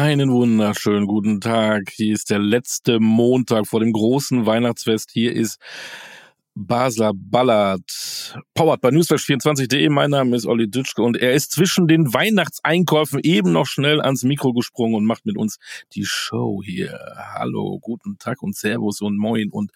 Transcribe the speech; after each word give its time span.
Einen 0.00 0.32
wunderschönen 0.32 1.06
guten 1.06 1.42
Tag. 1.42 1.90
Hier 1.90 2.14
ist 2.14 2.30
der 2.30 2.38
letzte 2.38 3.00
Montag 3.00 3.66
vor 3.66 3.80
dem 3.80 3.92
großen 3.92 4.46
Weihnachtsfest. 4.46 5.10
Hier 5.10 5.30
ist 5.30 5.58
Basler 6.54 7.12
Ballard, 7.14 7.82
powered 8.54 8.80
bei 8.80 8.88
newsflash24.de. 8.88 9.90
Mein 9.90 10.08
Name 10.08 10.34
ist 10.36 10.46
Olli 10.46 10.70
Dütschke 10.70 11.02
und 11.02 11.18
er 11.18 11.34
ist 11.34 11.52
zwischen 11.52 11.86
den 11.86 12.14
Weihnachtseinkäufen 12.14 13.20
eben 13.22 13.52
noch 13.52 13.66
schnell 13.66 14.00
ans 14.00 14.22
Mikro 14.22 14.54
gesprungen 14.54 14.94
und 14.94 15.04
macht 15.04 15.26
mit 15.26 15.36
uns 15.36 15.58
die 15.92 16.06
Show 16.06 16.62
hier. 16.64 16.98
Hallo, 17.34 17.78
guten 17.78 18.16
Tag 18.16 18.42
und 18.42 18.56
Servus 18.56 19.02
und 19.02 19.18
Moin 19.18 19.50
und 19.50 19.70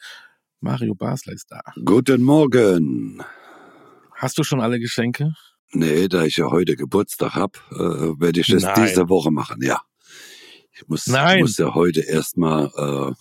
Mario 0.60 0.94
Basler 0.94 1.34
ist 1.34 1.50
da. 1.50 1.60
Guten 1.84 2.22
Morgen. 2.22 3.22
Hast 4.14 4.38
du 4.38 4.42
schon 4.42 4.62
alle 4.62 4.80
Geschenke? 4.80 5.34
Nee, 5.72 6.08
da 6.08 6.24
ich 6.24 6.38
ja 6.38 6.50
heute 6.50 6.76
Geburtstag 6.76 7.34
hab, 7.34 7.58
äh, 7.72 8.18
werde 8.18 8.40
ich 8.40 8.46
das 8.46 8.62
Nein. 8.62 8.86
diese 8.86 9.10
Woche 9.10 9.30
machen, 9.30 9.60
ja. 9.60 9.82
Ich 10.74 10.88
muss, 10.88 11.06
Nein. 11.06 11.36
ich 11.36 11.42
muss 11.42 11.58
ja 11.58 11.74
heute 11.74 12.00
erstmal 12.00 12.66
äh, 12.76 13.12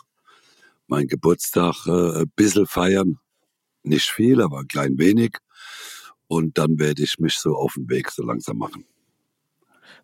meinen 0.87 1.07
Geburtstag 1.07 1.85
äh, 1.85 2.21
ein 2.21 2.31
bisschen 2.35 2.65
feiern. 2.65 3.19
Nicht 3.83 4.09
viel, 4.09 4.41
aber 4.41 4.59
ein 4.59 4.67
klein 4.67 4.97
wenig. 4.97 5.37
Und 6.27 6.57
dann 6.57 6.79
werde 6.79 7.03
ich 7.03 7.19
mich 7.19 7.35
so 7.35 7.55
auf 7.55 7.73
den 7.75 7.89
Weg 7.89 8.09
so 8.09 8.23
langsam 8.23 8.57
machen. 8.57 8.85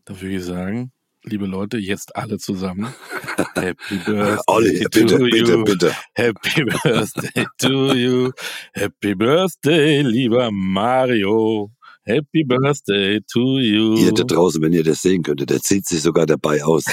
Da 0.06 0.20
würde 0.22 0.36
ich 0.36 0.44
sagen, 0.44 0.92
liebe 1.24 1.48
Leute, 1.48 1.78
jetzt 1.78 2.16
alle 2.16 2.38
zusammen. 2.38 2.94
Happy 3.56 3.98
Birthday 3.98 4.44
Olli, 4.48 4.80
to 4.84 4.90
bitte, 4.90 5.38
you. 5.38 5.64
bitte. 5.64 5.96
Happy 6.14 6.66
Birthday 6.66 7.46
to 7.58 7.94
you. 7.94 8.32
Happy 8.74 9.16
Birthday, 9.16 10.02
lieber 10.02 10.52
Mario. 10.52 11.72
Happy 12.10 12.44
Birthday 12.44 13.20
to 13.32 13.60
you. 13.60 13.96
Ihr 13.98 14.14
da 14.14 14.24
draußen, 14.24 14.62
wenn 14.62 14.74
ihr 14.74 14.84
das 14.84 15.02
sehen 15.02 15.24
könntet, 15.24 15.50
der 15.52 15.60
zieht 15.60 15.88
sich 15.88 16.02
sogar 16.02 16.26
dabei 16.26 16.64
aus. 16.64 16.86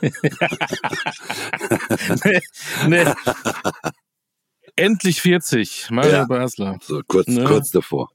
nee, 0.00 0.08
nee. 2.88 3.04
Endlich 4.76 5.20
40, 5.20 5.90
Mario 5.90 6.12
Ja. 6.12 6.24
Basler. 6.26 6.78
So 6.82 7.00
kurz, 7.06 7.28
Ne? 7.28 7.44
kurz 7.44 7.70
davor. 7.70 8.08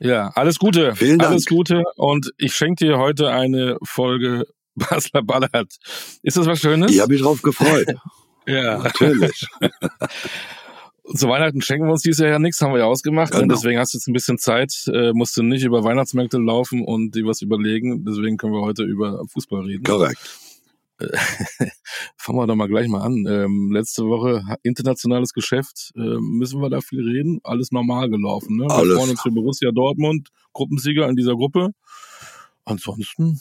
Ja, 0.00 0.30
alles 0.34 0.58
Gute. 0.58 0.94
Vielen 0.96 1.18
Dank. 1.18 1.32
Alles 1.32 1.46
Gute. 1.46 1.82
Und 1.96 2.30
ich 2.36 2.54
schenke 2.54 2.86
dir 2.86 2.98
heute 2.98 3.30
eine 3.30 3.76
Folge 3.82 4.44
Basler 4.74 5.22
Ballert. 5.22 5.76
Ist 6.22 6.36
das 6.36 6.46
was 6.46 6.60
Schönes? 6.60 6.92
Ich 6.92 7.00
habe 7.00 7.12
mich 7.12 7.22
drauf 7.22 7.42
gefreut. 7.42 7.86
ja. 8.46 8.78
Natürlich. 8.78 9.46
Zu 11.14 11.28
Weihnachten 11.28 11.60
schenken 11.60 11.86
wir 11.86 11.92
uns 11.92 12.02
dieses 12.02 12.20
Jahr 12.20 12.30
ja 12.30 12.38
nichts, 12.38 12.60
haben 12.62 12.72
wir 12.72 12.78
ja 12.80 12.86
ausgemacht. 12.86 13.34
Und 13.34 13.42
Genau. 13.42 13.54
deswegen 13.54 13.78
hast 13.78 13.92
du 13.92 13.98
jetzt 13.98 14.08
ein 14.08 14.14
bisschen 14.14 14.38
Zeit, 14.38 14.72
äh, 14.92 15.12
musst 15.12 15.36
du 15.36 15.42
nicht 15.42 15.62
über 15.64 15.84
Weihnachtsmärkte 15.84 16.38
laufen 16.38 16.82
und 16.84 17.14
dir 17.14 17.26
was 17.26 17.42
überlegen. 17.42 18.04
Deswegen 18.06 18.38
können 18.38 18.54
wir 18.54 18.62
heute 18.62 18.84
über 18.84 19.22
Fußball 19.28 19.62
reden. 19.64 19.84
Korrekt. 19.84 20.18
Fangen 22.16 22.38
wir 22.38 22.46
doch 22.46 22.54
mal 22.54 22.68
gleich 22.68 22.88
mal 22.88 23.02
an. 23.02 23.26
Ähm, 23.28 23.70
letzte 23.72 24.04
Woche 24.04 24.42
internationales 24.62 25.32
Geschäft. 25.32 25.90
Ähm, 25.96 26.38
müssen 26.38 26.60
wir 26.60 26.70
da 26.70 26.80
viel 26.80 27.02
reden? 27.02 27.40
Alles 27.42 27.70
normal 27.72 28.08
gelaufen. 28.08 28.56
Ne? 28.56 28.64
Wir 28.64 28.70
Alles. 28.70 28.96
freuen 28.96 29.10
uns 29.10 29.20
für 29.20 29.30
Borussia 29.30 29.70
Dortmund, 29.72 30.30
Gruppensieger 30.52 31.08
in 31.08 31.16
dieser 31.16 31.34
Gruppe. 31.34 31.70
Ansonsten, 32.64 33.40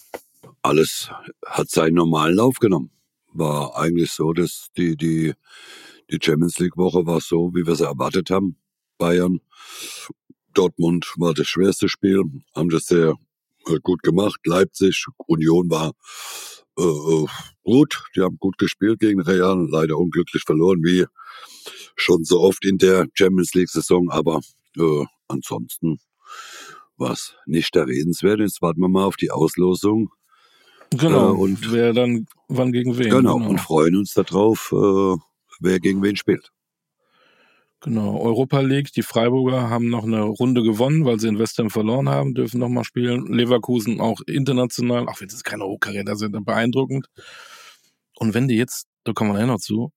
alles 0.61 1.09
hat 1.45 1.69
seinen 1.69 1.93
normalen 1.93 2.35
Lauf 2.35 2.55
genommen. 2.59 2.91
War 3.31 3.77
eigentlich 3.77 4.11
so, 4.11 4.33
dass 4.33 4.67
die, 4.75 4.97
die, 4.97 5.33
die 6.11 6.19
Champions 6.21 6.59
League 6.59 6.77
Woche 6.77 7.05
war 7.05 7.21
so, 7.21 7.51
wie 7.53 7.65
wir 7.65 7.75
sie 7.75 7.85
erwartet 7.85 8.29
haben. 8.29 8.57
Bayern, 8.97 9.39
Dortmund 10.53 11.13
war 11.17 11.33
das 11.33 11.47
schwerste 11.47 11.89
Spiel, 11.89 12.21
haben 12.55 12.69
das 12.69 12.85
sehr 12.85 13.15
äh, 13.67 13.79
gut 13.81 14.03
gemacht. 14.03 14.39
Leipzig, 14.45 15.05
Union 15.27 15.69
war 15.69 15.93
äh, 16.77 16.83
äh, 16.83 17.25
gut, 17.63 18.03
die 18.15 18.21
haben 18.21 18.37
gut 18.39 18.57
gespielt 18.57 18.99
gegen 18.99 19.21
Real, 19.21 19.67
leider 19.69 19.97
unglücklich 19.97 20.43
verloren, 20.43 20.79
wie 20.83 21.05
schon 21.95 22.23
so 22.23 22.41
oft 22.41 22.65
in 22.65 22.77
der 22.77 23.07
Champions 23.13 23.53
League 23.53 23.69
Saison, 23.69 24.09
aber 24.09 24.41
äh, 24.77 25.05
ansonsten 25.27 25.99
war 26.97 27.11
es 27.11 27.35
nicht 27.45 27.75
der 27.75 27.87
Redenswert. 27.87 28.39
Jetzt 28.39 28.61
warten 28.61 28.81
wir 28.81 28.89
mal 28.89 29.05
auf 29.05 29.17
die 29.17 29.31
Auslosung 29.31 30.09
genau. 30.91 31.33
Äh, 31.33 31.37
und- 31.37 31.71
wer 31.71 31.93
dann 31.93 32.25
wann 32.47 32.71
gegen 32.71 32.97
wen. 32.97 33.09
Genau, 33.09 33.37
und 33.37 33.59
freuen 33.59 33.95
uns 33.95 34.13
darauf, 34.13 34.71
äh, 34.71 35.15
wer 35.63 35.79
gegen 35.79 36.03
wen 36.03 36.15
spielt. 36.15 36.51
Genau, 37.83 38.17
Europa 38.17 38.61
League, 38.61 38.93
die 38.93 39.01
Freiburger 39.01 39.69
haben 39.69 39.89
noch 39.89 40.05
eine 40.05 40.21
Runde 40.21 40.63
gewonnen, 40.63 41.03
weil 41.03 41.19
sie 41.19 41.27
in 41.27 41.37
West 41.37 41.57
Ham 41.57 41.69
verloren 41.69 42.07
haben, 42.07 42.33
dürfen 42.33 42.59
nochmal 42.61 42.85
spielen. 42.85 43.27
Leverkusen 43.27 43.99
auch 43.99 44.21
international, 44.25 45.09
auch 45.09 45.19
wenn 45.19 45.27
es 45.27 45.43
keine 45.43 45.65
Hochkaräter 45.65 46.15
sind, 46.15 46.45
beeindruckend. 46.45 47.07
Und 48.15 48.33
wenn 48.33 48.47
die 48.47 48.55
jetzt, 48.55 48.87
da 49.03 49.11
kommen 49.11 49.31
wir 49.31 49.33
nachher 49.33 49.47
noch 49.47 49.59
zu, 49.59 49.91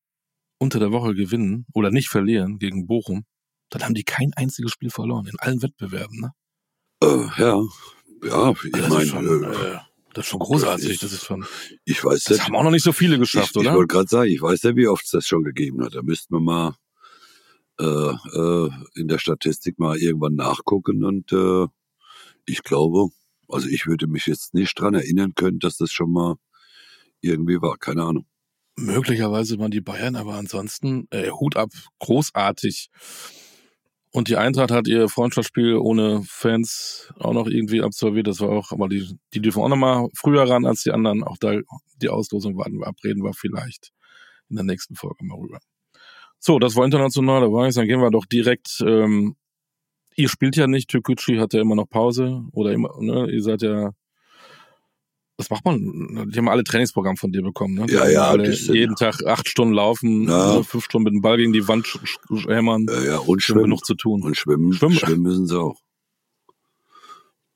unter 0.58 0.80
der 0.80 0.90
Woche 0.90 1.14
gewinnen 1.14 1.66
oder 1.74 1.92
nicht 1.92 2.08
verlieren 2.08 2.58
gegen 2.58 2.88
Bochum, 2.88 3.24
dann 3.70 3.84
haben 3.84 3.94
die 3.94 4.02
kein 4.02 4.32
einziges 4.34 4.72
Spiel 4.72 4.90
verloren 4.90 5.26
in 5.26 5.38
allen 5.38 5.62
Wettbewerben. 5.62 6.20
Ne? 6.20 6.32
Äh, 7.04 7.40
ja, 7.40 7.62
ja, 8.24 8.50
ich 8.50 8.88
meine, 8.88 9.46
äh, 9.46 9.74
äh, 9.74 9.78
das 10.16 10.24
ist 10.24 10.30
schon 10.30 10.40
großartig. 10.40 10.98
das 10.98 11.10
Das 11.10 11.12
ist 11.12 11.26
schon, 11.26 11.44
ich 11.84 12.02
weiß 12.02 12.24
das 12.24 12.38
nicht, 12.38 12.46
haben 12.46 12.56
auch 12.56 12.62
noch 12.62 12.70
nicht 12.70 12.84
so 12.84 12.92
viele 12.92 13.14
ich, 13.16 13.20
geschafft, 13.20 13.50
ich 13.50 13.56
oder? 13.56 13.74
wollte 13.74 13.88
gerade 13.88 14.08
sagen, 14.08 14.30
ich 14.30 14.40
weiß 14.40 14.64
nicht, 14.64 14.76
wie 14.76 14.88
oft 14.88 15.04
es 15.04 15.10
das 15.10 15.26
schon 15.26 15.44
gegeben 15.44 15.84
hat. 15.84 15.94
Da 15.94 16.00
müssten 16.00 16.34
wir 16.34 16.40
mal 16.40 16.74
äh, 17.78 17.84
äh, 17.84 18.70
in 18.94 19.08
der 19.08 19.18
Statistik 19.18 19.78
mal 19.78 19.98
irgendwann 19.98 20.34
nachgucken 20.34 21.04
und 21.04 21.32
äh, 21.32 21.66
ich 22.46 22.62
glaube, 22.62 23.10
also 23.48 23.68
ich 23.68 23.86
würde 23.86 24.06
mich 24.06 24.24
jetzt 24.26 24.54
nicht 24.54 24.80
dran 24.80 24.94
erinnern 24.94 25.34
können, 25.34 25.58
dass 25.58 25.76
das 25.76 25.92
schon 25.92 26.10
mal 26.10 26.36
irgendwie 27.20 27.60
war, 27.60 27.76
keine 27.76 28.04
Ahnung. 28.04 28.26
Möglicherweise 28.78 29.58
waren 29.58 29.70
die 29.70 29.82
Bayern, 29.82 30.16
aber 30.16 30.34
ansonsten 30.34 31.08
äh, 31.10 31.30
Hut 31.30 31.56
ab, 31.56 31.70
großartig. 31.98 32.88
Und 34.16 34.28
die 34.28 34.36
Eintracht 34.38 34.70
hat 34.70 34.88
ihr 34.88 35.10
Freundschaftsspiel 35.10 35.74
ohne 35.74 36.22
Fans 36.26 37.12
auch 37.18 37.34
noch 37.34 37.48
irgendwie 37.48 37.82
absolviert. 37.82 38.26
Das 38.26 38.40
war 38.40 38.48
auch, 38.48 38.72
aber 38.72 38.88
die, 38.88 39.18
die 39.34 39.42
dürfen 39.42 39.60
auch 39.60 39.68
noch 39.68 39.76
mal 39.76 40.08
früher 40.14 40.48
ran 40.48 40.64
als 40.64 40.82
die 40.82 40.90
anderen. 40.90 41.22
Auch 41.22 41.36
da 41.38 41.52
die 42.00 42.08
Auslosung 42.08 42.56
warten 42.56 42.78
wir 42.78 42.86
abreden 42.86 43.22
wir 43.22 43.34
vielleicht 43.34 43.92
in 44.48 44.56
der 44.56 44.64
nächsten 44.64 44.94
Folge 44.94 45.22
mal 45.22 45.36
rüber. 45.36 45.58
So, 46.38 46.58
das 46.58 46.76
war 46.76 46.86
international. 46.86 47.42
Da 47.42 47.52
war 47.52 47.68
ich, 47.68 47.74
dann 47.74 47.86
gehen 47.86 48.00
wir 48.00 48.10
doch 48.10 48.24
direkt. 48.24 48.82
Ähm, 48.86 49.36
ihr 50.14 50.30
spielt 50.30 50.56
ja 50.56 50.66
nicht. 50.66 50.88
Türkgücü 50.88 51.38
hat 51.38 51.52
ja 51.52 51.60
immer 51.60 51.74
noch 51.74 51.90
Pause 51.90 52.42
oder 52.52 52.72
immer. 52.72 52.88
Ne, 52.98 53.30
ihr 53.30 53.42
seid 53.42 53.60
ja 53.60 53.90
das 55.38 55.50
macht 55.50 55.64
man. 55.64 56.30
Die 56.30 56.38
haben 56.38 56.48
alle 56.48 56.64
Trainingsprogramm 56.64 57.16
von 57.16 57.30
dir 57.32 57.42
bekommen, 57.42 57.74
ne? 57.74 57.86
Die 57.86 57.92
Ja, 57.94 58.08
ja, 58.08 58.28
Alle 58.28 58.50
jeden 58.52 58.96
Tag 58.96 59.24
acht 59.26 59.48
Stunden 59.48 59.74
laufen, 59.74 60.28
Ja. 60.28 60.62
fünf 60.62 60.84
Stunden 60.84 61.04
mit 61.04 61.12
dem 61.14 61.20
Ball 61.22 61.36
gegen 61.36 61.52
die 61.52 61.66
Wand 61.68 61.86
hämmern. 62.48 62.86
Äh, 62.88 63.06
ja, 63.06 63.18
und 63.18 63.42
schwimmen. 63.42 63.64
genug 63.64 63.84
zu 63.84 63.94
tun. 63.94 64.22
Und 64.22 64.36
schwimmen, 64.36 64.72
Schwimmen. 64.72 64.94
schwimmen 64.96 65.22
müssen 65.22 65.46
sie 65.46 65.58
auch. 65.60 65.76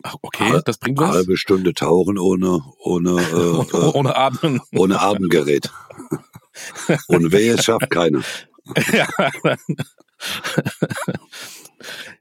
Ach, 0.02 0.14
okay, 0.22 0.60
das 0.64 0.78
bringt 0.78 0.98
was. 0.98 1.10
Halbe 1.10 1.36
Stunde 1.36 1.74
tauchen 1.74 2.18
ohne, 2.18 2.60
ohne, 2.78 3.10
äh, 3.72 3.76
äh, 3.76 3.90
Ohne 3.94 4.16
Atmen. 4.16 4.60
ohne 4.74 5.00
Atemgerät. 5.00 5.70
ohne 7.08 7.30
Wehe 7.32 7.62
schafft 7.62 7.90
keiner. 7.90 8.20
ja. 8.92 9.06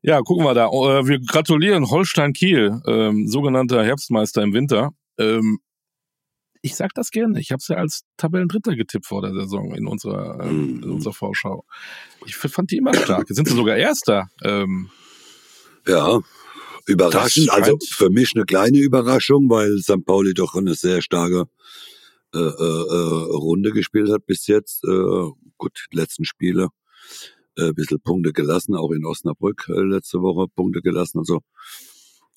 ja, 0.01 0.21
gucken 0.21 0.45
wir 0.45 0.53
da. 0.53 0.67
Äh, 0.67 1.07
Wir 1.07 1.19
gratulieren 1.19 1.89
Holstein 1.89 2.33
Kiel, 2.33 2.81
ähm, 2.85 3.27
sogenannter 3.27 3.83
Herbstmeister 3.83 4.41
im 4.43 4.53
Winter. 4.53 4.91
Ähm, 5.19 5.59
ich 6.61 6.75
sag 6.75 6.93
das 6.93 7.11
gerne. 7.11 7.39
Ich 7.39 7.51
habe 7.51 7.59
es 7.59 7.67
ja 7.69 7.77
als 7.77 8.01
Tabellendritter 8.17 8.75
getippt 8.75 9.05
vor 9.05 9.21
der 9.21 9.33
Saison 9.33 9.73
in 9.75 9.87
unserer, 9.87 10.39
ähm, 10.43 10.81
in 10.81 10.87
Mhm. 10.89 10.95
unserer 10.95 11.13
Vorschau. 11.13 11.63
Ich 12.25 12.35
fand 12.35 12.71
die 12.71 12.77
immer 12.77 12.93
stark. 12.95 13.29
Jetzt 13.29 13.37
sind 13.37 13.47
sie 13.47 13.55
sogar 13.55 13.77
Erster. 13.77 14.29
Ähm, 14.43 14.89
Ja, 15.87 16.19
überraschend. 16.85 17.49
Also 17.51 17.77
für 17.89 18.09
mich 18.09 18.33
eine 18.35 18.45
kleine 18.45 18.79
Überraschung, 18.79 19.49
weil 19.49 19.77
St. 19.79 20.05
Pauli 20.05 20.33
doch 20.33 20.55
eine 20.55 20.75
sehr 20.75 21.01
starke 21.01 21.45
äh, 22.33 22.37
äh, 22.37 22.41
äh, 22.41 23.35
Runde 23.35 23.71
gespielt 23.71 24.09
hat 24.11 24.25
bis 24.25 24.45
jetzt. 24.47 24.83
Äh, 24.83 25.29
gut, 25.57 25.85
letzten 25.91 26.25
Spiele 26.25 26.67
äh, 27.57 27.69
ein 27.69 27.73
bisschen 27.75 28.01
Punkte 28.01 28.33
gelassen, 28.33 28.75
auch 28.75 28.91
in 28.91 29.05
Osnabrück 29.05 29.65
äh, 29.69 29.81
letzte 29.81 30.19
Woche 30.21 30.47
Punkte 30.53 30.81
gelassen. 30.81 31.19
Also 31.19 31.39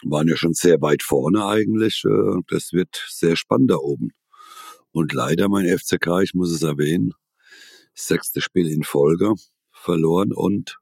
waren 0.05 0.29
ja 0.29 0.37
schon 0.37 0.55
sehr 0.55 0.81
weit 0.81 1.03
vorne 1.03 1.47
eigentlich. 1.47 2.05
Äh, 2.05 2.41
das 2.49 2.73
wird 2.73 3.05
sehr 3.09 3.37
spannend 3.37 3.71
da 3.71 3.77
oben. 3.77 4.11
Und 4.93 5.13
leider 5.13 5.49
mein 5.49 5.67
FCK, 5.67 6.23
ich 6.23 6.35
muss 6.35 6.51
es 6.51 6.63
erwähnen, 6.63 7.15
sechste 7.95 8.41
Spiel 8.41 8.69
in 8.69 8.83
Folge 8.83 9.35
verloren 9.71 10.33
und 10.33 10.79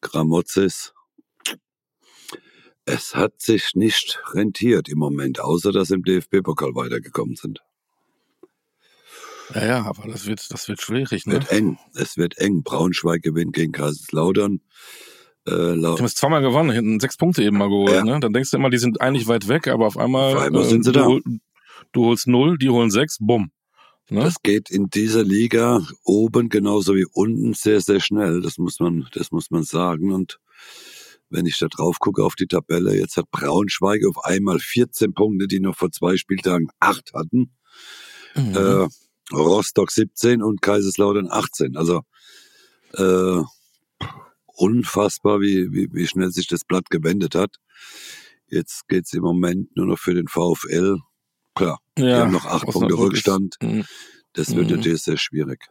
Gramozis. 0.00 0.92
Es 2.84 3.14
hat 3.14 3.40
sich 3.40 3.74
nicht 3.74 4.20
rentiert 4.34 4.90
im 4.90 4.98
Moment, 4.98 5.40
außer 5.40 5.72
dass 5.72 5.90
im 5.90 6.04
DFB-Pokal 6.04 6.74
weitergekommen 6.74 7.36
sind. 7.36 7.62
Ja, 9.54 9.64
ja, 9.66 9.82
aber 9.84 10.08
das 10.08 10.26
wird, 10.26 10.50
das 10.50 10.68
wird 10.68 10.80
schwierig, 10.80 11.26
ne? 11.26 11.34
Wird 11.34 11.50
eng. 11.50 11.78
Es 11.94 12.16
wird 12.16 12.38
eng. 12.38 12.62
Braunschweig 12.62 13.22
gewinnt 13.22 13.54
gegen 13.54 13.72
Kaiserslautern. 13.72 14.60
Äh, 15.46 15.74
Die 15.76 15.84
haben 15.86 16.04
es 16.04 16.14
zweimal 16.14 16.40
gewonnen, 16.42 16.70
hinten 16.70 17.00
sechs 17.00 17.16
Punkte 17.16 17.42
eben 17.42 17.58
mal 17.58 17.68
geholt, 17.68 17.92
Ja. 17.92 18.04
ne? 18.04 18.18
Dann 18.20 18.32
denkst 18.32 18.50
du 18.50 18.56
immer, 18.56 18.70
die 18.70 18.78
sind 18.78 19.00
eigentlich 19.00 19.26
weit 19.28 19.48
weg, 19.48 19.68
aber 19.68 19.86
auf 19.86 19.96
einmal, 19.98 20.34
Auf 20.36 20.42
einmal 20.42 20.62
äh, 20.62 20.68
sind 20.68 20.84
sie 20.84 20.92
du, 20.92 20.98
da. 21.00 21.06
hol- 21.06 21.22
du 21.92 22.04
holst 22.06 22.26
null, 22.26 22.56
die 22.58 22.70
holen 22.70 22.90
sechs, 22.90 23.18
bumm. 23.20 23.50
Ne? 24.10 24.20
Das 24.20 24.42
geht 24.42 24.70
in 24.70 24.88
dieser 24.90 25.22
Liga 25.24 25.80
oben 26.04 26.48
genauso 26.50 26.94
wie 26.94 27.06
unten 27.12 27.54
sehr, 27.54 27.80
sehr 27.80 28.00
schnell. 28.00 28.42
Das 28.42 28.58
muss 28.58 28.78
man, 28.80 29.06
das 29.12 29.30
muss 29.32 29.50
man 29.50 29.62
sagen. 29.64 30.12
Und 30.12 30.38
wenn 31.30 31.46
ich 31.46 31.58
da 31.58 31.68
drauf 31.68 31.98
gucke 32.00 32.22
auf 32.22 32.34
die 32.34 32.46
Tabelle, 32.46 32.94
jetzt 32.94 33.16
hat 33.16 33.30
Braunschweig 33.30 34.02
auf 34.06 34.22
einmal 34.24 34.58
14 34.58 35.14
Punkte, 35.14 35.46
die 35.46 35.58
noch 35.60 35.74
vor 35.76 35.90
zwei 35.90 36.16
Spieltagen 36.18 36.68
acht 36.80 37.12
hatten. 37.14 37.54
Mhm. 38.36 38.54
Äh, 38.54 38.88
Rostock 39.34 39.90
17 39.90 40.42
und 40.42 40.60
Kaiserslautern 40.60 41.28
18. 41.30 41.76
Also 41.78 42.02
äh, 42.92 43.42
unfassbar, 44.56 45.40
wie, 45.40 45.70
wie, 45.72 45.88
wie 45.92 46.06
schnell 46.06 46.30
sich 46.30 46.46
das 46.46 46.64
Blatt 46.64 46.90
gewendet 46.90 47.34
hat. 47.34 47.56
Jetzt 48.46 48.88
geht's 48.88 49.12
im 49.12 49.22
Moment 49.22 49.74
nur 49.76 49.86
noch 49.86 49.98
für 49.98 50.14
den 50.14 50.28
VfL. 50.28 50.98
Klar, 51.54 51.78
ja, 51.98 52.04
wir 52.04 52.16
haben 52.18 52.32
noch 52.32 52.46
acht 52.46 52.66
Osnabrück 52.66 52.90
Punkte 52.90 52.98
Rückstand. 52.98 53.56
Mhm. 53.62 53.84
Das 54.32 54.54
wird 54.54 54.68
Mhm. 54.70 54.76
natürlich 54.76 55.02
sehr 55.02 55.16
schwierig. 55.16 55.66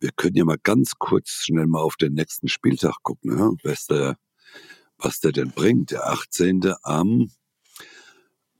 Wir 0.00 0.10
können 0.12 0.36
ja 0.36 0.44
mal 0.44 0.58
ganz 0.62 0.92
kurz 0.98 1.30
schnell 1.44 1.66
mal 1.66 1.80
auf 1.80 1.96
den 1.96 2.14
nächsten 2.14 2.48
Spieltag 2.48 2.94
gucken, 3.02 3.36
ne? 3.36 3.50
was, 3.64 3.86
der, 3.86 4.16
was 4.96 5.20
der 5.20 5.32
denn 5.32 5.50
bringt. 5.50 5.90
Der 5.90 6.06
18. 6.08 6.72
am 6.82 7.30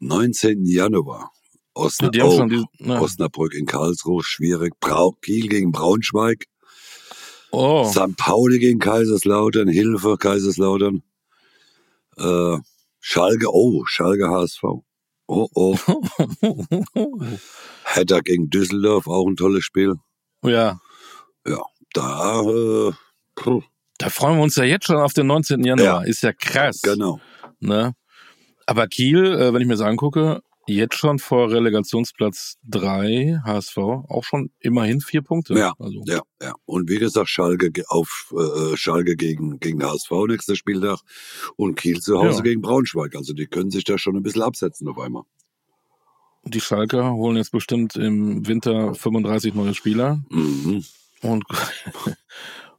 19. 0.00 0.66
Januar. 0.66 1.32
Osna 1.74 2.08
Die 2.08 2.20
haben 2.20 2.28
oh, 2.30 2.36
schon 2.36 2.48
die, 2.48 2.64
ne. 2.78 3.00
Osnabrück 3.00 3.54
in 3.54 3.66
Karlsruhe, 3.66 4.22
schwierig. 4.24 4.74
Brau 4.80 5.12
Kiel 5.12 5.48
gegen 5.48 5.70
Braunschweig. 5.70 6.46
Oh, 7.50 7.84
St. 7.90 8.16
Pauli 8.16 8.58
gegen 8.58 8.78
Kaiserslautern. 8.78 9.68
Hilfe, 9.68 10.16
Kaiserslautern. 10.18 11.02
Äh, 12.16 12.58
Schalke, 13.00 13.46
oh, 13.50 13.84
Schalke 13.86 14.28
HSV. 14.28 14.62
Oh, 15.26 15.48
oh. 15.54 15.76
Hertha 17.84 18.20
gegen 18.20 18.50
Düsseldorf, 18.50 19.06
auch 19.06 19.26
ein 19.26 19.36
tolles 19.36 19.64
Spiel. 19.64 19.94
ja. 20.44 20.80
Ja, 21.46 21.62
da, 21.94 22.42
äh, 22.42 22.92
Da 23.98 24.10
freuen 24.10 24.36
wir 24.36 24.42
uns 24.42 24.56
ja 24.56 24.64
jetzt 24.64 24.86
schon 24.86 24.96
auf 24.96 25.14
den 25.14 25.26
19. 25.26 25.64
Januar. 25.64 26.02
Ja. 26.02 26.02
Ist 26.02 26.22
ja 26.22 26.32
krass. 26.34 26.82
genau. 26.82 27.20
Ne? 27.60 27.94
Aber 28.66 28.86
Kiel, 28.86 29.24
äh, 29.24 29.54
wenn 29.54 29.62
ich 29.62 29.66
mir 29.68 29.74
das 29.74 29.80
angucke, 29.86 30.42
jetzt 30.74 30.96
schon 30.96 31.18
vor 31.18 31.50
Relegationsplatz 31.50 32.56
3, 32.68 33.40
HSV, 33.44 33.76
auch 33.78 34.22
schon 34.24 34.50
immerhin 34.60 35.00
vier 35.00 35.22
Punkte. 35.22 35.54
Ja, 35.54 35.74
also, 35.78 36.02
Ja, 36.06 36.20
ja. 36.42 36.54
Und 36.66 36.88
wie 36.90 36.98
gesagt, 36.98 37.28
Schalke 37.28 37.70
auf 37.88 38.34
äh, 38.36 38.76
Schalke 38.76 39.16
gegen, 39.16 39.58
gegen 39.60 39.82
HSV 39.84 40.10
nächster 40.28 40.56
Spieltag 40.56 41.00
und 41.56 41.74
Kiel 41.76 42.00
zu 42.00 42.18
Hause 42.18 42.38
Ja. 42.38 42.42
gegen 42.42 42.60
Braunschweig. 42.62 43.14
Also 43.16 43.32
die 43.32 43.46
können 43.46 43.70
sich 43.70 43.84
da 43.84 43.98
schon 43.98 44.16
ein 44.16 44.22
bisschen 44.22 44.42
absetzen 44.42 44.88
auf 44.88 44.98
einmal. 44.98 45.22
Die 46.44 46.60
Schalker 46.60 47.12
holen 47.12 47.36
jetzt 47.36 47.52
bestimmt 47.52 47.96
im 47.96 48.46
Winter 48.46 48.94
35 48.94 49.54
neue 49.54 49.74
Spieler 49.74 50.22
Mhm. 50.30 50.84
und, 51.22 51.44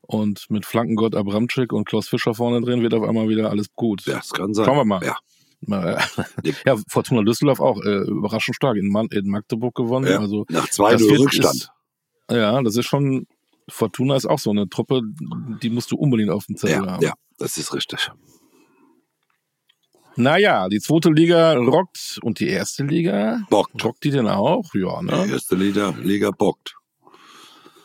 und 0.01 0.45
mit 0.49 0.65
Flankengott 0.65 1.15
Abramczyk 1.15 1.73
und 1.73 1.85
Klaus 1.87 2.07
Fischer 2.07 2.33
vorne 2.33 2.61
drin 2.61 2.81
wird 2.81 2.93
auf 2.93 3.03
einmal 3.07 3.29
wieder 3.29 3.49
alles 3.49 3.67
gut. 3.75 4.03
Das 4.07 4.29
kann 4.31 4.53
sein. 4.53 4.65
Schauen 4.65 4.77
wir 4.77 4.85
mal. 4.85 5.03
Ja, 5.03 5.17
Ja, 6.65 6.77
Fortuna 6.87 7.23
Düsseldorf 7.23 7.59
auch 7.59 7.81
äh, 7.83 7.97
überraschend 8.09 8.55
stark 8.55 8.77
in, 8.77 8.87
Man 8.89 9.07
in 9.07 9.27
Magdeburg 9.29 9.75
gewonnen. 9.75 10.07
Ja. 10.09 10.19
Also 10.19 10.45
nach 10.49 10.67
Das 10.67 10.79
2-0 10.79 10.99
wird- 11.09 11.19
Rückstand. 11.19 11.55
Ist, 11.55 11.71
ja, 12.31 12.61
das 12.61 12.75
ist 12.77 12.85
schon. 12.85 13.25
Fortuna 13.71 14.15
ist 14.15 14.25
auch 14.25 14.39
so 14.39 14.49
eine 14.49 14.67
Truppe, 14.67 15.01
die 15.61 15.69
musst 15.69 15.91
du 15.91 15.95
unbedingt 15.95 16.31
auf 16.31 16.45
dem 16.47 16.55
Zettel 16.55 16.85
Ja, 16.85 16.91
haben. 16.93 17.03
ja, 17.03 17.13
das 17.37 17.57
ist 17.57 17.73
richtig. 17.73 18.09
Naja, 20.15 20.67
die 20.69 20.79
zweite 20.79 21.09
Liga 21.11 21.53
rockt 21.53 22.19
und 22.23 22.39
die 22.39 22.47
erste 22.47 22.83
Liga, 22.83 23.39
Bockt. 23.49 23.83
rockt 23.85 24.03
die 24.03 24.09
denn 24.11 24.27
auch? 24.27 24.73
Ja, 24.73 24.99
Die 25.01 25.05
ne? 25.05 25.27
erste 25.31 25.55
Liga, 25.55 25.93
Liga 26.01 26.31
bockt. 26.31 26.75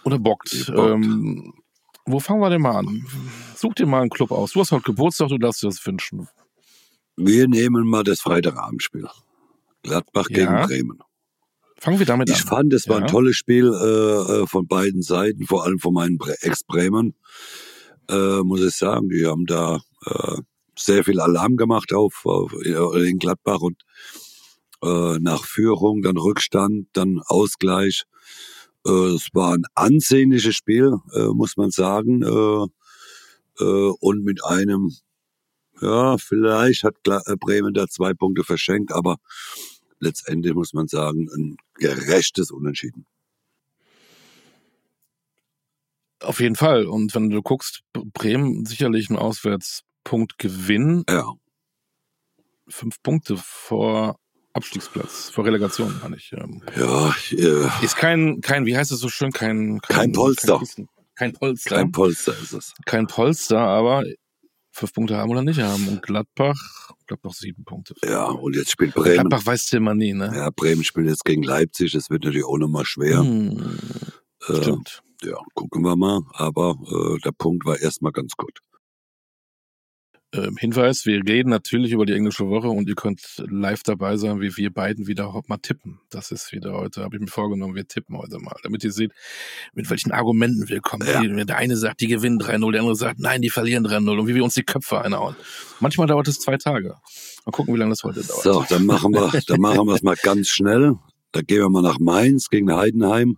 Oder 0.04 0.18
bockt. 0.18 0.52
Die 0.52 0.72
bockt. 0.72 0.78
Ähm, 0.94 1.52
wo 2.06 2.18
fangen 2.18 2.40
wir 2.40 2.50
denn 2.50 2.60
mal 2.62 2.76
an? 2.76 3.06
Such 3.54 3.74
dir 3.74 3.86
mal 3.86 4.00
einen 4.00 4.10
Club 4.10 4.30
aus. 4.30 4.52
Du 4.52 4.60
hast 4.60 4.72
heute 4.72 4.82
Geburtstag, 4.84 5.28
du 5.28 5.38
darfst 5.38 5.62
dir 5.62 5.68
das 5.68 5.84
wünschen. 5.86 6.28
Wir 7.16 7.48
nehmen 7.48 7.86
mal 7.86 8.04
das 8.04 8.20
Freitagabendspiel. 8.20 9.06
Gladbach 9.82 10.28
Ja. 10.30 10.36
gegen 10.36 10.66
Bremen. 10.66 10.98
Fangen 11.78 11.98
wir 11.98 12.06
damit 12.06 12.30
Ich 12.30 12.40
an. 12.42 12.46
fand, 12.48 12.72
es 12.72 12.88
war 12.88 12.98
Ja. 12.98 13.02
ein 13.04 13.10
tolles 13.10 13.36
Spiel 13.36 13.66
äh, 13.72 14.42
äh, 14.42 14.46
von 14.46 14.66
beiden 14.66 15.02
Seiten, 15.02 15.46
vor 15.46 15.64
allem 15.64 15.78
von 15.78 15.92
meinen 15.92 16.18
Bre- 16.18 16.40
Ex-Bremern, 16.42 17.14
äh, 18.08 18.38
muss 18.42 18.62
ich 18.62 18.74
sagen. 18.74 19.08
Die 19.10 19.26
haben 19.26 19.44
da 19.46 19.80
äh, 20.06 20.38
sehr 20.78 21.04
viel 21.04 21.20
Alarm 21.20 21.56
gemacht 21.56 21.92
auf, 21.92 22.24
auf 22.24 22.52
äh, 22.64 23.08
in 23.08 23.18
Gladbach 23.18 23.60
und 23.60 23.82
äh, 24.82 25.18
nach 25.18 25.44
Führung, 25.44 26.00
dann 26.02 26.16
Rückstand, 26.16 26.88
dann 26.94 27.20
Ausgleich. 27.26 28.04
Es 28.86 29.28
war 29.32 29.54
ein 29.54 29.64
ansehnliches 29.74 30.56
Spiel, 30.56 30.98
muss 31.32 31.56
man 31.56 31.70
sagen. 31.70 32.22
Und 32.22 34.24
mit 34.24 34.44
einem, 34.44 34.92
ja, 35.84 36.18
vielleicht 36.18 36.84
hat 36.84 36.96
äh, 37.06 37.36
Bremen 37.36 37.74
da 37.74 37.86
zwei 37.88 38.14
Punkte 38.14 38.42
verschenkt, 38.44 38.92
aber 38.92 39.16
letztendlich 40.00 40.54
muss 40.54 40.72
man 40.72 40.88
sagen, 40.88 41.28
ein 41.34 41.56
gerechtes 41.74 42.50
Unentschieden. 42.50 43.06
Auf 46.20 46.40
jeden 46.40 46.56
Fall. 46.56 46.86
Und 46.86 47.14
wenn 47.14 47.28
du 47.28 47.42
guckst, 47.42 47.82
Bremen 47.92 48.64
sicherlich 48.64 49.10
ein 49.10 49.16
Auswärtspunktgewinn. 49.16 51.04
Ja, 51.08 51.32
Fünf 52.66 53.02
Punkte 53.02 53.36
vor 53.36 54.18
Abstiegsplatz, 54.54 55.28
vor 55.28 55.44
Relegation, 55.44 55.94
meine 56.02 56.16
ich. 56.16 56.32
Ähm, 56.32 56.62
ja, 56.78 57.14
äh, 57.32 57.84
Ist 57.84 57.96
kein, 57.96 58.40
kein, 58.40 58.64
wie 58.64 58.74
heißt 58.74 58.90
es 58.90 59.00
so 59.00 59.10
schön, 59.10 59.32
kein, 59.32 59.80
Kein 59.82 60.12
Polster. 60.12 60.62
Kein, 60.74 60.88
kein 61.14 61.32
Polster. 61.34 61.76
kein 61.76 61.92
Polster 61.92 62.32
ist 62.42 62.52
es. 62.54 62.72
kein 62.86 63.06
Polster, 63.06 63.58
aber 63.58 64.04
fünf 64.74 64.92
Punkte 64.92 65.16
haben 65.16 65.30
oder 65.30 65.42
nicht 65.42 65.60
haben. 65.60 65.86
Und 65.88 66.02
Gladbach, 66.02 66.90
Gladbach 67.06 67.32
sieben 67.32 67.64
Punkte. 67.64 67.94
Ja, 68.04 68.24
und 68.26 68.56
jetzt 68.56 68.70
spielt 68.72 68.94
Bremen. 68.94 69.14
Gladbach 69.28 69.46
weißt 69.46 69.72
du 69.72 69.76
immer 69.78 69.94
nie, 69.94 70.12
ne? 70.12 70.32
Ja, 70.34 70.50
Bremen 70.50 70.84
spielt 70.84 71.06
jetzt 71.06 71.24
gegen 71.24 71.42
Leipzig. 71.42 71.92
Das 71.92 72.10
wird 72.10 72.24
natürlich 72.24 72.44
auch 72.44 72.58
nochmal 72.58 72.84
schwer. 72.84 73.20
Hm, 73.20 73.78
Äh, 74.48 74.56
stimmt. 74.56 75.00
ja, 75.22 75.36
gucken 75.54 75.82
wir 75.82 75.96
mal. 75.96 76.20
Aber 76.32 76.76
äh, 76.90 77.20
der 77.20 77.32
Punkt 77.32 77.64
war 77.64 77.78
erstmal 77.78 78.12
ganz 78.12 78.32
gut. 78.36 78.58
Ähm, 80.36 80.56
Hinweis, 80.58 81.06
wir 81.06 81.22
reden 81.24 81.48
natürlich 81.50 81.92
über 81.92 82.06
die 82.06 82.12
englische 82.12 82.48
Woche 82.48 82.68
und 82.68 82.88
ihr 82.88 82.96
könnt 82.96 83.20
live 83.48 83.82
dabei 83.84 84.16
sein, 84.16 84.40
wie 84.40 84.56
wir 84.56 84.72
beiden 84.72 85.06
wieder 85.06 85.32
mal 85.46 85.58
tippen. 85.58 86.00
Das 86.10 86.32
ist 86.32 86.50
wieder 86.50 86.72
heute, 86.72 87.02
habe 87.04 87.14
ich 87.16 87.20
mir 87.20 87.28
vorgenommen, 87.28 87.76
wir 87.76 87.86
tippen 87.86 88.18
heute 88.18 88.38
mal, 88.40 88.56
damit 88.64 88.82
ihr 88.82 88.90
seht, 88.90 89.12
mit 89.74 89.88
welchen 89.90 90.10
Argumenten 90.10 90.68
wir 90.68 90.80
kommen. 90.80 91.06
Ja. 91.06 91.20
Die- 91.22 91.44
Der 91.46 91.56
eine 91.56 91.76
sagt, 91.76 92.00
die 92.00 92.08
gewinnen 92.08 92.38
3-0, 92.40 92.72
der 92.72 92.80
andere 92.80 92.96
sagt, 92.96 93.20
nein, 93.20 93.42
die 93.42 93.50
verlieren 93.50 93.84
3-0 93.86 94.18
und 94.18 94.26
wie 94.26 94.34
wir 94.34 94.42
uns 94.42 94.54
die 94.54 94.64
Köpfe 94.64 95.00
einhauen. 95.00 95.36
Manchmal 95.78 96.08
dauert 96.08 96.26
es 96.26 96.40
zwei 96.40 96.56
Tage. 96.56 96.96
Mal 97.44 97.52
gucken, 97.52 97.72
wie 97.74 97.78
lange 97.78 97.90
das 97.92 98.02
heute 98.02 98.24
dauert. 98.24 98.42
So, 98.42 98.64
dann 98.68 98.86
machen 98.86 99.12
wir, 99.12 99.30
dann 99.46 99.60
machen 99.60 99.86
wir 99.86 99.94
es 99.94 100.02
mal 100.02 100.16
ganz 100.20 100.48
schnell. 100.48 100.96
Da 101.30 101.42
gehen 101.42 101.58
wir 101.60 101.70
mal 101.70 101.82
nach 101.82 101.98
Mainz 102.00 102.48
gegen 102.48 102.72
Heidenheim. 102.74 103.36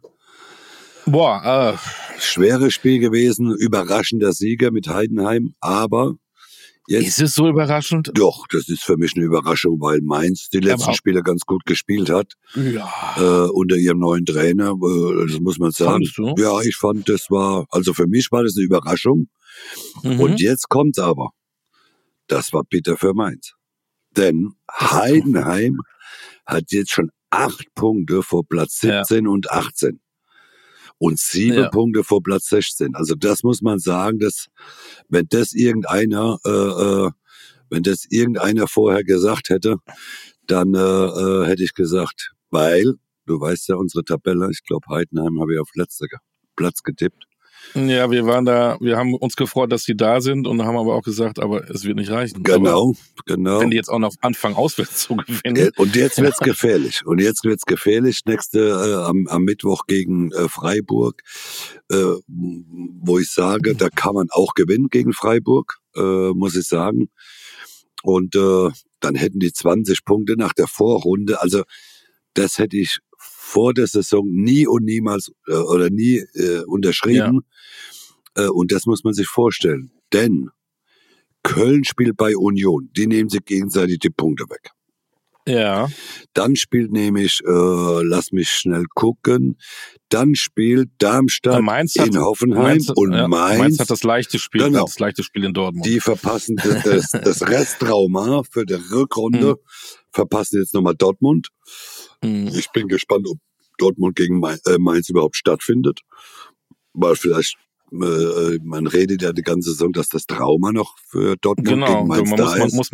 Boah, 1.05 1.75
äh, 1.77 2.21
Schweres 2.21 2.73
Spiel 2.75 2.99
gewesen, 2.99 3.53
überraschender 3.55 4.33
Sieger 4.33 4.71
mit 4.71 4.89
Heidenheim, 4.89 5.55
aber 5.61 6.15
jetzt 6.89 7.07
ist 7.09 7.21
es 7.21 7.35
so 7.35 7.49
überraschend? 7.49 8.11
doch, 8.15 8.47
das 8.49 8.69
ist 8.69 8.83
für 8.85 8.97
mich 8.97 9.15
eine 9.17 9.25
Überraschung, 9.25 9.81
weil 9.81 10.01
Mainz 10.03 10.49
die 10.49 10.59
letzten 10.61 10.85
Aber- 10.85 10.95
Spiele 10.95 11.23
ganz 11.23 11.43
gut 11.43 11.65
gespielt 11.67 12.11
hat. 12.11 12.35
Ja. 12.55 12.89
äh, 13.17 13.49
unter 13.51 13.77
ihrem 13.77 13.99
neuen 13.99 14.25
Trainer, 14.25 14.71
äh, 14.73 15.27
das 15.29 15.41
muss 15.41 15.59
man 15.59 15.71
sagen. 15.73 15.93
Fandest 16.07 16.19
du? 16.19 16.35
Ja, 16.39 16.61
ich 16.61 16.77
fand, 16.77 17.09
das 17.09 17.31
war, 17.31 17.67
also 17.71 17.93
für 17.95 18.07
mich 18.07 18.31
war 18.33 18.43
das 18.45 18.57
eine 18.57 18.65
Überraschung. 18.65 19.29
Mhm. 20.03 20.21
Und 20.21 20.41
jetzt 20.41 20.69
kommt's 20.69 20.99
aber. 20.99 21.31
Das 22.27 22.53
war 22.53 22.65
bitter 22.65 22.97
für 22.97 23.15
Mainz. 23.15 23.53
Denn 24.17 24.55
Heidenheim 24.71 25.81
hat 26.47 26.73
jetzt 26.73 26.91
schon 26.93 27.11
acht 27.31 27.67
Punkte 27.75 28.23
vor 28.23 28.45
Platz 28.49 28.83
Ja. 28.83 29.05
17 29.05 29.27
und 29.29 29.51
18. 29.51 30.01
und 30.99 31.19
sieben 31.19 31.59
Ja. 31.59 31.69
Punkte 31.69 32.05
vor 32.05 32.23
Platz 32.23 32.49
16. 32.49 32.95
Also 32.95 33.15
das 33.15 33.43
muss 33.43 33.63
man 33.63 33.79
sagen, 33.79 34.19
dass 34.19 34.47
wenn 35.09 35.27
das 35.29 35.53
irgendeiner, 35.53 36.39
äh, 36.45 36.51
äh, 36.51 37.11
wenn 37.71 37.83
das 37.83 38.07
irgendeiner 38.09 38.67
vorher 38.69 39.05
gesagt 39.05 39.51
hätte, 39.51 39.77
dann 40.47 40.75
äh, 40.75 40.79
äh, 40.79 41.47
hätte 41.47 41.65
ich 41.65 41.75
gesagt, 41.75 42.33
weil 42.51 42.95
du 43.27 43.41
weißt 43.41 43.69
ja 43.69 43.77
unsere 43.77 44.05
Tabelle, 44.05 44.49
ich 44.51 44.63
glaube 44.65 44.87
Heidenheim 44.89 45.41
habe 45.41 45.55
ich 45.55 45.61
auf 45.61 45.71
letzter 45.75 46.07
Platz 46.55 46.83
getippt. 46.83 47.25
Ja, 47.77 48.11
wir 48.11 48.25
waren 48.25 48.47
da, 48.47 48.79
wir 48.81 48.97
haben 48.97 49.15
uns 49.15 49.37
gefreut, 49.37 49.71
dass 49.71 49.85
sie 49.85 49.95
da 49.95 50.23
sind 50.23 50.47
und 50.47 50.65
haben 50.65 50.79
aber 50.79 50.95
auch 50.95 51.03
gesagt, 51.03 51.39
aber 51.39 51.69
es 51.69 51.85
wird 51.85 51.97
nicht 51.97 52.11
reichen. 52.11 52.37
Aber 52.37 52.57
Genau, 52.59 52.95
genau. 53.27 53.61
wenn 53.61 53.71
die 53.71 53.77
jetzt 53.77 53.91
auch 53.91 53.99
noch 53.99 54.15
anfangen, 54.23 54.57
auswärts 54.57 55.03
zu 55.03 55.17
gewinnen. 55.17 55.57
Äh, 55.57 55.71
Und 55.77 55.95
jetzt 55.95 56.21
wird's 56.21 56.39
gefährlich. 56.39 57.05
Und 57.05 57.21
jetzt 57.21 57.45
wird's 57.45 57.67
gefährlich. 57.67 58.21
Nächste 58.25 58.61
äh, 58.61 59.05
am, 59.07 59.27
am 59.29 59.43
Mittwoch 59.45 59.87
gegen 59.87 60.33
äh, 60.33 60.49
Freiburg, 60.49 61.21
äh, 61.91 62.15
wo 62.27 63.19
ich 63.19 63.31
sage, 63.31 63.75
da 63.75 63.91
kann 63.91 64.15
man 64.15 64.29
auch 64.31 64.55
gewinnen 64.55 64.89
gegen 64.89 65.13
Freiburg, 65.13 65.79
äh, 65.97 66.31
muss 66.31 66.57
ich 66.57 66.67
sagen. 66.67 67.11
Und 68.03 68.35
äh, 68.37 68.71
dann 69.01 69.15
hätten 69.17 69.39
die 69.39 69.53
20 69.53 70.05
Punkte 70.05 70.37
nach 70.39 70.55
der 70.55 70.67
Vorrunde. 70.67 71.43
Also 71.43 71.63
das 72.33 72.59
hätte 72.59 72.77
ich 72.77 72.99
vor 73.47 73.73
der 73.75 73.87
Saison 73.87 74.27
nie 74.29 74.67
und 74.67 74.85
niemals 74.85 75.31
äh, 75.47 75.53
oder 75.53 75.89
nie 75.89 76.17
äh, 76.35 76.63
unterschrieben. 76.67 77.43
Äh, 78.35 78.49
und 78.49 78.73
das 78.73 78.87
muss 78.87 79.05
man 79.05 79.15
sich 79.15 79.29
vorstellen. 79.29 79.93
Denn 80.13 80.51
Köln 81.45 81.85
spielt 81.85 82.17
bei 82.17 82.37
Union. 82.37 82.91
Die 82.97 83.07
nehmen 83.07 83.29
sich 83.31 83.45
gegenseitig 83.45 84.01
die 84.01 84.11
Punkte 84.11 84.45
weg. 84.51 84.71
Ja, 85.49 85.89
Dann 86.33 86.57
spielt 86.57 86.91
nämlich, 86.91 87.39
äh, 87.47 88.03
lass 88.03 88.33
mich 88.33 88.49
schnell 88.49 88.85
gucken, 88.97 89.59
dann 90.09 90.35
spielt 90.35 90.91
Darmstadt 90.99 91.63
Mainz 91.63 91.95
hat, 91.97 92.09
in 92.09 92.19
Hoffenheim 92.19 92.63
Mainz, 92.65 92.91
und 92.93 93.13
ja, 93.13 93.29
Mainz, 93.29 93.59
Mainz 93.61 93.79
hat 93.79 93.89
das 93.89 94.03
leichte 94.03 94.41
Spiel, 94.41 94.65
Genau. 94.65 94.87
das 94.87 94.99
leichte 94.99 95.23
Spiel 95.23 95.45
in 95.45 95.55
Dortmund. 95.55 95.87
die 95.87 96.01
verpassen 96.01 96.57
das, 96.57 97.13
das 97.13 97.43
Resttrauma 97.49 98.43
für 98.51 98.67
die 98.67 98.75
Rückrunde, 98.75 99.55
verpassen 100.11 100.59
jetzt 100.59 100.75
nochmal 100.75 100.97
Dortmund. 100.97 101.51
Mhm. 102.23 102.49
Ich 102.49 102.71
bin 102.73 102.89
gespannt, 102.89 103.27
ob 103.29 103.39
Dortmund 103.79 104.17
gegen 104.17 104.43
äh, 104.43 104.79
Mainz 104.79 105.09
überhaupt 105.09 105.37
stattfindet, 105.37 106.01
weil 106.95 107.15
vielleicht 107.17 107.57
äh, 107.93 108.59
man 108.63 108.87
redet 108.87 109.23
ja 109.23 109.33
die 109.33 109.43
ganze 109.43 109.71
Saison, 109.71 109.93
dass 109.93 110.09
das 110.09 110.27
Trauma 110.27 110.73
noch 110.73 110.97
für 111.09 111.37
Dortmund 111.37 111.69
Genau, 111.69 111.87
gegen 111.99 112.09
Mainz 112.09 112.31
man 112.31 112.39
da 112.39 112.45
muss, 112.45 112.59
man 112.59 112.67
ist. 112.69 112.75
muss, 112.75 112.91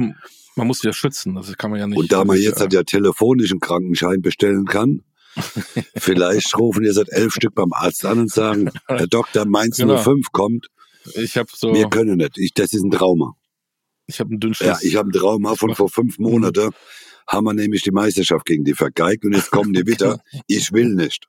man 0.56 0.66
muss 0.66 0.82
ja 0.82 0.92
schützen, 0.92 1.34
das 1.34 1.56
kann 1.56 1.70
man 1.70 1.80
ja 1.80 1.86
nicht. 1.86 1.98
Und 1.98 2.12
da 2.12 2.24
man 2.24 2.36
jetzt 2.36 2.58
äh, 2.58 2.60
halt 2.60 2.72
ja 2.72 2.82
telefonisch 2.82 3.50
einen 3.52 3.60
Krankenschein 3.60 4.20
bestellen 4.22 4.66
kann, 4.66 5.02
vielleicht 5.96 6.58
rufen 6.58 6.84
jetzt 6.84 6.98
halt 6.98 7.08
elf 7.10 7.32
Stück 7.34 7.54
beim 7.54 7.72
Arzt 7.72 8.04
an 8.04 8.18
und 8.18 8.30
sagen, 8.30 8.70
Herr 8.86 9.06
Doktor, 9.06 9.46
Mainz 9.46 9.78
Genau. 9.78 9.96
05 9.96 10.26
kommt, 10.32 10.66
ich 11.14 11.36
habe 11.36 11.48
so, 11.54 11.74
wir 11.74 11.88
können 11.88 12.18
nicht. 12.18 12.36
Ich, 12.38 12.52
das 12.54 12.72
ist 12.72 12.82
ein 12.84 12.90
Trauma. 12.90 13.34
ich 14.06 14.20
habe 14.20 14.30
einen 14.30 14.40
Dünnschiss. 14.40 14.66
Ja, 14.66 14.78
ich 14.82 14.94
habe 14.96 15.08
ein 15.08 15.12
Trauma 15.12 15.54
von 15.56 15.74
vor 15.74 15.88
fünf 15.88 16.18
Monaten, 16.18 16.70
haben 17.28 17.44
wir 17.44 17.54
nämlich 17.54 17.82
die 17.82 17.90
Meisterschaft 17.90 18.46
gegen 18.46 18.64
die 18.64 18.74
vergeigt 18.74 19.24
und 19.24 19.32
jetzt 19.34 19.50
kommen 19.50 19.72
die 19.72 19.86
wieder. 19.86 20.20
Ich 20.46 20.72
will 20.72 20.94
nicht. 20.94 21.26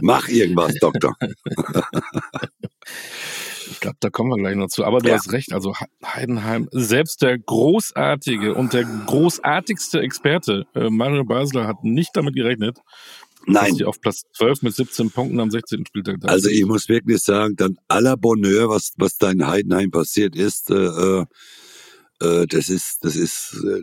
Mach 0.00 0.28
irgendwas, 0.28 0.74
Doktor. 0.80 1.16
Ich 3.68 3.80
glaube, 3.80 3.96
da 4.00 4.10
kommen 4.10 4.30
wir 4.30 4.36
gleich 4.36 4.54
noch 4.56 4.68
zu. 4.68 4.84
Aber 4.84 4.98
du 5.00 5.08
Ja. 5.08 5.16
hast 5.16 5.32
recht. 5.32 5.52
Also 5.52 5.74
He- 5.76 5.86
Heidenheim, 6.04 6.68
selbst 6.70 7.20
der 7.22 7.36
großartige 7.38 8.54
und 8.54 8.72
der 8.72 8.84
großartigste 8.84 10.00
Experte 10.00 10.66
äh, 10.74 10.88
Mario 10.88 11.24
Basler 11.24 11.66
hat 11.66 11.82
nicht 11.82 12.10
damit 12.14 12.36
gerechnet, 12.36 12.76
dass 12.78 12.84
Nein, 13.46 13.74
die 13.74 13.84
auf 13.84 14.00
Platz 14.00 14.22
12 14.36 14.62
mit 14.62 14.74
17 14.74 15.10
Punkten 15.10 15.40
am 15.40 15.50
16. 15.50 15.84
Spieltag 15.86 16.16
da 16.20 16.28
also 16.28 16.48
ich 16.48 16.64
muss 16.64 16.88
wirklich 16.88 17.20
sagen, 17.22 17.56
dann 17.56 17.76
aller 17.88 18.16
Bonheur, 18.16 18.68
was, 18.68 18.92
was 18.98 19.18
da 19.18 19.30
in 19.32 19.46
Heidenheim 19.46 19.90
passiert 19.90 20.36
ist, 20.36 20.70
äh, 20.70 20.74
äh, 20.74 21.24
äh, 22.22 22.46
das 22.46 22.68
ist, 22.68 23.04
das 23.04 23.16
ist, 23.16 23.52
äh, 23.64 23.80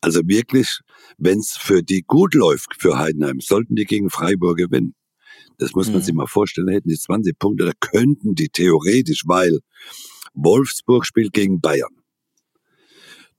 also 0.00 0.20
wirklich, 0.26 0.80
wenn 1.18 1.38
es 1.38 1.56
für 1.56 1.82
die 1.82 2.02
gut 2.02 2.34
läuft, 2.34 2.74
für 2.78 2.98
Heidenheim, 2.98 3.40
sollten 3.40 3.76
die 3.76 3.84
gegen 3.84 4.10
Freiburg 4.10 4.56
gewinnen. 4.56 4.94
Das 5.58 5.72
muss 5.72 5.88
man 5.88 5.96
Mhm. 5.98 6.02
sich 6.02 6.14
mal 6.14 6.26
vorstellen, 6.26 6.68
hätten 6.68 6.88
die 6.88 6.98
20 6.98 7.38
Punkte, 7.38 7.66
da 7.66 7.72
könnten 7.80 8.34
die 8.34 8.48
theoretisch, 8.48 9.24
weil 9.26 9.60
Wolfsburg 10.34 11.04
spielt 11.06 11.32
gegen 11.32 11.60
Bayern. 11.60 11.94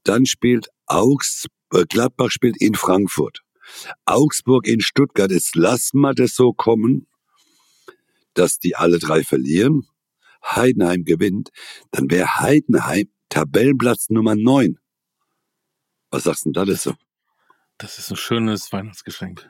Dann 0.04 0.26
spielt 0.26 0.68
Augs, 0.88 1.46
äh, 1.74 1.86
Gladbach 1.88 2.32
spielt 2.32 2.58
in 2.60 2.76
Frankfurt. 2.76 3.40
Augsburg 4.06 4.68
in 4.68 4.82
Stuttgart. 4.82 5.32
Jetzt 5.32 5.56
lassen 5.56 6.02
wir 6.02 6.14
das 6.14 6.36
so 6.36 6.54
kommen, 6.54 7.08
dass 8.34 8.60
die 8.60 8.76
alle 8.76 9.00
drei 9.00 9.24
verlieren. 9.24 9.88
Heidenheim 10.44 11.04
gewinnt. 11.06 11.50
Dann 11.92 12.10
wäre 12.10 12.40
Heidenheim 12.40 13.08
Tabellenplatz 13.30 14.10
Nummer 14.10 14.36
9. 14.36 14.78
Was 16.12 16.24
sagst 16.24 16.46
du 16.46 16.50
denn 16.52 16.54
da 16.54 16.66
dazu? 16.66 16.94
Das 17.78 17.98
ist 17.98 18.12
ein 18.12 18.18
schönes 18.18 18.72
Weihnachtsgeschenk. 18.72 19.48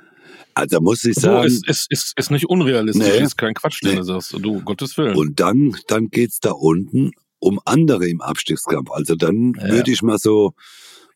Also 0.53 0.77
da 0.77 0.81
muss 0.81 1.03
ich 1.03 1.15
So, 1.15 1.21
sagen, 1.21 1.47
ist, 1.47 1.67
ist, 1.67 1.87
ist, 1.91 2.13
ist 2.17 2.31
nicht 2.31 2.45
unrealistisch, 2.49 3.05
Nee. 3.05 3.23
ist 3.23 3.37
kein 3.37 3.53
Quatsch, 3.53 3.81
den 3.83 3.91
Nee. 3.91 3.95
du 3.97 4.03
sagst. 4.03 4.33
Du, 4.33 4.61
Gottes 4.63 4.97
Willen. 4.97 5.15
Und 5.17 5.39
dann, 5.39 5.75
dann 5.87 6.07
geht's 6.09 6.39
da 6.39 6.51
unten 6.51 7.11
um 7.39 7.59
andere 7.65 8.07
im 8.07 8.21
Abstiegskampf. 8.21 8.91
Also 8.91 9.15
dann 9.15 9.53
Ja. 9.57 9.69
würde 9.69 9.91
ich 9.91 10.01
mal 10.03 10.17
so, 10.19 10.53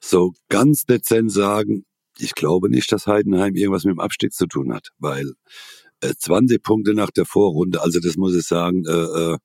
so 0.01 0.33
ganz 0.49 0.85
dezent 0.85 1.31
sagen, 1.31 1.85
ich 2.17 2.33
glaube 2.33 2.69
nicht, 2.69 2.91
dass 2.91 3.07
Heidenheim 3.07 3.55
irgendwas 3.55 3.83
mit 3.83 3.93
dem 3.93 3.99
Abstieg 3.99 4.33
zu 4.33 4.47
tun 4.47 4.73
hat, 4.73 4.89
weil 4.97 5.33
äh, 6.01 6.13
20 6.17 6.61
Punkte 6.63 6.93
nach 6.93 7.11
der 7.11 7.25
Vorrunde, 7.25 7.81
also 7.81 7.99
das 7.99 8.15
muss 8.17 8.35
ich 8.35 8.45
sagen, 8.45 8.83
äh, 8.85 8.91
äh, 8.91 9.37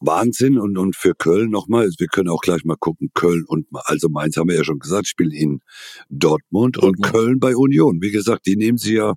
Wahnsinn 0.00 0.58
und, 0.58 0.78
und 0.78 0.94
für 0.96 1.14
Köln 1.14 1.50
nochmal, 1.50 1.90
wir 1.98 2.06
können 2.06 2.28
auch 2.28 2.40
gleich 2.40 2.64
mal 2.64 2.76
gucken, 2.78 3.10
Köln 3.14 3.44
und, 3.46 3.66
also 3.72 4.08
Mainz 4.08 4.36
haben 4.36 4.48
wir 4.48 4.56
ja 4.56 4.64
schon 4.64 4.78
gesagt, 4.78 5.06
spielen 5.08 5.32
in 5.32 5.60
Dortmund, 6.08 6.76
und 6.78 6.98
Dortmund. 7.00 7.12
Köln 7.12 7.40
bei 7.40 7.56
Union. 7.56 8.00
Wie 8.00 8.10
gesagt, 8.10 8.46
die 8.46 8.56
nehmen 8.56 8.78
sie 8.78 8.94
ja 8.94 9.14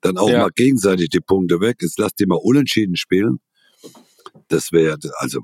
dann 0.00 0.16
auch 0.18 0.30
Ja. 0.30 0.42
mal 0.42 0.50
gegenseitig 0.54 1.08
die 1.08 1.20
Punkte 1.20 1.60
weg. 1.60 1.78
Jetzt 1.80 1.98
lasst 1.98 2.20
die 2.20 2.26
mal 2.26 2.38
unentschieden 2.40 2.96
spielen. 2.96 3.40
Das 4.48 4.70
wäre, 4.72 4.98
also, 5.18 5.40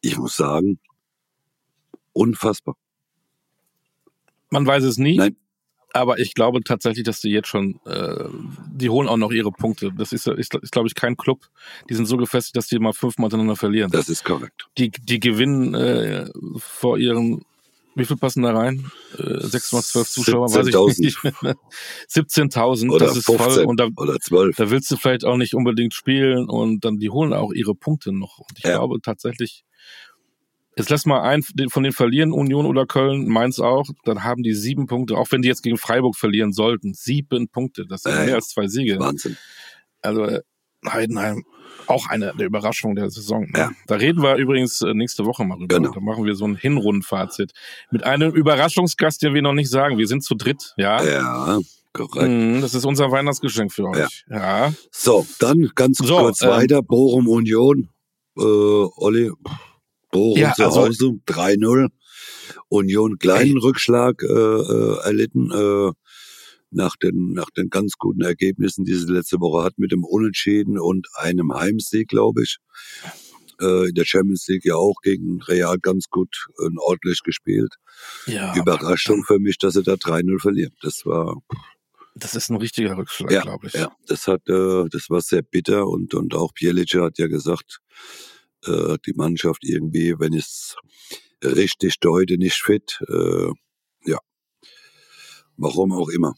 ich 0.00 0.16
muss 0.16 0.36
sagen, 0.36 0.78
unfassbar. 2.12 2.76
Man 4.50 4.66
weiß 4.66 4.84
es 4.84 4.98
nie. 4.98 5.16
Nein. 5.16 5.36
Aber 5.94 6.18
ich 6.18 6.34
glaube 6.34 6.60
tatsächlich, 6.64 7.04
dass 7.04 7.20
die 7.20 7.30
jetzt 7.30 7.46
schon, 7.46 7.78
äh, 7.86 8.24
die 8.72 8.90
holen 8.90 9.08
auch 9.08 9.16
noch 9.16 9.30
ihre 9.30 9.52
Punkte. 9.52 9.92
Das 9.96 10.12
ist, 10.12 10.26
ist, 10.26 10.52
ist 10.52 10.72
glaube 10.72 10.88
ich, 10.88 10.96
kein 10.96 11.16
Club. 11.16 11.46
Die 11.88 11.94
sind 11.94 12.06
so 12.06 12.16
gefestigt, 12.16 12.56
dass 12.56 12.66
die 12.66 12.80
mal 12.80 12.92
fünfmal 12.92 13.26
hintereinander 13.26 13.54
verlieren. 13.54 13.92
Das 13.92 14.08
ist 14.08 14.24
korrekt. 14.24 14.66
Die, 14.76 14.90
die 14.90 15.20
gewinnen 15.20 15.72
äh, 15.74 16.26
vor 16.58 16.98
ihren, 16.98 17.44
wie 17.94 18.04
viel 18.04 18.16
passen 18.16 18.42
da 18.42 18.52
rein? 18.52 18.90
Äh, 19.18 19.38
6 19.46 19.72
mal 19.72 19.82
12 19.82 20.08
Zuschauer, 20.10 20.52
weiß 20.52 20.66
ich 20.66 20.74
17.000. 20.74 21.00
nicht. 21.00 21.18
17.000, 22.10 22.90
Oder 22.90 23.06
das 23.06 23.16
ist 23.18 23.26
15 23.26 23.46
voll. 23.54 23.64
Und 23.64 23.78
da, 23.78 23.86
oder 23.96 24.18
12. 24.18 24.56
da 24.56 24.70
willst 24.70 24.90
du 24.90 24.96
vielleicht 24.96 25.24
auch 25.24 25.36
nicht 25.36 25.54
unbedingt 25.54 25.94
spielen 25.94 26.48
und 26.48 26.84
dann, 26.84 26.98
die 26.98 27.10
holen 27.10 27.32
auch 27.32 27.52
ihre 27.52 27.76
Punkte 27.76 28.12
noch. 28.12 28.38
Und 28.40 28.58
ich 28.58 28.64
Ja. 28.64 28.78
glaube 28.78 29.00
tatsächlich, 29.00 29.64
jetzt 30.76 30.90
lass 30.90 31.06
mal 31.06 31.22
einen 31.22 31.42
von 31.70 31.82
den 31.82 31.92
verlieren, 31.92 32.32
Union 32.32 32.66
oder 32.66 32.86
Köln, 32.86 33.28
Mainz 33.28 33.60
auch, 33.60 33.86
dann 34.04 34.24
haben 34.24 34.42
die 34.42 34.54
sieben 34.54 34.86
Punkte, 34.86 35.16
auch 35.16 35.30
wenn 35.30 35.42
die 35.42 35.48
jetzt 35.48 35.62
gegen 35.62 35.76
Freiburg 35.78 36.16
verlieren 36.16 36.52
sollten. 36.52 36.94
Sieben 36.94 37.48
Punkte, 37.48 37.86
das 37.86 38.02
sind 38.02 38.12
Ja, 38.12 38.18
mehr 38.20 38.28
ja. 38.30 38.34
als 38.36 38.48
zwei 38.48 38.66
Siege. 38.66 38.98
Wahnsinn. 38.98 39.36
Also 40.02 40.24
äh, 40.24 40.40
Heidenheim, 40.86 41.44
auch 41.86 42.08
eine 42.08 42.32
der 42.38 42.46
Überraschungen 42.46 42.96
der 42.96 43.10
Saison. 43.10 43.42
Ne? 43.50 43.58
Ja. 43.58 43.70
Da 43.86 43.96
reden 43.96 44.22
wir 44.22 44.36
übrigens 44.36 44.82
äh, 44.82 44.92
nächste 44.94 45.24
Woche 45.24 45.44
mal 45.44 45.56
drüber. 45.56 45.76
Genau. 45.76 45.92
Da 45.92 46.00
machen 46.00 46.24
wir 46.24 46.34
so 46.34 46.46
ein 46.46 46.56
Hinrundenfazit. 46.56 47.52
Mit 47.90 48.04
einem 48.04 48.32
Überraschungsgast, 48.32 49.22
den 49.22 49.34
wir 49.34 49.42
noch 49.42 49.54
nicht 49.54 49.70
sagen. 49.70 49.98
Wir 49.98 50.06
sind 50.06 50.22
zu 50.24 50.34
dritt, 50.34 50.74
ja. 50.76 51.02
Ja, 51.02 51.58
korrekt. 51.92 52.30
Mhm, 52.30 52.60
das 52.60 52.74
ist 52.74 52.84
unser 52.84 53.10
Weihnachtsgeschenk 53.10 53.72
für 53.72 53.88
euch. 53.88 54.24
Ja. 54.28 54.72
So, 54.90 55.26
dann 55.38 55.70
ganz 55.74 55.98
So, 55.98 56.18
kurz 56.18 56.42
ähm, 56.42 56.50
weiter. 56.50 56.82
Bochum 56.82 57.28
Union. 57.28 57.88
Äh, 58.36 58.42
Olli, 58.42 59.30
Bochum 60.14 60.40
Ja, 60.40 60.54
zu 60.54 60.64
also- 60.64 60.80
Hause, 60.86 61.10
3-0. 61.26 61.88
Union 62.68 63.18
kleinen 63.18 63.58
Rückschlag 63.58 64.22
äh, 64.22 64.26
äh, 64.26 64.98
erlitten 65.02 65.50
äh, 65.50 65.92
nach, 66.70 66.96
den, 66.96 67.32
nach 67.32 67.50
den 67.50 67.68
ganz 67.68 67.94
guten 67.98 68.22
Ergebnissen, 68.22 68.84
die 68.84 68.94
sie 68.94 69.06
letzte 69.12 69.40
Woche 69.40 69.64
hat, 69.64 69.78
mit 69.78 69.92
dem 69.92 70.04
Unentschieden 70.04 70.78
und 70.78 71.08
einem 71.16 71.52
Heimsieg, 71.52 72.08
glaube 72.08 72.42
ich. 72.42 72.58
Äh, 73.60 73.88
in 73.88 73.94
der 73.94 74.04
Champions 74.04 74.46
League 74.48 74.64
ja 74.64 74.74
auch 74.76 74.96
gegen 75.02 75.40
Real 75.42 75.78
ganz 75.78 76.08
gut 76.10 76.46
und 76.58 76.78
ordentlich 76.78 77.20
gespielt. 77.24 77.74
ja 78.26 78.54
Überraschung 78.56 79.24
für 79.24 79.38
mich, 79.38 79.58
dass 79.58 79.74
sie 79.74 79.82
da 79.82 79.94
3-0 79.94 80.40
verlieren. 80.40 80.74
Das 80.82 81.04
war 81.06 81.40
Das 82.14 82.34
ist 82.34 82.50
ein 82.50 82.56
richtiger 82.56 82.96
Rückschlag, 82.96 83.30
ja, 83.32 83.42
glaube 83.42 83.66
ich. 83.68 83.72
Ja, 83.74 83.92
das 84.06 84.26
hat, 84.28 84.48
äh, 84.48 84.84
das 84.90 85.08
war 85.10 85.20
sehr 85.20 85.42
bitter 85.42 85.86
und 85.88 86.14
und 86.14 86.34
auch 86.34 86.52
Bielice 86.52 87.00
hat 87.02 87.18
ja 87.18 87.26
gesagt, 87.28 87.78
äh, 88.66 88.96
die 89.06 89.12
Mannschaft 89.14 89.62
irgendwie, 89.64 90.14
wenn 90.18 90.32
es 90.34 90.76
richtig 91.42 92.00
deute, 92.00 92.36
nicht 92.38 92.56
fit. 92.56 93.00
Äh, 93.08 93.50
ja, 94.06 94.18
warum 95.56 95.92
auch 95.92 96.08
immer. 96.08 96.34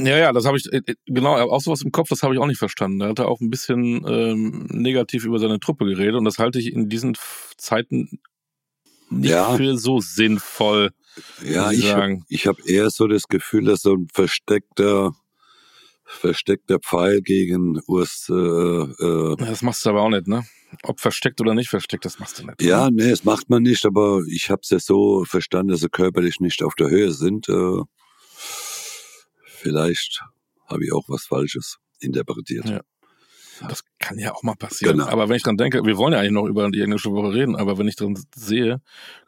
Ja, 0.00 0.16
ja, 0.16 0.32
das 0.32 0.46
habe 0.46 0.56
ich, 0.56 0.72
äh, 0.72 0.80
genau, 1.06 1.34
auch 1.34 1.60
sowas 1.60 1.82
im 1.82 1.92
Kopf, 1.92 2.08
das 2.08 2.22
habe 2.22 2.32
ich 2.34 2.40
auch 2.40 2.46
nicht 2.46 2.58
verstanden. 2.58 3.00
Da 3.00 3.08
hat 3.08 3.18
er 3.18 3.28
auch 3.28 3.40
ein 3.40 3.50
bisschen 3.50 4.02
ähm, 4.08 4.66
negativ 4.70 5.24
über 5.26 5.38
seine 5.38 5.60
Truppe 5.60 5.84
geredet 5.84 6.14
und 6.14 6.24
das 6.24 6.38
halte 6.38 6.58
ich 6.58 6.72
in 6.72 6.88
diesen 6.88 7.14
Zeiten 7.58 8.08
nicht 9.10 9.30
Ja. 9.30 9.54
für 9.56 9.76
so 9.76 10.00
sinnvoll. 10.00 10.90
Ja, 11.44 11.70
ich 11.70 11.80
ich, 11.80 11.84
hab- 11.90 11.98
sagen. 11.98 12.24
ich 12.28 12.46
habe 12.46 12.62
eher 12.66 12.88
so 12.88 13.08
das 13.08 13.24
Gefühl, 13.28 13.64
dass 13.64 13.82
so 13.82 13.94
ein 13.94 14.06
versteckter, 14.10 15.12
versteckter 16.04 16.78
Pfeil 16.78 17.20
gegen 17.20 17.78
Urs, 17.86 18.28
äh, 18.30 18.34
äh, 18.34 19.36
Das 19.36 19.60
machst 19.62 19.84
du 19.84 19.90
aber 19.90 20.02
auch 20.02 20.08
nicht, 20.08 20.26
ne? 20.28 20.44
Ob 20.82 21.00
versteckt 21.00 21.40
oder 21.40 21.54
nicht 21.54 21.68
versteckt, 21.68 22.04
das 22.04 22.18
machst 22.18 22.38
du 22.38 22.46
nicht. 22.46 22.62
ja, 22.62 22.90
nee, 22.90 23.10
das 23.10 23.24
macht 23.24 23.50
man 23.50 23.62
nicht, 23.62 23.84
aber 23.84 24.22
ich 24.28 24.50
habe 24.50 24.60
es 24.62 24.70
ja 24.70 24.78
so 24.78 25.24
verstanden, 25.24 25.72
dass 25.72 25.80
sie 25.80 25.90
körperlich 25.90 26.40
nicht 26.40 26.62
auf 26.62 26.74
der 26.74 26.88
Höhe 26.88 27.12
sind. 27.12 27.48
Äh, 27.48 27.82
vielleicht 29.44 30.22
habe 30.66 30.84
ich 30.84 30.92
auch 30.92 31.04
was 31.08 31.24
Falsches 31.26 31.78
interpretiert. 32.00 32.66
Ja. 32.66 32.80
Das 33.68 33.84
kann 33.98 34.18
ja 34.18 34.32
auch 34.32 34.42
mal 34.42 34.54
passieren. 34.54 34.98
Genau. 34.98 35.10
Aber 35.10 35.28
wenn 35.28 35.36
ich 35.36 35.42
dran 35.42 35.58
denke, 35.58 35.84
wir 35.84 35.98
wollen 35.98 36.14
ja 36.14 36.20
eigentlich 36.20 36.32
noch 36.32 36.46
über 36.46 36.70
die 36.70 36.80
englische 36.80 37.12
Woche 37.12 37.34
reden, 37.34 37.56
aber 37.56 37.76
wenn 37.76 37.88
ich 37.88 37.96
dran 37.96 38.18
sehe, 38.34 38.80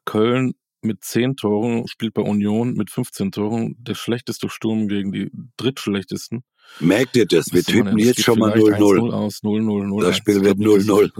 Köln 0.06 0.54
mit 0.80 1.04
10 1.04 1.36
Toren 1.36 1.86
spielt 1.86 2.14
bei 2.14 2.22
Union 2.22 2.74
mit 2.74 2.90
15 2.90 3.32
Toren 3.32 3.76
der 3.78 3.94
schlechteste 3.94 4.48
Sturm 4.48 4.88
gegen 4.88 5.12
die 5.12 5.30
drittschlechtesten. 5.56 6.44
Merkt 6.80 7.16
ihr 7.16 7.26
das? 7.26 7.52
Wir 7.52 7.62
tippen 7.62 7.98
jetzt 7.98 8.22
schon 8.22 8.38
mal 8.38 8.52
vielleicht 8.52 8.80
0-0. 8.80 9.10
1-0 9.10 9.12
aus, 9.12 9.40
0-0, 9.42 9.60
0 9.86 10.04
Das 10.04 10.16
Spiel 10.16 10.42
wird 10.42 10.58
0-0. 10.58 11.10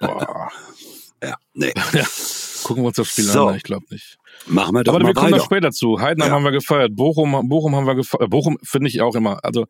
Boah. 0.00 0.48
Ja, 1.24 1.36
nee. 1.54 1.72
Ja. 1.92 2.04
Gucken 2.64 2.82
wir 2.82 2.88
uns 2.88 2.96
das 2.96 3.08
Spiel 3.08 3.24
So. 3.24 3.46
an, 3.48 3.54
ich 3.56 3.62
glaube 3.62 3.86
nicht. 3.90 4.18
Machen 4.46 4.74
wir 4.74 4.82
doch 4.82 4.92
Aber 4.94 5.02
mal 5.04 5.10
wir 5.10 5.14
kommen 5.14 5.30
da 5.32 5.38
später 5.40 5.70
zu. 5.70 6.00
Heidenheim 6.00 6.30
Ja. 6.30 6.34
haben 6.36 6.42
wir 6.44 6.50
gefeiert, 6.50 6.96
Bochum, 6.96 7.48
Bochum 7.48 7.76
haben 7.76 7.86
wir 7.86 7.94
gefeiert. 7.94 8.28
Bochum 8.28 8.58
finde 8.64 8.88
ich 8.88 9.00
auch 9.02 9.14
immer. 9.14 9.38
Also 9.44 9.66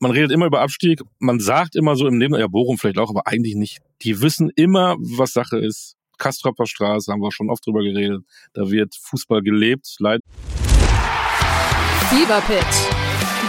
man 0.00 0.10
redet 0.10 0.32
immer 0.32 0.46
über 0.46 0.60
Abstieg. 0.60 1.00
Man 1.20 1.38
sagt 1.38 1.76
immer 1.76 1.94
so 1.94 2.08
im 2.08 2.18
Leben, 2.18 2.34
ja 2.34 2.48
Bochum 2.48 2.78
vielleicht 2.78 2.98
auch, 2.98 3.10
aber 3.10 3.28
eigentlich 3.28 3.54
nicht. 3.54 3.78
Die 4.02 4.20
wissen 4.22 4.50
immer, 4.56 4.96
was 4.98 5.32
Sache 5.32 5.56
ist. 5.58 5.94
Kastropper 6.18 6.66
Straße 6.66 7.12
haben 7.12 7.20
wir 7.22 7.30
schon 7.32 7.48
oft 7.48 7.64
drüber 7.64 7.82
geredet. 7.84 8.22
Da 8.54 8.68
wird 8.70 8.96
Fußball 9.00 9.40
gelebt. 9.42 9.86
Leid 10.00 10.20
Fever 12.10 12.40
Pitch, 12.42 12.76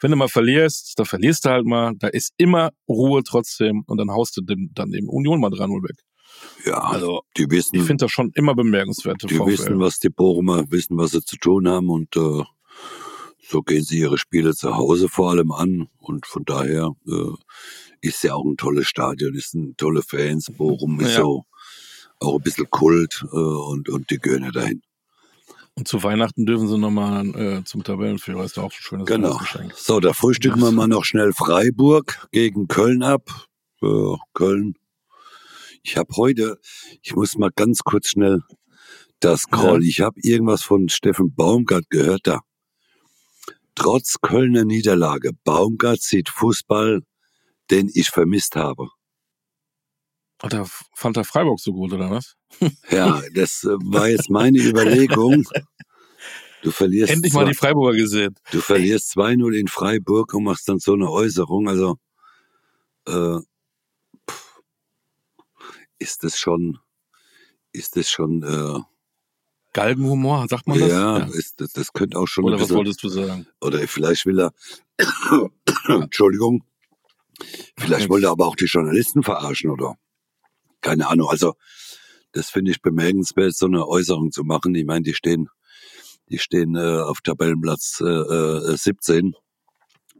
Wenn 0.00 0.10
du 0.12 0.16
mal 0.16 0.28
verlierst, 0.28 0.94
dann 0.96 1.06
verlierst 1.06 1.44
du 1.44 1.50
halt 1.50 1.66
mal. 1.66 1.92
Da 1.98 2.08
ist 2.08 2.32
immer 2.36 2.70
Ruhe 2.88 3.22
trotzdem 3.24 3.82
und 3.86 3.98
dann 3.98 4.10
haust 4.10 4.36
du 4.36 4.42
den, 4.42 4.70
dann 4.74 4.92
eben 4.92 5.08
Union 5.08 5.40
mal 5.40 5.50
3-0 5.50 5.82
weg. 5.82 5.96
Ja, 6.64 6.78
Also 6.80 7.22
die 7.36 7.50
wissen, 7.50 7.76
ich 7.76 7.82
finde 7.82 8.04
das 8.04 8.12
schon 8.12 8.30
immer 8.34 8.54
bemerkenswert. 8.54 9.22
die 9.28 9.38
wissen, 9.40 9.80
was 9.80 9.98
die 9.98 10.10
Bochumer 10.10 10.70
wissen, 10.70 10.96
was 10.96 11.10
sie 11.12 11.22
zu 11.24 11.36
tun 11.36 11.66
haben 11.68 11.88
und 11.88 12.14
äh, 12.16 12.44
so 13.40 13.62
gehen 13.62 13.82
sie 13.82 13.98
ihre 13.98 14.18
Spiele 14.18 14.54
zu 14.54 14.76
Hause 14.76 15.08
vor 15.08 15.30
allem 15.30 15.50
an 15.52 15.88
und 15.98 16.26
von 16.26 16.44
daher 16.44 16.92
äh, 17.08 17.32
ist 18.02 18.22
ja 18.22 18.34
auch 18.34 18.44
ein 18.44 18.56
tolles 18.56 18.86
Stadion, 18.86 19.34
ist 19.34 19.54
ein 19.54 19.74
tolle 19.76 20.02
Fans, 20.02 20.52
Bochum 20.56 21.00
ist 21.00 21.12
Ja. 21.16 21.22
so 21.22 21.44
auch 22.20 22.36
ein 22.36 22.42
bisschen 22.42 22.68
Kult 22.70 23.24
äh, 23.32 23.36
und 23.36 23.88
und 23.88 24.10
die 24.10 24.18
gehören 24.18 24.44
ja 24.44 24.50
dahin. 24.52 24.82
Und 25.78 25.86
zu 25.86 26.02
Weihnachten 26.02 26.44
dürfen 26.44 26.66
sie 26.66 26.76
nochmal 26.76 27.24
äh, 27.36 27.64
zum 27.64 27.84
Tabellenführer. 27.84 28.42
Ist 28.44 28.56
doch 28.56 28.64
auch 28.64 28.72
ein 28.72 28.82
schönes 28.82 29.06
Genau. 29.06 29.28
Weihnachtsgeschenk. 29.28 29.74
So, 29.76 30.00
da 30.00 30.12
frühstücken 30.12 30.58
wir 30.58 30.72
mal 30.72 30.88
noch 30.88 31.04
schnell 31.04 31.32
Freiburg 31.32 32.26
gegen 32.32 32.66
Köln 32.66 33.04
ab. 33.04 33.30
Äh, 33.80 34.16
Köln. 34.34 34.74
Ich 35.84 35.96
habe 35.96 36.12
heute, 36.16 36.58
ich 37.00 37.14
muss 37.14 37.38
mal 37.38 37.52
ganz 37.54 37.84
kurz 37.84 38.08
schnell 38.08 38.42
das 39.20 39.42
Scroll. 39.42 39.84
Ich 39.84 40.00
habe 40.00 40.18
irgendwas 40.20 40.64
von 40.64 40.88
Steffen 40.88 41.32
Baumgart 41.32 41.88
gehört 41.90 42.22
da. 42.26 42.40
Trotz 43.76 44.16
Kölner 44.20 44.64
Niederlage, 44.64 45.30
Baumgart 45.44 46.02
sieht 46.02 46.28
Fußball, 46.28 47.02
den 47.70 47.88
ich 47.94 48.10
vermisst 48.10 48.56
habe. 48.56 48.88
Hat 50.40 50.52
er, 50.52 50.66
fand 50.94 51.16
er 51.16 51.24
Freiburg 51.24 51.58
so 51.60 51.72
gut, 51.72 51.92
oder 51.92 52.10
was? 52.10 52.36
Ja, 52.90 53.22
das 53.34 53.64
äh, 53.64 53.76
war 53.84 54.08
jetzt 54.08 54.30
meine 54.30 54.58
Überlegung. 54.58 55.44
Du 56.62 56.70
verlierst, 56.70 57.12
Endlich 57.12 57.32
mal 57.32 57.44
die 57.46 57.54
Freiburger 57.54 57.96
gesehen. 57.96 58.34
Du 58.50 58.60
verlierst 58.60 59.16
2-0 59.16 59.52
in 59.54 59.68
Freiburg 59.68 60.34
und 60.34 60.44
machst 60.44 60.68
dann 60.68 60.78
so 60.80 60.94
eine 60.94 61.10
Äußerung. 61.10 61.68
Also 61.68 61.98
äh, 63.06 63.38
ist 65.98 66.24
das 66.24 66.38
schon, 66.38 66.78
ist 67.72 67.96
das 67.96 68.08
schon, 68.08 68.42
äh, 68.42 68.80
Galgenhumor, 69.72 70.46
sagt 70.48 70.66
man 70.66 70.80
das? 70.80 70.88
ja, 70.88 71.18
Ist, 71.18 71.60
das, 71.60 71.72
das 71.72 71.92
könnte 71.92 72.18
auch 72.18 72.26
schon 72.26 72.44
Oder 72.44 72.54
ein 72.56 72.60
was 72.60 72.68
bisschen, 72.68 72.76
wolltest 72.78 73.02
du 73.02 73.08
sagen? 73.08 73.46
oder 73.60 73.86
vielleicht 73.86 74.24
will 74.26 74.40
er, 74.40 74.52
Entschuldigung, 75.88 76.64
vielleicht 77.76 78.08
wollte 78.08 78.26
er 78.26 78.30
aber 78.32 78.46
auch 78.46 78.56
die 78.56 78.64
Journalisten 78.64 79.22
verarschen 79.22 79.70
oder 79.70 79.96
keine 80.80 81.08
Ahnung. 81.08 81.28
Also 81.28 81.54
das 82.32 82.50
finde 82.50 82.70
ich 82.70 82.82
bemerkenswert, 82.82 83.54
so 83.56 83.66
eine 83.66 83.86
Äußerung 83.86 84.32
zu 84.32 84.44
machen. 84.44 84.74
Ich 84.74 84.84
meine, 84.84 85.02
die 85.02 85.14
stehen, 85.14 85.48
die 86.28 86.38
stehen 86.38 86.76
äh, 86.76 87.00
auf 87.00 87.20
Tabellenplatz 87.22 88.00
äh, 88.00 88.04
äh, 88.04 88.76
17 88.76 89.34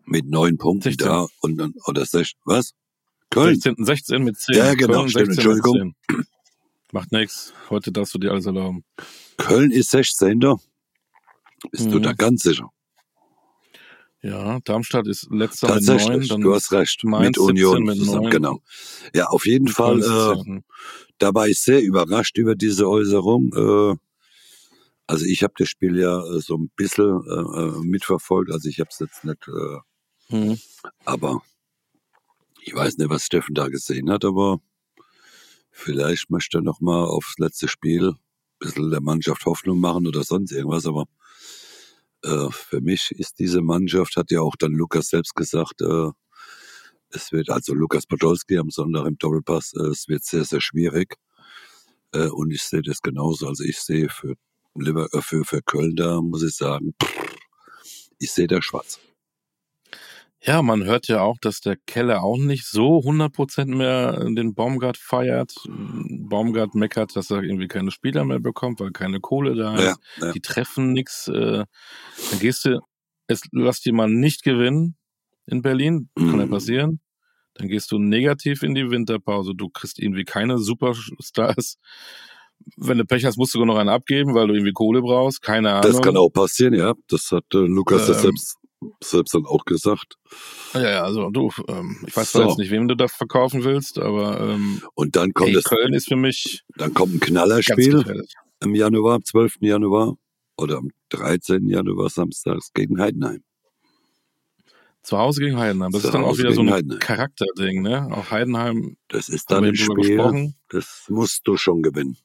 mit 0.07 0.27
neun 0.27 0.57
Punkten 0.57 0.85
16. 0.90 1.07
da 1.07 1.27
und 1.40 1.57
dann 1.59 1.75
oder 1.87 2.07
sech, 2.07 2.33
was? 2.44 2.73
Köln. 3.31 3.55
16, 3.61 3.85
16 3.85 4.23
mit 4.25 4.38
10. 4.38 4.57
Ja, 4.57 4.75
genau, 4.75 5.01
Köln, 5.01 5.09
stimmt, 5.11 5.35
16 5.35 5.51
Entschuldigung. 5.53 5.94
10. 6.11 6.25
Macht 6.92 7.12
nix. 7.12 7.53
Heute 7.68 7.92
darfst 7.92 8.14
du 8.14 8.18
dir 8.18 8.31
alles 8.31 8.47
erlauben. 8.47 8.85
Köln 9.37 9.71
ist 9.71 9.90
16. 9.90 10.40
Bist 11.71 11.87
du 11.92 11.99
Mhm. 11.99 12.03
da 12.03 12.12
ganz 12.14 12.42
sicher? 12.42 12.71
Ja, 14.20 14.59
Darmstadt 14.64 15.07
ist 15.07 15.28
letzter 15.31 15.74
mit 15.76 15.85
9. 15.85 16.26
Dann 16.28 16.40
du 16.40 16.54
hast 16.54 16.72
recht. 16.72 17.04
Mainz 17.04 17.37
mit 17.37 17.38
Union 17.38 17.76
17 17.76 17.85
mit 17.87 17.96
zusammen, 17.98 18.22
neun. 18.22 18.31
genau. 18.31 18.62
Ja, 19.14 19.26
auf 19.26 19.46
jeden 19.46 19.68
Fall. 19.68 20.00
Äh, 20.00 20.42
10. 20.42 20.64
da 21.18 21.33
war 21.35 21.46
ich 21.48 21.61
sehr 21.61 21.83
überrascht 21.83 22.37
über 22.37 22.54
diese 22.57 22.88
Äußerung. 22.88 23.52
Äh, 23.54 23.96
also 25.07 25.24
ich 25.24 25.42
habe 25.42 25.54
das 25.57 25.68
Spiel 25.68 25.98
ja 25.98 26.20
äh, 26.20 26.40
so 26.40 26.57
ein 26.57 26.70
bisschen 26.76 27.22
äh, 27.26 27.61
äh, 27.61 27.81
mitverfolgt. 27.85 28.50
Also 28.50 28.68
ich 28.68 28.81
habe 28.81 28.90
es 28.92 28.98
jetzt 28.98 29.24
nicht, 29.24 29.46
äh, 29.48 29.78
Mhm. 30.31 30.59
aber 31.07 31.40
ich 32.61 32.74
weiß 32.74 32.98
nicht, 32.98 33.09
was 33.09 33.24
Steffen 33.24 33.54
da 33.54 33.68
gesehen 33.68 34.11
hat, 34.11 34.26
aber 34.26 34.61
vielleicht 35.70 36.28
möchte 36.28 36.59
er 36.59 36.62
noch 36.62 36.81
mal 36.83 37.04
aufs 37.04 37.38
letzte 37.38 37.66
Spiel 37.68 38.09
ein 38.11 38.16
bisschen 38.59 38.90
der 38.90 39.00
Mannschaft 39.00 39.46
Hoffnung 39.46 39.81
machen 39.81 40.07
oder 40.07 40.24
sonst 40.24 40.52
irgendwas. 40.52 40.85
Aber 40.85 41.07
äh, 42.24 42.50
für 42.50 42.81
mich 42.81 43.11
ist 43.12 43.38
diese 43.38 43.61
Mannschaft, 43.61 44.16
hat 44.16 44.31
ja 44.31 44.40
auch 44.40 44.57
dann 44.57 44.72
Lukas 44.72 45.09
selbst 45.09 45.35
gesagt, 45.35 45.81
äh, 45.83 46.11
es 47.11 47.33
wird 47.33 47.50
also 47.50 47.74
Lukas 47.74 48.07
Podolski 48.07 48.59
am 48.59 48.70
Sonntag 48.70 49.07
im 49.07 49.18
Doppelpass, 49.18 49.72
äh, 49.74 49.88
es 49.88 50.09
wird 50.09 50.24
sehr, 50.24 50.44
sehr 50.44 50.61
schwierig. 50.61 51.16
Äh, 52.12 52.28
und 52.28 52.50
ich 52.50 52.62
sehe 52.62 52.83
das 52.83 53.02
genauso. 53.02 53.46
Also 53.46 53.64
ich 53.64 53.78
sehe 53.78 54.09
für, 54.09 54.35
äh, 54.76 55.22
für, 55.22 55.44
für 55.44 55.62
Köln 55.62 55.96
da, 55.96 56.20
muss 56.20 56.42
ich 56.42 56.57
sagen, 56.57 56.94
ich 58.18 58.33
sehe 58.33 58.46
da 58.46 58.61
schwarz. 58.62 59.00
Ja, 60.42 60.62
man 60.62 60.85
hört 60.85 61.09
ja 61.09 61.20
auch, 61.20 61.37
dass 61.40 61.61
der 61.61 61.77
Keller 61.77 62.22
auch 62.22 62.38
nicht 62.38 62.64
so 62.66 62.98
100% 63.01 63.74
mehr 63.74 64.24
den 64.24 64.55
Baumgart 64.55 64.96
feiert. 64.96 65.53
Baumgart 65.66 66.74
meckert, 66.74 67.16
dass 67.16 67.31
er 67.31 67.42
irgendwie 67.42 67.66
keine 67.66 67.90
Spieler 67.90 68.24
mehr 68.24 68.38
bekommt, 68.38 68.79
weil 68.79 68.92
keine 68.92 69.18
Kohle 69.20 69.57
da 69.57 69.74
ist. 69.77 69.98
Ja, 70.18 70.27
ja. 70.27 70.33
Die 70.33 70.40
treffen 70.40 70.92
nix. 70.92 71.27
Äh, 71.27 71.64
dann 72.31 72.38
gehst 72.38 72.64
du, 72.64 72.81
es, 73.27 73.42
lass 73.51 73.81
die 73.81 73.92
mal 73.92 74.09
nicht 74.09 74.44
gewinnen 74.44 74.96
in 75.46 75.61
Berlin, 75.62 76.09
kann 76.14 76.38
ja 76.38 76.46
Mhm. 76.46 76.51
passieren. 76.51 77.01
Dann 77.55 77.66
gehst 77.66 77.90
du 77.90 77.98
negativ 77.98 78.62
in 78.62 78.74
die 78.77 78.88
Winterpause. 78.90 79.53
Du 79.57 79.68
kriegst 79.68 79.98
irgendwie 79.98 80.24
keine 80.24 80.59
Superstars. 80.59 81.79
Wenn 82.77 82.98
du 82.98 83.05
Pech 83.05 83.24
hast, 83.24 83.37
musst 83.37 83.55
du 83.55 83.59
sogar 83.59 83.66
noch 83.74 83.81
einen 83.81 83.88
abgeben, 83.88 84.35
weil 84.35 84.46
du 84.46 84.55
irgendwie 84.55 84.72
Kohle 84.72 85.01
brauchst. 85.01 85.42
Keine 85.42 85.72
Ahnung. 85.72 85.92
Das 85.92 86.01
kann 86.03 86.16
auch 86.16 86.29
passieren, 86.29 86.74
ja. 86.74 86.94
Das 87.09 87.33
hat 87.33 87.44
äh, 87.55 87.59
Lukas 87.59 88.07
ja 88.07 88.14
Ähm, 88.14 88.20
selbst, 88.20 88.57
selbst 89.03 89.35
dann 89.35 89.45
auch 89.47 89.64
gesagt. 89.64 90.17
Ja, 90.75 90.81
ja, 90.91 91.03
also 91.03 91.31
du, 91.31 91.51
ähm, 91.69 92.05
ich 92.07 92.17
weiß 92.17 92.33
So. 92.33 92.38
zwar 92.38 92.49
jetzt 92.49 92.59
nicht, 92.59 92.71
wem 92.71 92.88
du 92.88 92.95
da 92.97 93.09
verkaufen 93.09 93.64
willst, 93.64 93.99
aber 93.99 94.41
ähm, 94.41 94.83
Und 94.95 95.17
dann 95.17 95.33
kommt, 95.33 95.49
ey, 95.49 95.55
das, 95.55 95.64
Köln 95.64 95.93
ist 95.95 96.09
für 96.09 96.17
mich 96.17 96.64
dann 96.77 96.95
kommt 96.95 97.14
ein 97.14 97.21
Knallerspiel 97.21 98.25
im 98.61 98.75
Januar, 98.75 99.17
am 99.17 99.25
12. 99.25 99.57
Januar 99.61 100.17
oder 100.57 100.79
am 100.79 100.91
13. 101.11 101.69
Januar 101.69 102.11
samstags 102.11 102.73
gegen 102.73 103.01
Heidenheim. 103.01 103.43
Zu 105.03 105.17
Hause 105.17 105.41
gegen 105.41 105.57
Heidenheim. 105.57 105.91
Das 105.93 106.03
Zu 106.03 106.09
ist 106.09 106.14
dann 106.14 106.25
auch 106.25 106.37
wieder 106.37 106.53
so 106.53 106.61
ein 106.61 106.71
Heidenheim. 106.71 106.99
Charakterding, 106.99 107.83
ne? 107.83 108.09
Auch 108.12 108.31
Heidenheim, 108.31 108.97
Das 109.09 109.29
ist 109.29 109.51
dann 109.51 109.64
ein 109.64 109.75
Spiel, 109.77 110.53
das 110.69 111.07
musst 111.09 111.47
du 111.47 111.57
schon 111.57 111.83
gewinnen. 111.83 112.19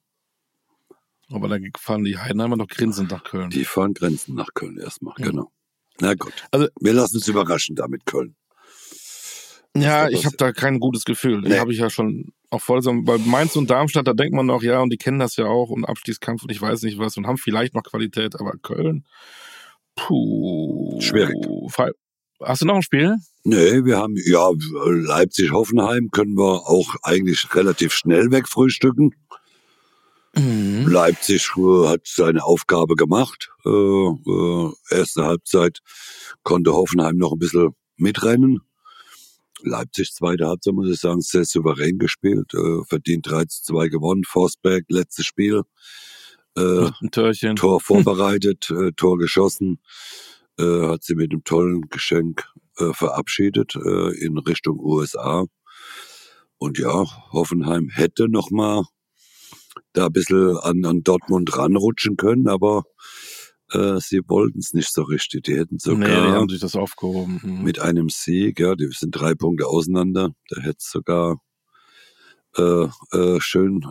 Aber 1.32 1.48
da 1.48 1.58
fahren 1.80 2.04
die 2.04 2.18
Heidenheimer 2.18 2.58
doch 2.58 2.68
grinsend 2.68 3.12
nach 3.12 3.24
Köln. 3.24 3.50
Die 3.50 3.63
fahren 3.66 3.94
Grenzen 3.94 4.36
nach 4.36 4.54
Köln 4.54 4.78
erstmal, 4.78 5.16
Ja. 5.18 5.28
genau. 5.28 5.52
Na 5.99 6.13
gut. 6.15 6.34
Also- 6.51 6.67
wir 6.79 6.93
lassen 6.93 7.17
uns 7.17 7.27
überraschen 7.27 7.75
damit 7.75 8.06
Köln. 8.06 8.36
Ja, 9.75 10.08
ich 10.08 10.25
habe 10.25 10.38
da 10.38 10.51
kein 10.51 10.79
gutes 10.79 11.03
Gefühl. 11.03 11.41
Nee. 11.41 11.58
Habe 11.58 11.71
ich 11.73 11.79
ja 11.79 11.89
schon 11.89 12.32
auch 12.51 12.62
voll 12.62 12.84
so, 12.84 12.93
bei 13.01 13.17
Mainz 13.17 13.56
und 13.56 13.71
Darmstadt, 13.71 14.06
da 14.08 14.13
denkt 14.13 14.36
man 14.36 14.45
noch, 14.45 14.62
ja, 14.62 14.79
und 14.82 14.91
die 14.91 14.97
kennen 14.97 15.17
das 15.17 15.36
ja 15.36 15.45
auch 15.45 15.69
und 15.69 15.86
Abstiegskampf 15.86 16.43
und 16.43 16.51
ich 16.51 16.62
weiß 16.62 16.84
nicht 16.84 16.99
was 16.99 17.17
und 17.17 17.25
haben 17.25 17.38
vielleicht 17.38 17.73
noch 17.73 17.82
Qualität, 17.82 18.39
aber 18.39 18.51
Köln, 18.62 19.06
puh. 19.95 21.01
Schwierig. 21.01 21.36
Hast 22.39 22.62
du 22.62 22.65
noch 22.67 22.75
ein 22.75 22.84
Spiel? 22.84 23.15
Nee, 23.43 23.84
wir 23.84 23.97
haben, 23.97 24.15
ja, 24.25 24.47
Leipzig-Hoffenheim 24.86 26.10
können 26.12 26.36
wir 26.38 26.69
auch 26.69 26.95
eigentlich 27.01 27.53
relativ 27.56 27.93
schnell 27.93 28.29
wegfrühstücken. 28.29 29.15
Mhm. 30.36 30.88
Leipzig 30.88 31.52
äh, 31.58 31.88
hat 31.88 32.02
seine 32.06 32.43
Aufgabe 32.43 32.96
gemacht. 32.96 33.52
Äh, 33.65 33.69
äh, 33.69 34.72
erste 34.89 35.26
Halbzeit 35.26 35.80
konnte 36.43 36.74
Hoffenheim 36.74 37.17
noch 37.17 37.34
ein 37.34 37.39
bisschen 37.39 37.76
mitrennen. 37.98 38.62
Leipzig, 39.62 40.12
zweite 40.13 40.48
Halbzeit, 40.48 40.74
muss 40.74 40.89
ich 40.89 41.00
sagen, 41.00 41.22
sehr 41.22 41.46
souverän 41.46 42.00
gespielt. 42.00 42.54
Äh, 42.54 42.84
verdient 42.88 43.30
3 43.30 43.46
zu 43.46 43.63
2 43.74 43.88
gewonnen. 43.89 44.24
Forsberg, 44.26 44.86
letztes 44.89 45.26
Spiel. 45.26 45.62
Äh, 46.58 46.89
Ein 47.02 47.12
Törchen. 47.12 47.56
Tor 47.56 47.80
vorbereitet, 47.82 48.69
äh, 48.72 48.91
Tor 48.96 49.17
geschossen, 49.17 49.80
äh, 50.60 50.88
hat 50.88 51.04
sie 51.04 51.15
mit 51.15 51.32
einem 51.32 51.43
tollen 51.43 51.82
Geschenk 51.89 52.46
äh, 52.78 52.91
verabschiedet 52.93 53.76
äh, 53.76 54.17
in 54.19 54.38
Richtung 54.38 54.80
USA. 54.80 55.46
Und 56.58 56.80
ja, 56.80 57.06
Hoffenheim 57.32 57.89
hätte 57.89 58.30
noch 58.30 58.50
mal 58.52 58.84
da 59.94 60.08
ein 60.08 60.14
bisschen 60.14 60.58
an, 60.58 60.86
an 60.86 61.04
Dortmund 61.04 61.58
ranrutschen 61.58 62.18
können, 62.18 62.48
aber 62.48 62.84
äh, 63.72 64.00
sie 64.00 64.22
wollten 64.28 64.60
es 64.60 64.74
nicht 64.74 64.94
so 64.94 65.04
richtig. 65.04 65.44
Die 65.44 65.58
hätten 65.58 65.78
nee, 65.86 65.96
die 65.96 66.12
sogar 66.12 66.32
haben 66.32 66.50
sich 66.50 66.60
das 66.60 66.76
aufgehoben. 66.76 67.40
Mhm. 67.44 67.64
mit 67.64 67.80
einem 67.80 68.10
Sieg, 68.10 68.60
ja, 68.60 68.76
die 68.76 68.88
sind 68.92 69.12
drei 69.12 69.34
Punkte 69.36 69.68
auseinander, 69.68 70.30
da 70.50 70.62
hätte 70.62 70.78
es 70.80 70.90
sogar 70.90 71.42
äh, 72.58 72.88
äh, 73.12 73.40
schön 73.40 73.86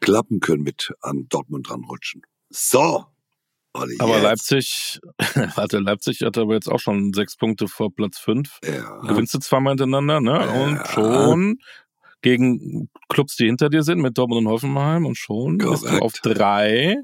klappen 0.00 0.40
können 0.40 0.62
mit 0.62 0.92
an 1.00 1.26
Dortmund 1.28 1.70
ranrutschen. 1.70 2.22
So. 2.48 3.04
Olli, 3.72 3.96
aber 4.00 4.14
jetzt. 4.14 4.22
Leipzig, 4.50 5.00
warte, 5.54 5.78
Leipzig 5.78 6.22
hat 6.22 6.36
aber 6.38 6.54
jetzt 6.54 6.68
auch 6.68 6.80
schon 6.80 7.12
sechs 7.12 7.36
Punkte 7.36 7.68
vor 7.68 7.94
Platz 7.94 8.18
fünf. 8.18 8.58
Ja. 8.64 8.98
Gewinnst 9.06 9.34
du 9.34 9.38
zweimal 9.38 9.76
hinterenger, 9.76 10.20
ne? 10.20 10.32
Ja. 10.32 10.64
Und 10.64 10.86
schon 10.88 11.58
gegen 12.22 12.88
Clubs, 13.08 13.36
die 13.36 13.46
hinter 13.46 13.68
dir 13.70 13.82
sind, 13.82 14.00
mit 14.00 14.16
Dortmund 14.18 14.46
und 14.46 14.52
Hoffenheim 14.52 15.06
und 15.06 15.16
schon 15.16 15.58
bist 15.58 15.84
du 15.84 15.98
auf 15.98 16.12
drei. 16.14 16.96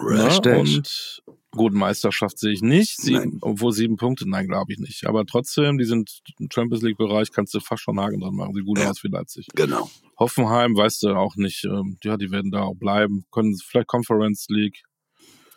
Ne? 0.00 0.58
Und 0.58 1.22
gut, 1.52 1.72
Meisterschaft 1.74 2.38
sehe 2.38 2.52
ich 2.52 2.62
nicht. 2.62 2.96
Sieben, 3.00 3.38
obwohl 3.42 3.72
sieben 3.72 3.96
Punkte, 3.96 4.28
nein, 4.28 4.48
glaube 4.48 4.72
ich 4.72 4.78
nicht. 4.78 5.06
Aber 5.06 5.24
trotzdem, 5.26 5.78
die 5.78 5.84
sind 5.84 6.22
im 6.40 6.48
Champions 6.52 6.82
League-Bereich, 6.82 7.30
kannst 7.30 7.54
du 7.54 7.60
fast 7.60 7.82
schon 7.82 8.00
Haken 8.00 8.20
dran 8.20 8.34
machen. 8.34 8.54
Sieht 8.54 8.64
gut 8.64 8.78
Ja. 8.78 8.90
aus 8.90 9.04
wie 9.04 9.08
Leipzig. 9.08 9.46
Genau. 9.54 9.90
Hoffenheim, 10.18 10.74
weißt 10.76 11.02
du 11.04 11.10
auch 11.14 11.36
nicht. 11.36 11.64
Ähm, 11.64 11.98
ja, 12.02 12.16
die 12.16 12.30
werden 12.30 12.50
da 12.50 12.62
auch 12.62 12.74
bleiben. 12.74 13.26
Können 13.30 13.56
vielleicht 13.56 13.86
Conference 13.88 14.46
League. 14.48 14.82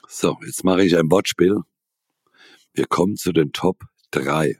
So, 0.07 0.38
jetzt 0.45 0.63
mache 0.63 0.83
ich 0.83 0.97
ein 0.97 1.09
Wortspiel. 1.09 1.61
Wir 2.73 2.85
kommen 2.88 3.15
zu 3.15 3.31
den 3.31 3.53
Top 3.53 3.83
3. 4.11 4.59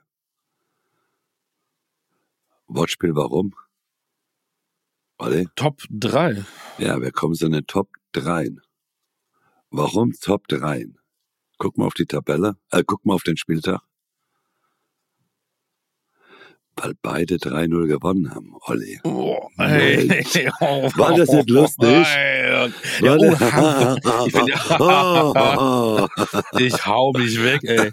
Wortspiel 2.68 3.14
warum? 3.16 3.54
Olli? 5.18 5.48
Top 5.56 5.82
3. 5.90 6.44
Ja, 6.78 7.02
wir 7.02 7.12
kommen 7.12 7.36
zu 7.36 7.50
den 7.50 7.66
Top 7.68 7.90
3. 8.14 8.50
Warum 9.72 10.14
Top 10.22 10.48
3? 10.48 10.86
Guck 11.58 11.78
mal 11.78 11.86
auf 11.86 11.94
die 11.94 12.06
Tabelle, 12.06 12.58
äh, 12.72 12.84
guck 12.86 13.06
mal 13.06 13.14
auf 13.14 13.24
den 13.24 13.38
Spieltag. 13.38 13.82
Weil 16.78 16.94
beide 17.02 17.36
3-0 17.36 17.88
gewonnen 17.88 18.36
haben, 18.36 18.54
Olli. 18.66 19.00
Oh, 19.06 19.48
ey. 19.58 20.26
Oh, 20.60 20.92
War 20.98 21.16
das 21.16 21.30
nicht 21.30 21.50
lustig? 21.50 22.06
Ey. 22.06 22.70
Ja, 23.00 23.16
oh. 23.16 24.26
Ich 24.28 24.34
bin 24.34 24.54
oh, 24.80 26.08
Ich 26.60 26.86
hau 26.86 27.14
mich 27.14 27.42
weg, 27.42 27.62
ey. 27.64 27.92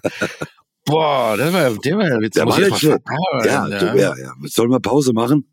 Boah, 0.84 1.36
der 1.36 1.52
war, 1.52 1.70
der 1.78 1.96
war 1.96 2.22
jetzt 2.22 2.36
Der 2.36 2.44
muss 2.44 2.60
war 2.60 2.76
schlecht. 2.76 3.04
verdauen, 3.04 3.44
ja, 3.44 3.68
ja. 3.68 3.78
du, 3.78 4.00
ja, 4.00 4.16
ja. 4.18 4.32
Sollen 4.46 4.70
wir 4.72 4.80
Pause 4.80 5.12
machen? 5.12 5.46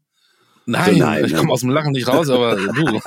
Nein, 0.72 0.98
Nein, 0.98 1.26
ich 1.26 1.32
ja. 1.32 1.38
komme 1.40 1.52
aus 1.52 1.62
dem 1.62 1.70
Lachen 1.70 1.92
nicht 1.94 2.08
raus, 2.08 2.30
aber 2.30 2.56
du. 2.74 3.00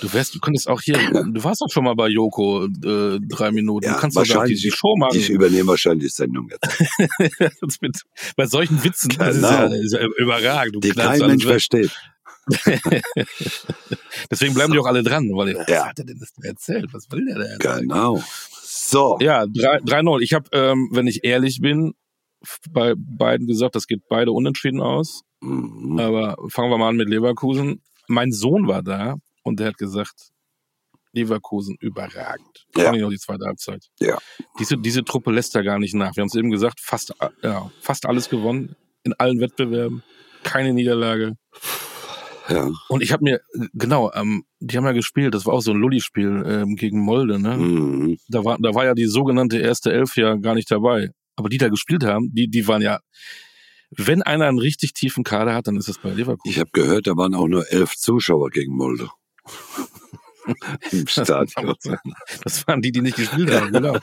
Du 0.00 0.12
wärst, 0.12 0.34
du 0.34 0.40
könntest 0.40 0.68
auch 0.68 0.80
hier, 0.80 0.98
du 1.12 1.44
warst 1.44 1.60
doch 1.60 1.70
schon 1.70 1.84
mal 1.84 1.94
bei 1.94 2.08
Joko 2.08 2.64
äh, 2.64 3.18
drei 3.20 3.52
Minuten. 3.52 3.86
Ja, 3.86 3.94
du 3.94 4.00
kannst 4.00 4.16
da 4.16 4.22
die, 4.44 4.54
die 4.54 4.70
Show 4.70 4.96
machen. 4.96 5.16
Ich 5.16 5.30
übernehme 5.30 5.68
wahrscheinlich 5.68 6.08
die 6.10 6.14
Sendung 6.14 6.48
jetzt. 6.50 7.80
Mit, 7.80 8.02
bei 8.36 8.46
solchen 8.46 8.82
Witzen, 8.82 9.10
das 9.18 9.36
ist 9.36 9.42
ja, 9.42 9.66
Genau. 9.66 9.74
ist 9.80 9.92
ja 9.92 10.06
überragend. 10.18 10.74
Du 10.76 10.80
Die 10.80 10.90
kein 10.90 11.20
Mensch 11.20 11.44
versteht. 11.44 11.90
Deswegen 14.30 14.54
bleiben 14.54 14.72
die 14.72 14.78
auch 14.78 14.86
alle 14.86 15.02
dran, 15.02 15.28
weil 15.34 15.54
was 15.54 15.68
Ja. 15.68 15.86
hat 15.88 15.98
er 15.98 16.04
denn 16.04 16.18
das 16.18 16.32
erzählt? 16.42 16.92
Was 16.92 17.10
will 17.10 17.24
der 17.26 17.38
denn? 17.38 17.58
Genau. 17.58 18.22
So. 18.62 19.18
Ja, 19.20 19.46
3 19.46 19.78
3-0. 19.80 20.20
Ich 20.22 20.32
habe, 20.34 20.48
ähm, 20.52 20.88
wenn 20.92 21.06
ich 21.06 21.24
ehrlich 21.24 21.60
bin, 21.60 21.92
bei 22.70 22.94
beiden 22.96 23.46
gesagt, 23.46 23.76
das 23.76 23.86
geht 23.86 24.02
beide 24.08 24.32
unentschieden 24.32 24.80
aus. 24.80 25.22
Mhm. 25.42 25.98
Aber 25.98 26.36
fangen 26.48 26.70
wir 26.70 26.78
mal 26.78 26.88
an 26.88 26.96
mit 26.96 27.08
Leverkusen. 27.08 27.82
Mein 28.08 28.32
Sohn 28.32 28.66
war 28.66 28.82
da 28.82 29.16
und 29.42 29.60
der 29.60 29.68
hat 29.68 29.78
gesagt, 29.78 30.30
Leverkusen 31.12 31.76
überragend. 31.80 32.66
Ja. 32.74 32.84
Vor 32.84 32.92
allem 32.92 33.04
auch 33.04 33.10
die 33.10 33.18
zweite 33.18 33.44
Halbzeit. 33.44 33.86
Ja. 34.00 34.18
Diese, 34.58 34.78
diese 34.78 35.04
Truppe 35.04 35.30
lässt 35.30 35.54
da 35.54 35.62
gar 35.62 35.78
nicht 35.78 35.94
nach. 35.94 36.16
Wir 36.16 36.22
haben 36.22 36.28
es 36.28 36.34
eben 36.34 36.50
gesagt, 36.50 36.80
fast, 36.80 37.14
äh, 37.20 37.28
ja, 37.42 37.70
fast 37.80 38.06
alles 38.06 38.30
gewonnen. 38.30 38.76
In 39.04 39.12
allen 39.14 39.40
Wettbewerben. 39.40 40.02
Keine 40.42 40.72
Niederlage. 40.72 41.36
Ja. 42.48 42.70
Und 42.88 43.02
ich 43.02 43.12
habe 43.12 43.24
mir, 43.24 43.40
genau, 43.72 44.10
ähm, 44.14 44.44
die 44.58 44.76
haben 44.76 44.84
ja 44.84 44.92
gespielt, 44.92 45.34
das 45.34 45.46
war 45.46 45.54
auch 45.54 45.60
so 45.60 45.72
ein 45.72 45.76
Lulli-Spiel 45.76 46.44
ähm, 46.46 46.76
gegen 46.76 47.00
Molde, 47.00 47.38
ne? 47.38 47.56
Mhm. 47.56 48.18
Da 48.28 48.44
war, 48.44 48.58
da 48.60 48.74
war 48.74 48.84
ja 48.84 48.94
die 48.94 49.06
sogenannte 49.06 49.58
erste 49.58 49.92
Elf 49.92 50.16
ja 50.16 50.34
gar 50.36 50.54
nicht 50.54 50.70
dabei. 50.70 51.10
Aber 51.36 51.48
die 51.48 51.58
da 51.58 51.68
gespielt 51.68 52.04
haben, 52.04 52.30
die, 52.32 52.48
die 52.48 52.66
waren 52.68 52.82
ja, 52.82 53.00
wenn 53.96 54.22
einer 54.22 54.46
einen 54.46 54.58
richtig 54.58 54.94
tiefen 54.94 55.24
Kader 55.24 55.54
hat, 55.54 55.66
dann 55.66 55.76
ist 55.76 55.88
es 55.88 55.98
bei 55.98 56.10
Leverkusen. 56.10 56.50
Ich 56.50 56.58
habe 56.58 56.70
gehört, 56.72 57.06
da 57.06 57.16
waren 57.16 57.34
auch 57.34 57.48
nur 57.48 57.70
elf 57.70 57.94
Zuschauer 57.96 58.50
gegen 58.50 58.74
Molde. 58.74 59.08
Im 60.90 61.06
Stadion. 61.06 61.74
Das 62.42 62.66
waren 62.66 62.82
die, 62.82 62.90
die 62.90 63.00
nicht 63.00 63.16
gespielt 63.16 63.52
haben, 63.52 63.72
genau. 63.72 63.96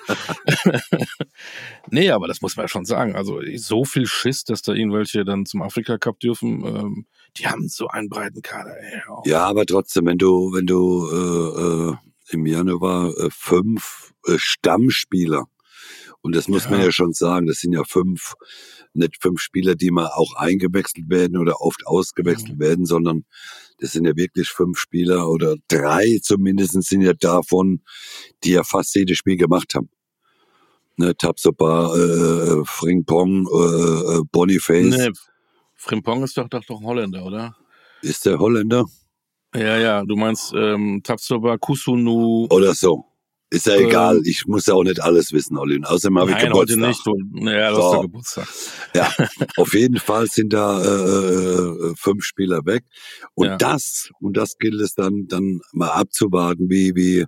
nee, 1.92 2.10
aber 2.12 2.28
das 2.28 2.42
muss 2.42 2.56
man 2.56 2.64
ja 2.66 2.68
schon 2.70 2.86
sagen. 2.86 3.16
Also 3.16 3.42
so 3.58 3.84
viel 3.84 4.06
Schiss, 4.06 4.46
dass 4.46 4.62
da 4.62 4.74
irgendwelche 4.74 5.26
dann 5.26 5.46
zum 5.46 5.62
Afrika 5.62 5.98
Cup 5.98 6.20
dürfen, 6.20 6.66
ähm, 6.66 7.06
die 7.38 7.48
haben 7.48 7.68
so 7.68 7.88
einen 7.88 8.08
breiten 8.08 8.42
Kader. 8.42 8.74
Ey. 8.80 9.02
Ja, 9.26 9.46
aber 9.46 9.66
trotzdem, 9.66 10.06
wenn 10.06 10.18
du, 10.18 10.54
wenn 10.54 10.66
du 10.66 11.10
äh, 11.12 11.92
äh, 11.92 12.34
im 12.34 12.46
Januar 12.46 13.10
äh, 13.18 13.30
fünf 13.32 14.14
äh, 14.26 14.38
Stammspieler, 14.38 15.46
und 16.22 16.36
das 16.36 16.48
muss 16.48 16.70
man 16.70 16.80
Ja. 16.80 16.86
ja 16.86 16.92
schon 16.92 17.14
sagen, 17.14 17.48
das 17.48 17.60
sind 17.60 17.74
ja 17.74 17.84
fünf, 17.84 18.34
nicht 18.94 19.22
fünf 19.22 19.42
Spieler, 19.42 19.76
die 19.76 19.92
mal 19.92 20.08
auch 20.08 20.36
eingewechselt 20.36 21.10
werden 21.10 21.38
oder 21.38 21.62
oft 21.62 21.86
ausgewechselt 21.86 22.56
Mhm. 22.56 22.60
werden, 22.60 22.86
sondern 22.86 23.26
das 23.80 23.92
sind 23.92 24.06
ja 24.06 24.16
wirklich 24.16 24.50
fünf 24.50 24.80
Spieler 24.80 25.30
oder 25.30 25.56
drei 25.68 26.20
zumindest 26.22 26.82
sind 26.84 27.02
ja 27.02 27.14
davon, 27.14 27.82
die 28.44 28.52
ja 28.52 28.64
fast 28.64 28.96
jedes 28.96 29.18
Spiel 29.18 29.38
gemacht 29.38 29.76
haben. 29.76 29.90
Ne, 30.98 31.16
Tapsoba, 31.16 31.96
äh, 31.96 32.66
Frimpong, 32.66 33.48
äh, 33.48 34.18
äh, 34.18 34.22
Boniface. 34.32 34.98
Nee, 34.98 35.12
Frimpong 35.76 36.24
ist 36.24 36.38
doch, 36.38 36.50
doch, 36.50 36.64
doch 36.66 36.82
ein 36.82 36.86
Holländer, 36.86 37.24
oder? 37.24 37.56
Ist 38.02 38.26
der 38.26 38.38
Holländer? 38.38 38.86
Ja, 39.56 39.78
ja, 39.78 40.04
du 40.04 40.16
meinst 40.16 40.54
ähm, 40.54 41.02
Tapsoba, 41.04 41.58
Kusunu. 41.58 42.48
Oder 42.50 42.76
so. 42.76 43.06
Ist 43.52 43.66
ja 43.66 43.76
Ähm, 43.76 43.88
egal. 43.88 44.22
Ich 44.26 44.46
muss 44.46 44.68
ja 44.68 44.76
auch 44.76 44.84
nicht 44.84 45.00
alles 45.02 45.32
wissen, 45.32 45.58
Olli. 45.58 45.76
Und 45.78 45.86
außerdem 45.86 46.20
habe 46.20 46.32
ich 46.32 46.38
Nein, 46.38 46.54
heute 46.54 46.76
Geburtstag. 46.76 47.16
nicht. 47.16 47.44
Du, 47.44 47.50
ja, 47.50 47.70
du 47.72 47.76
So. 47.78 47.94
ja 47.96 48.02
Geburtstag. 48.02 48.48
Ja, 48.94 49.14
auf 49.58 49.74
jeden 49.74 49.98
Fall 49.98 50.28
sind 50.28 50.54
da 50.54 50.82
äh, 50.84 51.88
äh, 51.90 51.94
fünf 51.98 52.24
Spieler 52.26 52.66
weg. 52.66 52.84
Und 53.34 53.48
Ja. 53.48 53.58
das, 53.58 54.10
und 54.20 54.38
das 54.38 54.58
gilt 54.60 54.80
es 54.82 54.94
dann, 54.94 55.26
dann 55.28 55.62
mal 55.74 55.90
abzuwarten, 55.90 56.70
wie, 56.70 56.94
wie 56.96 57.26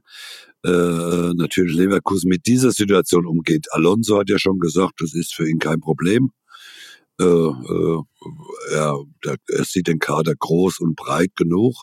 äh, 0.64 1.34
natürlich 1.34 1.76
Leverkusen 1.76 2.30
mit 2.30 2.46
dieser 2.46 2.72
Situation 2.72 3.26
umgeht. 3.26 3.66
Alonso 3.72 4.20
hat 4.20 4.30
ja 4.30 4.38
schon 4.38 4.60
gesagt, 4.60 5.02
das 5.02 5.16
ist 5.16 5.34
für 5.34 5.50
ihn 5.50 5.58
kein 5.58 5.80
Problem. 5.80 6.30
Äh, 7.20 7.24
äh, 7.26 8.02
er, 8.74 8.96
der, 9.26 9.38
er 9.48 9.64
sieht 9.66 9.88
den 9.88 9.98
Kader 10.00 10.36
groß 10.38 10.80
und 10.82 10.96
breit 10.96 11.32
genug. 11.36 11.76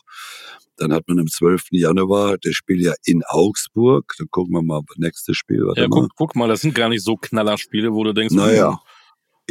Dann 0.79 0.93
hat 0.93 1.07
man 1.07 1.19
am 1.19 1.27
12. 1.27 1.63
Januar 1.71 2.37
das 2.41 2.53
Spiel 2.53 2.81
ja 2.81 2.93
in 3.03 3.21
Augsburg. 3.27 4.13
Dann 4.17 4.27
gucken 4.31 4.53
wir 4.53 4.61
mal 4.61 4.81
nächstes 4.97 5.35
Spiel. 5.37 5.65
Warte 5.65 5.81
Ja, 5.81 5.87
mal. 5.87 6.01
guck, 6.01 6.15
guck 6.15 6.35
mal, 6.35 6.47
das 6.47 6.61
sind 6.61 6.73
gar 6.73 6.89
nicht 6.89 7.03
so 7.03 7.15
Knallerspiele, 7.17 7.93
wo 7.93 8.03
du 8.03 8.13
denkst, 8.13 8.33
Naja, 8.33 8.71
hm, 8.71 8.77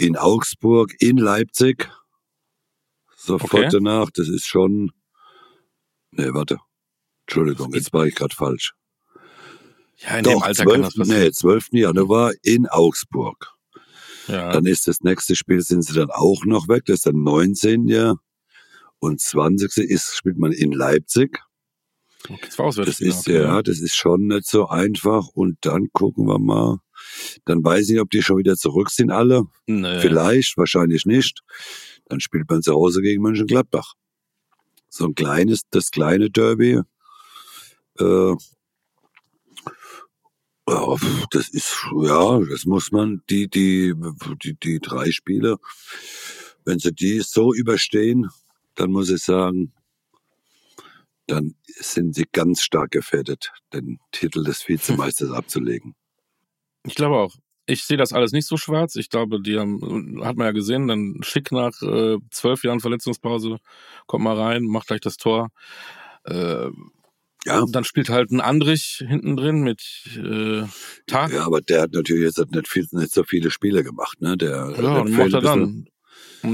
in 0.06 0.16
Augsburg, 0.16 0.94
in 1.00 1.16
Leipzig. 1.18 1.90
Sofort 3.16 3.52
Okay. 3.52 3.68
danach, 3.70 4.10
das 4.10 4.28
ist 4.28 4.46
schon. 4.46 4.92
Nee, 6.12 6.32
warte. 6.32 6.58
Entschuldigung, 7.26 7.74
jetzt 7.74 7.92
war 7.92 8.06
ich 8.06 8.14
gerade 8.14 8.34
falsch. 8.34 8.72
ja, 9.98 10.16
in 10.18 10.24
dem 10.24 10.42
Alter 10.42 10.64
kann 10.64 10.82
das 10.82 10.94
12. 10.94 11.08
passieren. 11.08 11.20
Nee, 11.24 11.32
12. 11.32 11.68
Januar 11.72 12.32
in 12.42 12.66
Augsburg. 12.68 13.52
Ja. 14.28 14.50
Dann 14.52 14.66
ist 14.66 14.86
das 14.86 15.00
nächste 15.00 15.34
Spiel, 15.36 15.60
sind 15.60 15.82
sie 15.82 15.94
dann 15.94 16.10
auch 16.10 16.44
noch 16.44 16.68
weg. 16.68 16.84
Das 16.86 16.96
ist 16.96 17.06
dann 17.06 17.22
19. 17.22 17.88
Jahr. 17.88 18.18
Und 19.00 19.20
20. 19.20 19.76
ist, 19.78 20.16
spielt 20.16 20.38
man 20.38 20.52
in 20.52 20.72
Leipzig. 20.72 21.38
Das 22.42 22.58
Auswärtsspiele, 22.58 23.10
ist, 23.10 23.28
okay. 23.28 23.42
ja, 23.42 23.62
das 23.62 23.80
ist 23.80 23.94
schon 23.94 24.26
nicht 24.26 24.46
so 24.46 24.68
einfach. 24.68 25.28
Und 25.28 25.58
dann 25.62 25.88
gucken 25.92 26.26
wir 26.26 26.38
mal. 26.38 26.78
Dann 27.44 27.62
weiß 27.62 27.84
ich 27.84 27.90
nicht, 27.92 28.00
ob 28.00 28.10
die 28.10 28.22
schon 28.22 28.38
wieder 28.38 28.56
zurück 28.56 28.90
sind 28.90 29.10
alle. 29.10 29.44
Nee. 29.66 30.00
Vielleicht, 30.00 30.56
wahrscheinlich 30.56 31.06
nicht. 31.06 31.42
Dann 32.06 32.20
spielt 32.20 32.50
man 32.50 32.62
zu 32.62 32.74
Hause 32.74 33.02
gegen 33.02 33.22
Mönchengladbach. 33.22 33.94
So 34.88 35.06
ein 35.06 35.14
kleines, 35.14 35.62
das 35.70 35.90
kleine 35.90 36.30
Derby. 36.30 36.80
Äh, 37.98 38.34
das 41.30 41.48
ist, 41.48 41.76
ja, 42.02 42.40
das 42.40 42.66
muss 42.66 42.92
man, 42.92 43.22
die, 43.30 43.48
die, 43.48 43.94
die, 44.42 44.54
die 44.54 44.80
drei 44.80 45.10
Spiele, 45.10 45.56
wenn 46.64 46.78
sie 46.78 46.92
die 46.92 47.20
so 47.20 47.54
überstehen, 47.54 48.28
dann 48.78 48.92
muss 48.92 49.10
ich 49.10 49.22
sagen, 49.22 49.72
dann 51.26 51.54
sind 51.66 52.14
sie 52.14 52.26
ganz 52.32 52.62
stark 52.62 52.92
gefährdet, 52.92 53.52
den 53.72 53.98
Titel 54.12 54.44
des 54.44 54.66
Vizemeisters 54.68 55.30
abzulegen. 55.32 55.94
Ich 56.84 56.94
glaube 56.94 57.16
auch. 57.16 57.34
Ich 57.66 57.84
sehe 57.84 57.98
das 57.98 58.14
alles 58.14 58.32
nicht 58.32 58.46
so 58.46 58.56
schwarz. 58.56 58.96
Ich 58.96 59.10
glaube, 59.10 59.42
die 59.42 59.58
haben, 59.58 60.24
hat 60.24 60.36
man 60.36 60.46
ja 60.46 60.52
gesehen, 60.52 60.88
dann 60.88 61.18
schick 61.22 61.52
nach 61.52 61.82
äh, 61.82 62.16
zwölf 62.30 62.64
Jahren 62.64 62.80
Verletzungspause, 62.80 63.58
kommt 64.06 64.24
mal 64.24 64.40
rein, 64.40 64.62
macht 64.62 64.86
gleich 64.86 65.00
das 65.00 65.18
Tor. 65.18 65.48
Äh, 66.24 66.70
Ja, 67.44 67.64
dann 67.70 67.84
spielt 67.84 68.08
halt 68.08 68.30
ein 68.30 68.40
Andrich 68.40 69.04
hinten 69.06 69.36
drin 69.36 69.60
mit 69.60 69.82
äh, 70.16 70.62
Tag. 71.06 71.32
ja, 71.32 71.44
aber 71.44 71.60
der 71.60 71.82
hat 71.82 71.92
natürlich 71.92 72.24
jetzt 72.24 72.50
nicht, 72.50 72.68
viel, 72.68 72.86
nicht 72.92 73.12
so 73.12 73.22
viele 73.22 73.50
Spiele 73.50 73.84
gemacht, 73.84 74.20
ne? 74.22 74.38
Der, 74.38 74.70
Ja, 74.70 74.80
der 74.80 75.02
und 75.02 75.12
macht 75.12 75.34
er 75.34 75.40
dann. 75.42 75.88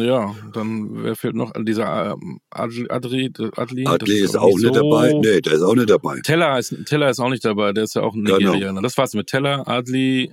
Ja, 0.00 0.34
dann 0.52 1.02
wer 1.04 1.16
fehlt 1.16 1.34
noch? 1.34 1.52
Dieser 1.58 2.12
ähm, 2.12 2.40
Adli, 2.50 2.86
Adli, 2.88 3.30
das 3.32 3.50
Adli 3.58 4.20
ist 4.20 4.34
aber 4.36 4.44
auch 4.46 4.56
nicht 4.58 4.62
so- 4.62 4.70
dabei. 4.90 5.12
Nee, 5.12 5.40
der 5.40 5.52
ist 5.54 5.62
auch 5.62 5.74
nicht 5.74 5.90
dabei. 5.90 6.20
Teller 6.22 6.58
ist, 6.58 6.74
Teller 6.86 7.10
ist 7.10 7.20
auch 7.20 7.28
nicht 7.30 7.44
dabei, 7.44 7.72
der 7.72 7.84
ist 7.84 7.94
ja 7.94 8.02
auch 8.02 8.14
ein 8.14 8.24
Genau. 8.24 8.38
Nigerianer. 8.38 8.82
Das 8.82 8.96
war's 8.98 9.14
mit 9.14 9.26
Teller, 9.28 9.66
Adli, 9.68 10.32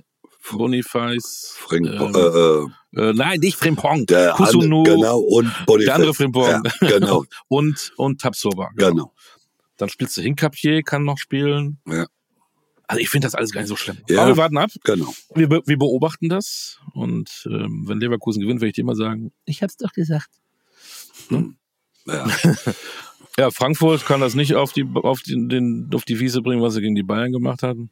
Boniface. 0.50 1.54
Frink, 1.58 1.86
ähm, 1.88 2.12
äh, 2.14 2.18
äh, 3.00 3.10
äh, 3.10 3.12
nein, 3.14 3.40
nicht 3.40 3.56
Frimpong. 3.56 4.06
der 4.06 4.32
Kusunu, 4.32 4.78
andere, 4.78 4.96
genau, 4.96 5.18
und 5.18 5.52
Boniface. 5.66 5.84
der 5.86 5.94
andere 5.94 6.14
Frimpong. 6.14 6.44
Ja, 6.48 6.62
genau, 6.80 7.24
und, 7.48 7.92
und 7.96 8.20
Tapsoba. 8.20 8.70
genau. 8.76 9.12
Dann 9.78 9.88
spielst 9.88 10.16
du 10.16 10.20
Hinkapier, 10.22 10.82
kann 10.82 11.04
noch 11.04 11.18
spielen. 11.18 11.78
Ja. 11.88 12.06
Also 12.92 13.00
ich 13.00 13.08
finde 13.08 13.24
das 13.24 13.34
alles 13.34 13.52
gar 13.52 13.62
nicht 13.62 13.70
so 13.70 13.76
schlimm. 13.76 13.96
Ja. 14.06 14.20
Aber 14.20 14.32
wir 14.32 14.36
warten 14.36 14.58
ab. 14.58 14.70
Genau. 14.84 15.14
Wir, 15.34 15.48
wir 15.48 15.78
beobachten 15.78 16.28
das. 16.28 16.78
Und 16.92 17.48
ähm, 17.50 17.84
wenn 17.86 18.00
Leverkusen 18.00 18.42
gewinnt, 18.42 18.60
werde 18.60 18.68
ich 18.68 18.74
dir 18.74 18.82
immer 18.82 18.94
sagen, 18.94 19.32
ich 19.46 19.62
hab's 19.62 19.78
doch 19.78 19.92
gesagt. 19.92 20.28
Ja. 22.06 22.26
Ja, 23.38 23.50
Frankfurt 23.50 24.04
kann 24.04 24.20
das 24.20 24.34
nicht 24.34 24.56
auf 24.56 24.74
die, 24.74 24.86
auf 24.92 25.22
die, 25.22 25.48
den, 25.48 25.88
auf 25.94 26.04
die 26.04 26.20
Wiese 26.20 26.42
bringen, 26.42 26.60
was 26.60 26.74
sie 26.74 26.82
gegen 26.82 26.94
die 26.94 27.02
Bayern 27.02 27.32
gemacht 27.32 27.62
hatten. 27.62 27.88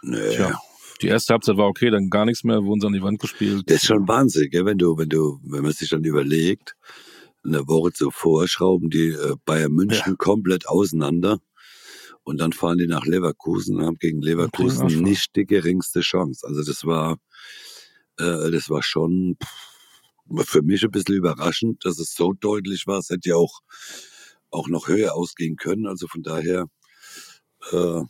Nee. 0.00 0.36
Tja. 0.36 0.58
Die 1.02 1.08
erste 1.08 1.34
Halbzeit 1.34 1.58
war 1.58 1.66
okay, 1.66 1.90
dann 1.90 2.08
gar 2.08 2.24
nichts 2.24 2.44
mehr, 2.44 2.64
wurden 2.64 2.80
sie 2.80 2.86
an 2.86 2.94
die 2.94 3.02
Wand 3.02 3.20
gespielt. 3.20 3.64
Das 3.66 3.82
ist 3.82 3.86
schon 3.88 4.08
Wahnsinn, 4.08 4.48
gell? 4.48 4.64
wenn 4.64 4.78
du, 4.78 4.96
wenn 4.96 5.10
du, 5.10 5.38
wenn 5.44 5.64
man 5.64 5.72
sich 5.72 5.90
dann 5.90 6.02
überlegt, 6.02 6.76
eine 7.44 7.68
Woche 7.68 7.92
zuvor 7.92 8.48
schrauben 8.48 8.88
die 8.88 9.10
äh, 9.10 9.34
Bayern 9.44 9.72
München 9.72 10.16
komplett 10.16 10.66
auseinander 10.66 11.40
und 12.28 12.36
dann 12.36 12.52
fahren 12.52 12.76
die 12.76 12.86
nach 12.86 13.06
Leverkusen 13.06 13.78
und 13.78 13.86
haben 13.86 13.96
gegen 13.96 14.20
Leverkusen 14.20 14.86
nicht 15.02 15.34
die 15.34 15.46
geringste 15.46 16.00
Chance. 16.00 16.46
Also 16.46 16.62
das 16.62 16.84
war, 16.84 17.16
äh, 18.18 18.50
das 18.50 18.68
war 18.68 18.82
schon 18.82 19.38
pff, 19.42 20.46
für 20.46 20.60
mich 20.60 20.84
ein 20.84 20.90
bisschen 20.90 21.14
überraschend, 21.14 21.86
dass 21.86 21.98
es 21.98 22.14
so 22.14 22.34
deutlich 22.34 22.86
war. 22.86 22.98
Es 22.98 23.08
hätte 23.08 23.30
ja 23.30 23.36
auch, 23.36 23.60
auch 24.50 24.68
noch 24.68 24.88
höher 24.88 25.14
ausgehen 25.14 25.56
können. 25.56 25.86
Also 25.86 26.06
von 26.06 26.22
daher, 26.22 26.66
äh, 27.72 28.02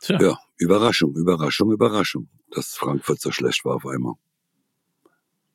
Tja. 0.00 0.20
ja, 0.20 0.38
Überraschung, 0.58 1.16
Überraschung, 1.16 1.72
Überraschung, 1.72 2.28
dass 2.52 2.76
Frankfurt 2.76 3.20
so 3.20 3.32
schlecht 3.32 3.64
war 3.64 3.74
auf 3.74 3.86
einmal. 3.86 4.14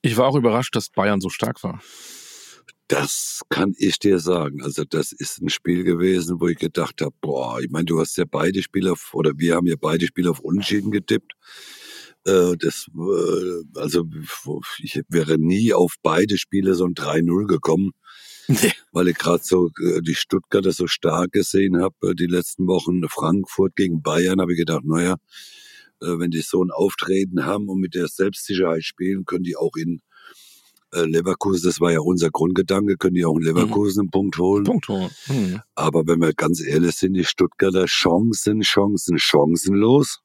Ich 0.02 0.18
war 0.18 0.28
auch 0.28 0.36
überrascht, 0.36 0.76
dass 0.76 0.90
Bayern 0.90 1.22
so 1.22 1.30
stark 1.30 1.64
war. 1.64 1.82
Das 2.88 3.42
kann 3.50 3.74
ich 3.78 4.00
dir 4.00 4.20
sagen. 4.20 4.62
Also 4.64 4.84
das 4.86 5.12
ist 5.12 5.42
ein 5.42 5.50
Spiel 5.50 5.84
gewesen, 5.84 6.40
wo 6.40 6.48
ich 6.48 6.58
gedacht 6.58 7.02
habe, 7.02 7.14
boah, 7.20 7.60
ich 7.60 7.70
meine, 7.70 7.86
du 7.86 8.00
hast 8.00 8.16
ja 8.18 8.24
beide 8.30 8.64
Spiele 8.64 8.94
auf, 8.94 9.14
oder 9.14 9.34
wir 9.38 9.56
haben 9.56 9.68
ja 9.68 9.76
beide 9.80 10.06
Spiele 10.08 10.32
auf 10.32 10.40
Unentschieden 10.40 10.92
getippt. 10.92 11.34
Äh, 12.26 12.56
das, 12.58 12.88
äh, 12.96 13.80
also 13.80 14.06
ich 14.80 15.02
wäre 15.10 15.38
nie 15.38 15.74
auf 15.74 15.96
beide 16.02 16.38
Spiele 16.38 16.76
so 16.76 16.86
ein 16.86 16.94
3-0 16.96 17.46
gekommen, 17.48 17.92
Nee. 18.48 18.72
weil 18.94 19.10
ich 19.10 19.18
gerade 19.18 19.44
so 19.44 19.70
äh, 19.82 20.02
die 20.02 20.16
Stuttgarter 20.16 20.72
so 20.72 20.88
stark 20.88 21.34
gesehen 21.34 21.82
habe, 21.82 21.96
äh, 22.12 22.16
die 22.16 22.28
letzten 22.28 22.68
Wochen 22.68 23.08
Frankfurt 23.10 23.76
gegen 23.76 24.02
Bayern, 24.02 24.40
habe 24.40 24.54
ich 24.54 24.60
gedacht, 24.60 24.86
naja, 24.86 25.16
äh, 26.02 26.20
wenn 26.20 26.32
die 26.32 26.42
so 26.42 26.64
ein 26.64 26.72
Auftreten 26.72 27.46
haben 27.46 27.68
und 27.70 27.80
mit 27.82 27.96
der 27.96 28.08
Selbstsicherheit 28.08 28.84
spielen, 28.86 29.26
können 29.26 29.44
die 29.44 29.58
auch 29.58 29.76
in 29.76 30.02
Leverkusen, 30.92 31.66
das 31.68 31.80
war 31.82 31.92
ja 31.92 32.00
unser 32.00 32.30
Grundgedanke, 32.30 32.96
können 32.98 33.16
die 33.16 33.26
auch 33.26 33.36
in 33.38 33.44
Leverkusen 33.44 34.02
einen 34.02 34.10
Punkt 34.12 34.38
holen. 34.38 34.64
Punkt. 34.64 34.88
Hm. 35.26 35.62
Aber 35.76 36.08
wenn 36.08 36.20
wir 36.22 36.34
ganz 36.34 36.62
ehrlich 36.66 36.96
sind, 36.96 37.14
die 37.14 37.26
Stuttgarter 37.26 37.86
Chancen, 37.86 38.62
Chancen, 38.62 39.18
chancenlos. 39.20 40.20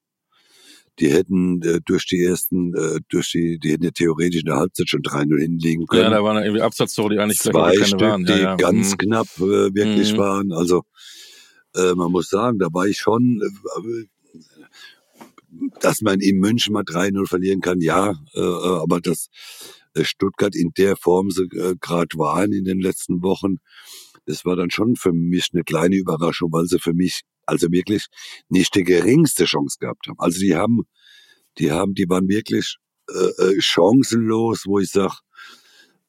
Die 0.99 1.09
hätten 1.11 1.61
äh, 1.63 1.79
durch 1.83 2.05
die 2.05 2.21
ersten, 2.23 2.75
äh, 2.75 2.99
durch 3.09 3.31
die, 3.31 3.57
die 3.57 3.71
hätten 3.71 3.83
ja 3.83 3.89
theoretisch 3.89 4.41
in 4.41 4.45
der 4.45 4.57
Halbzeit 4.57 4.87
schon 4.89 5.01
3-0 5.01 5.39
hinlegen 5.41 5.87
können. 5.87 6.03
Ja, 6.03 6.09
da 6.11 6.23
waren 6.23 6.43
irgendwie 6.43 6.61
Absatztore, 6.61 7.15
die 7.15 7.19
eigentlich 7.19 7.39
Zwei 7.39 7.73
Stück, 7.83 7.99
waren. 8.01 8.23
die 8.25 8.31
Ja, 8.31 8.37
ja. 8.37 8.55
ganz 8.57 8.91
Hm. 8.91 8.97
knapp 8.99 9.27
äh, 9.39 9.73
wirklich 9.73 10.13
Mhm. 10.13 10.17
waren. 10.17 10.51
Also 10.51 10.83
äh, 11.75 11.93
man 11.95 12.11
muss 12.11 12.29
sagen, 12.29 12.59
da 12.59 12.67
war 12.71 12.85
ich 12.85 12.99
schon, 12.99 13.41
äh, 13.41 14.05
dass 15.81 16.01
man 16.01 16.19
in 16.19 16.37
München 16.39 16.73
mal 16.73 16.83
3-0 16.83 17.27
verlieren 17.27 17.59
kann, 17.61 17.81
ja, 17.81 18.11
äh, 18.35 18.39
äh, 18.39 18.77
aber 18.79 19.01
dass 19.01 19.27
äh, 19.27 19.82
Stuttgart 20.01 20.55
in 20.55 20.71
der 20.77 20.95
Form 20.97 21.29
sie 21.29 21.43
äh, 21.43 21.75
gerade 21.79 22.17
waren 22.17 22.51
in 22.51 22.65
den 22.65 22.79
letzten 22.79 23.21
Wochen, 23.21 23.57
das 24.25 24.45
war 24.45 24.55
dann 24.55 24.71
schon 24.71 24.95
für 24.95 25.13
mich 25.13 25.49
eine 25.53 25.63
kleine 25.63 25.95
Überraschung, 25.95 26.51
weil 26.51 26.65
sie 26.65 26.79
für 26.79 26.93
mich 26.93 27.21
also 27.45 27.71
wirklich 27.71 28.07
nicht 28.49 28.75
die 28.75 28.83
geringste 28.83 29.45
Chance 29.45 29.77
gehabt 29.79 30.07
haben. 30.07 30.19
Also 30.19 30.39
die 30.39 30.55
haben, 30.55 30.83
die 31.57 31.71
haben, 31.71 31.93
die 31.93 32.07
waren 32.07 32.27
wirklich 32.27 32.77
äh, 33.09 33.43
äh, 33.43 33.61
chancenlos, 33.61 34.65
wo 34.65 34.79
ich 34.79 34.89
sag, 34.89 35.19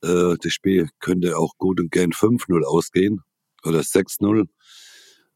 äh, 0.03 0.37
das 0.41 0.53
Spiel 0.53 0.89
könnte 1.01 1.37
auch 1.37 1.55
gut 1.59 1.81
und 1.81 1.91
gern 1.91 2.13
5-0 2.13 2.63
ausgehen 2.65 3.23
oder 3.65 3.81
6-0. 3.81 4.47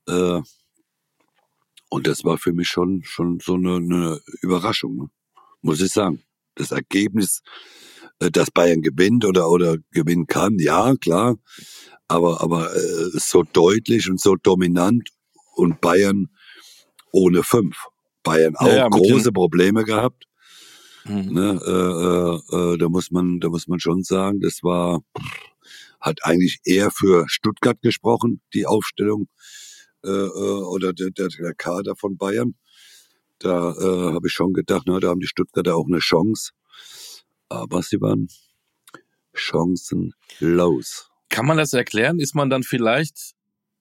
Äh, 0.07 0.43
und 1.91 2.07
das 2.07 2.25
war 2.25 2.39
für 2.39 2.53
mich 2.53 2.69
schon, 2.69 3.03
schon 3.03 3.41
so 3.41 3.55
eine, 3.55 3.77
eine 3.77 4.21
Überraschung, 4.43 4.97
ne? 4.97 5.11
muss 5.63 5.81
ich 5.81 5.91
sagen. 5.91 6.23
Das 6.55 6.71
Ergebnis, 6.71 7.41
äh, 7.41 7.88
dass 8.19 8.51
Bayern 8.51 8.83
gewinnt 8.83 9.25
oder, 9.25 9.49
oder 9.49 9.77
gewinnen 9.93 10.27
kann, 10.27 10.59
ja, 10.59 10.95
klar. 10.97 11.37
Aber, 12.09 12.41
aber 12.41 12.75
äh, 12.75 13.11
so 13.13 13.43
deutlich 13.43 14.11
und 14.11 14.21
so 14.21 14.35
dominant 14.37 15.11
und 15.55 15.81
Bayern 15.81 16.29
ohne 17.13 17.43
fünf. 17.43 17.77
Bayern 18.23 18.57
auch 18.57 18.67
Ja, 18.67 18.77
ja, 18.77 18.89
große 18.89 19.33
Probleme 19.33 19.85
gehabt. 19.85 20.25
Hm. 21.05 21.33
Ne, 21.33 21.61
äh, 21.65 22.55
äh, 22.57 22.75
äh, 22.75 22.79
da 22.79 22.89
muss 22.89 23.11
man, 23.11 23.41
da 23.41 23.49
muss 23.49 23.67
man 23.67 23.81
schon 23.81 24.03
sagen, 24.03 24.41
das 24.41 24.63
war, 24.63 25.01
hat 26.01 26.19
eigentlich 26.23 26.61
eher 26.65 26.91
für 26.91 27.25
Stuttgart 27.29 27.81
gesprochen, 27.81 28.43
die 28.53 28.67
Aufstellung 28.67 29.29
äh, 30.05 30.11
äh, 30.11 30.63
oder 30.65 30.93
der, 30.93 31.11
der, 31.11 31.29
der 31.29 31.55
Kader 31.55 31.97
von 31.97 32.19
Bayern. 32.19 32.57
Da 33.39 33.73
äh, 33.73 34.13
habe 34.13 34.27
ich 34.27 34.33
schon 34.33 34.53
gedacht, 34.53 34.83
na, 34.87 34.99
da 35.01 35.09
haben 35.09 35.21
die 35.21 35.27
Stuttgarter 35.27 35.77
auch 35.77 35.87
eine 35.87 36.01
Chance. 36.01 36.53
Aber 37.49 37.83
sie 37.83 38.01
waren 38.01 38.29
chancenlos. 39.35 41.11
Kann 41.29 41.47
man 41.47 41.57
das 41.57 41.73
erklären? 41.73 42.19
Ist 42.19 42.35
man 42.35 42.51
dann 42.51 42.63
vielleicht, 42.63 43.35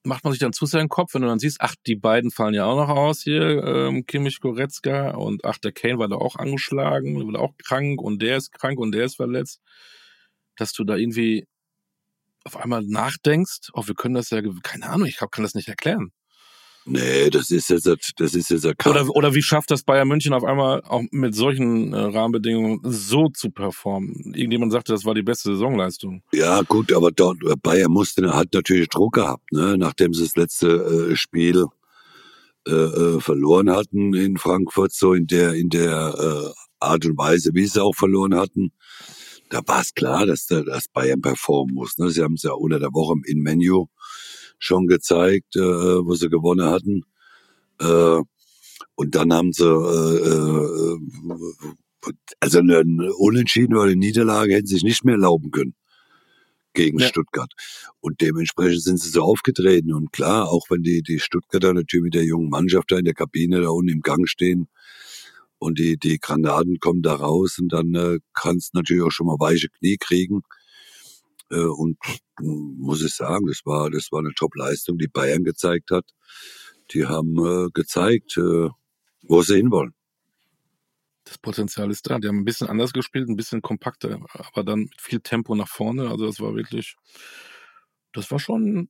macht 0.04 0.24
man 0.24 0.32
sich 0.32 0.40
dann 0.40 0.52
zu 0.52 0.66
sehr 0.66 0.80
den 0.80 0.88
Kopf, 0.88 1.14
wenn 1.14 1.22
du 1.22 1.28
dann 1.28 1.38
siehst, 1.38 1.58
ach, 1.60 1.74
die 1.86 1.96
beiden 1.96 2.30
fallen 2.30 2.54
ja 2.54 2.66
auch 2.66 2.76
noch 2.76 2.94
aus 2.94 3.22
hier, 3.22 3.64
ähm, 3.64 4.06
Kimmich 4.06 4.40
Goretzka 4.40 5.10
und 5.10 5.44
ach, 5.44 5.58
der 5.58 5.72
Kane 5.72 5.98
war 5.98 6.08
da 6.08 6.16
auch 6.16 6.36
angeschlagen, 6.36 7.32
war 7.32 7.40
auch 7.40 7.54
krank 7.58 8.00
und 8.00 8.22
der 8.22 8.36
ist 8.36 8.52
krank 8.52 8.78
und 8.78 8.92
der 8.92 9.04
ist 9.04 9.16
verletzt, 9.16 9.60
dass 10.56 10.72
du 10.72 10.84
da 10.84 10.96
irgendwie 10.96 11.46
auf 12.44 12.56
einmal 12.56 12.82
nachdenkst, 12.82 13.70
oh, 13.72 13.86
wir 13.86 13.94
können 13.94 14.14
das 14.14 14.30
ja, 14.30 14.40
keine 14.62 14.88
Ahnung, 14.88 15.06
ich 15.06 15.16
kann 15.16 15.42
das 15.42 15.54
nicht 15.54 15.68
erklären. 15.68 16.12
Nee, 16.90 17.28
das 17.30 17.50
ist 17.50 17.68
jetzt, 17.68 17.86
das 18.16 18.34
ist 18.34 18.50
jetzt 18.50 18.66
kein, 18.78 18.92
Oder, 18.92 19.08
oder 19.10 19.34
wie 19.34 19.42
schafft 19.42 19.70
das 19.70 19.82
Bayern 19.82 20.08
München 20.08 20.32
auf 20.32 20.42
einmal 20.42 20.82
auch 20.82 21.02
mit 21.10 21.34
solchen 21.34 21.92
äh, 21.92 21.98
Rahmenbedingungen 21.98 22.80
so 22.82 23.28
zu 23.28 23.50
performen? 23.50 24.32
Irgendjemand 24.34 24.72
sagte, 24.72 24.92
das 24.92 25.04
war 25.04 25.14
die 25.14 25.22
beste 25.22 25.52
Saisonleistung. 25.52 26.22
Ja, 26.32 26.62
gut, 26.62 26.92
aber 26.92 27.10
dort, 27.10 27.38
Bayern 27.62 27.92
musste, 27.92 28.34
hat 28.34 28.48
natürlich 28.54 28.88
Druck 28.88 29.14
gehabt, 29.14 29.52
ne, 29.52 29.76
nachdem 29.76 30.14
sie 30.14 30.24
das 30.24 30.36
letzte 30.36 31.10
äh, 31.12 31.16
Spiel 31.16 31.66
äh, 32.66 32.72
äh, 32.72 33.20
verloren 33.20 33.70
hatten 33.70 34.14
in 34.14 34.36
Frankfurt, 34.36 34.92
so 34.92 35.12
in 35.12 35.26
der, 35.26 35.54
in 35.54 35.68
der 35.68 36.14
äh, 36.18 36.52
Art 36.80 37.04
und 37.04 37.18
Weise, 37.18 37.50
wie 37.54 37.66
sie 37.66 37.82
auch 37.82 37.94
verloren 37.94 38.34
hatten. 38.34 38.72
Da 39.50 39.60
war 39.66 39.80
es 39.80 39.94
klar, 39.94 40.26
dass, 40.26 40.46
dass 40.46 40.88
Bayern 40.88 41.20
performen 41.20 41.74
muss. 41.74 41.96
Ne? 41.98 42.10
Sie 42.10 42.22
haben 42.22 42.34
es 42.34 42.42
ja 42.42 42.52
unter 42.52 42.78
der 42.78 42.92
Woche 42.92 43.14
in 43.26 43.40
Menu 43.40 43.86
schon 44.58 44.86
gezeigt, 44.86 45.56
äh, 45.56 45.60
wo 45.60 46.14
sie 46.14 46.28
gewonnen 46.28 46.66
hatten. 46.66 47.02
Äh, 47.80 48.22
und 48.94 49.14
dann 49.14 49.32
haben 49.32 49.52
sie, 49.52 49.64
äh, 49.64 50.28
äh, 50.28 50.98
also 52.40 52.58
eine 52.58 52.82
Unentschieden 53.14 53.74
oder 53.74 53.84
eine 53.84 53.96
Niederlage 53.96 54.54
hätten 54.54 54.66
sie 54.66 54.74
sich 54.74 54.84
nicht 54.84 55.04
mehr 55.04 55.14
erlauben 55.14 55.50
können 55.50 55.74
gegen 56.74 56.98
ja. 56.98 57.08
Stuttgart. 57.08 57.52
Und 58.00 58.20
dementsprechend 58.20 58.82
sind 58.82 59.00
sie 59.00 59.10
so 59.10 59.22
aufgetreten. 59.22 59.92
Und 59.92 60.12
klar, 60.12 60.48
auch 60.48 60.66
wenn 60.70 60.82
die, 60.82 61.02
die 61.02 61.18
Stuttgarter 61.18 61.74
natürlich 61.74 62.04
mit 62.04 62.14
der 62.14 62.24
jungen 62.24 62.50
Mannschaft 62.50 62.90
da 62.90 62.98
in 62.98 63.04
der 63.04 63.14
Kabine 63.14 63.60
da 63.60 63.68
unten 63.68 63.90
im 63.90 64.00
Gang 64.00 64.28
stehen 64.28 64.68
und 65.58 65.78
die, 65.78 65.96
die 65.96 66.18
Granaten 66.18 66.78
kommen 66.78 67.02
da 67.02 67.14
raus 67.14 67.58
und 67.58 67.72
dann 67.72 67.94
äh, 67.94 68.18
kannst 68.32 68.74
du 68.74 68.78
natürlich 68.78 69.02
auch 69.02 69.10
schon 69.10 69.26
mal 69.26 69.36
weiche 69.38 69.68
Knie 69.68 69.96
kriegen. 69.98 70.42
Äh, 71.50 71.60
und 71.60 71.98
muss 72.40 73.02
ich 73.02 73.14
sagen, 73.14 73.46
das 73.46 73.62
war, 73.64 73.90
das 73.90 74.12
war 74.12 74.20
eine 74.20 74.32
Top-Leistung, 74.34 74.98
die 74.98 75.08
Bayern 75.08 75.44
gezeigt 75.44 75.90
hat. 75.90 76.04
Die 76.92 77.06
haben 77.06 77.36
äh, 77.38 77.68
gezeigt, 77.72 78.36
äh, 78.36 78.68
wo 79.22 79.42
sie 79.42 79.56
hinwollen. 79.56 79.94
Das 81.24 81.38
Potenzial 81.38 81.90
ist 81.90 82.08
da. 82.08 82.18
Die 82.18 82.28
haben 82.28 82.38
ein 82.38 82.44
bisschen 82.44 82.68
anders 82.68 82.92
gespielt, 82.92 83.28
ein 83.28 83.36
bisschen 83.36 83.60
kompakter, 83.60 84.18
aber 84.32 84.64
dann 84.64 84.80
mit 84.80 85.00
viel 85.00 85.20
Tempo 85.20 85.54
nach 85.54 85.68
vorne. 85.68 86.08
Also 86.08 86.26
das 86.26 86.40
war 86.40 86.54
wirklich, 86.54 86.96
das 88.14 88.30
war 88.30 88.38
schon, 88.38 88.88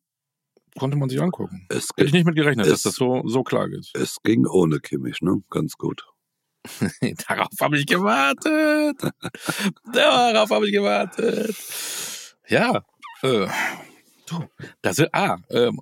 konnte 0.78 0.96
man 0.96 1.08
sich 1.08 1.20
angucken. 1.20 1.66
Es 1.68 1.88
Hätte 1.96 2.04
ich 2.04 2.12
nicht 2.12 2.26
mit 2.26 2.36
gerechnet, 2.36 2.70
dass 2.70 2.82
das 2.82 2.94
so, 2.94 3.22
so 3.26 3.42
klar 3.42 3.68
geht. 3.68 3.90
Es 3.94 4.18
ging 4.22 4.46
ohne 4.46 4.78
Kimmich, 4.78 5.20
ne? 5.20 5.42
Ganz 5.50 5.74
gut. 5.76 6.04
Darauf 7.28 7.48
habe 7.60 7.78
ich 7.78 7.86
gewartet. 7.86 8.96
Darauf 9.92 10.50
habe 10.50 10.66
ich 10.66 10.72
gewartet. 10.72 11.56
Ja, 12.48 12.82
äh, 13.22 13.46
du, 14.26 14.48
das 14.80 14.98
ist, 14.98 15.10
ah, 15.12 15.36
ähm, 15.50 15.80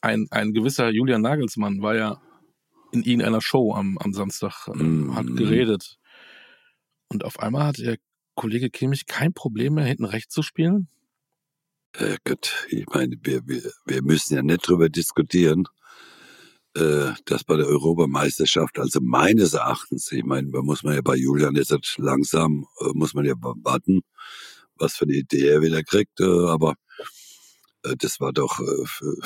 ein, 0.00 0.26
ein 0.30 0.54
gewisser 0.54 0.90
Julian 0.90 1.20
Nagelsmann 1.20 1.82
war 1.82 1.94
ja 1.94 2.22
in 2.92 3.02
irgendeiner 3.02 3.42
Show 3.42 3.74
am, 3.74 3.98
am 3.98 4.14
Samstag, 4.14 4.68
äh, 4.68 4.82
mm. 4.82 5.14
hat 5.14 5.26
geredet. 5.26 5.98
Und 7.08 7.24
auf 7.24 7.38
einmal 7.40 7.66
hat 7.66 7.78
der 7.78 7.98
Kollege 8.34 8.70
Kimmich 8.70 9.06
kein 9.06 9.34
Problem 9.34 9.74
mehr, 9.74 9.84
hinten 9.84 10.06
rechts 10.06 10.32
zu 10.32 10.42
spielen? 10.42 10.88
Äh, 11.92 12.16
Gott, 12.24 12.66
ich 12.70 12.86
meine, 12.86 13.16
wir, 13.22 13.46
wir, 13.46 13.62
wir 13.84 14.02
müssen 14.02 14.34
ja 14.36 14.42
nicht 14.42 14.66
drüber 14.66 14.88
diskutieren, 14.88 15.64
äh, 16.76 17.12
dass 17.26 17.44
bei 17.44 17.56
der 17.56 17.66
Europameisterschaft, 17.66 18.78
also 18.78 19.00
meines 19.02 19.52
Erachtens, 19.52 20.10
ich 20.12 20.24
meine, 20.24 20.50
da 20.50 20.62
muss 20.62 20.82
man 20.82 20.94
ja 20.94 21.02
bei 21.02 21.16
Julian 21.16 21.56
jetzt 21.56 21.98
langsam, 21.98 22.66
äh, 22.80 22.90
muss 22.94 23.14
man 23.14 23.24
ja 23.26 23.34
warten, 23.38 24.02
was 24.78 24.96
für 24.96 25.04
eine 25.04 25.14
Idee 25.14 25.48
er 25.48 25.62
wieder 25.62 25.82
kriegt. 25.82 26.20
Äh, 26.20 26.24
aber 26.24 26.74
äh, 27.82 27.96
das 27.98 28.20
war 28.20 28.32
doch, 28.32 28.60
äh, 28.60 28.86
für, 28.86 29.16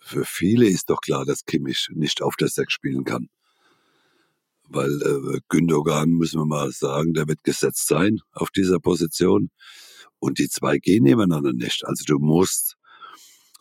für 0.00 0.24
viele 0.24 0.66
ist 0.66 0.90
doch 0.90 1.00
klar, 1.00 1.24
dass 1.24 1.44
Kimmich 1.44 1.88
nicht 1.92 2.22
auf 2.22 2.36
der 2.36 2.48
Sechs 2.48 2.72
spielen 2.72 3.04
kann. 3.04 3.28
Weil 4.68 4.90
äh, 5.02 5.40
Gündogan, 5.48 6.10
müssen 6.10 6.40
wir 6.40 6.46
mal 6.46 6.72
sagen, 6.72 7.14
der 7.14 7.28
wird 7.28 7.44
gesetzt 7.44 7.86
sein 7.86 8.20
auf 8.32 8.50
dieser 8.50 8.80
Position. 8.80 9.50
Und 10.18 10.38
die 10.38 10.48
zwei 10.48 10.78
gehen 10.78 11.04
nebeneinander 11.04 11.52
nicht. 11.52 11.84
Also 11.84 12.04
du 12.06 12.18
musst, 12.18 12.76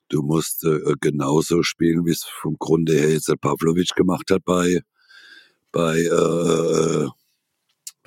du 0.10 0.22
musst 0.22 0.64
äh, 0.64 0.94
genauso 1.02 1.64
spielen, 1.64 2.06
wie 2.06 2.12
es 2.12 2.24
vom 2.24 2.56
Grunde 2.58 2.94
her 2.94 3.12
jetzt 3.12 3.28
der 3.30 3.36
Pavlovic 3.36 3.96
gemacht 3.96 4.30
hat 4.30 4.46
bei, 4.46 4.82
bei, 5.72 6.00
äh, 6.02 7.08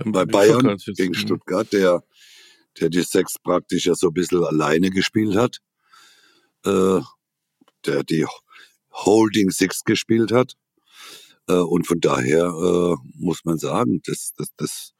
bei 0.05 0.25
Bayern 0.25 0.77
gegen 0.97 1.15
Stuttgart, 1.15 1.73
der 1.73 2.05
der 2.81 2.89
die 2.89 3.03
Sechs 3.03 3.39
praktisch 3.39 3.87
ja 3.87 3.95
so 3.95 4.09
ein 4.09 4.15
bisschen 4.15 4.45
alleine 4.45 4.91
gespielt 4.91 5.37
hat, 5.37 5.59
äh, 6.65 7.01
der 7.87 8.03
die 8.05 8.27
Holding 8.93 9.51
Six 9.51 9.85
gespielt 9.85 10.33
hat. 10.33 10.55
Äh, 11.49 11.55
und 11.55 11.87
von 11.87 12.01
daher 12.01 12.47
äh, 12.47 12.97
muss 13.15 13.45
man 13.45 13.59
sagen, 13.59 14.01
das, 14.07 14.33
das, 14.37 14.49
das, 14.57 14.93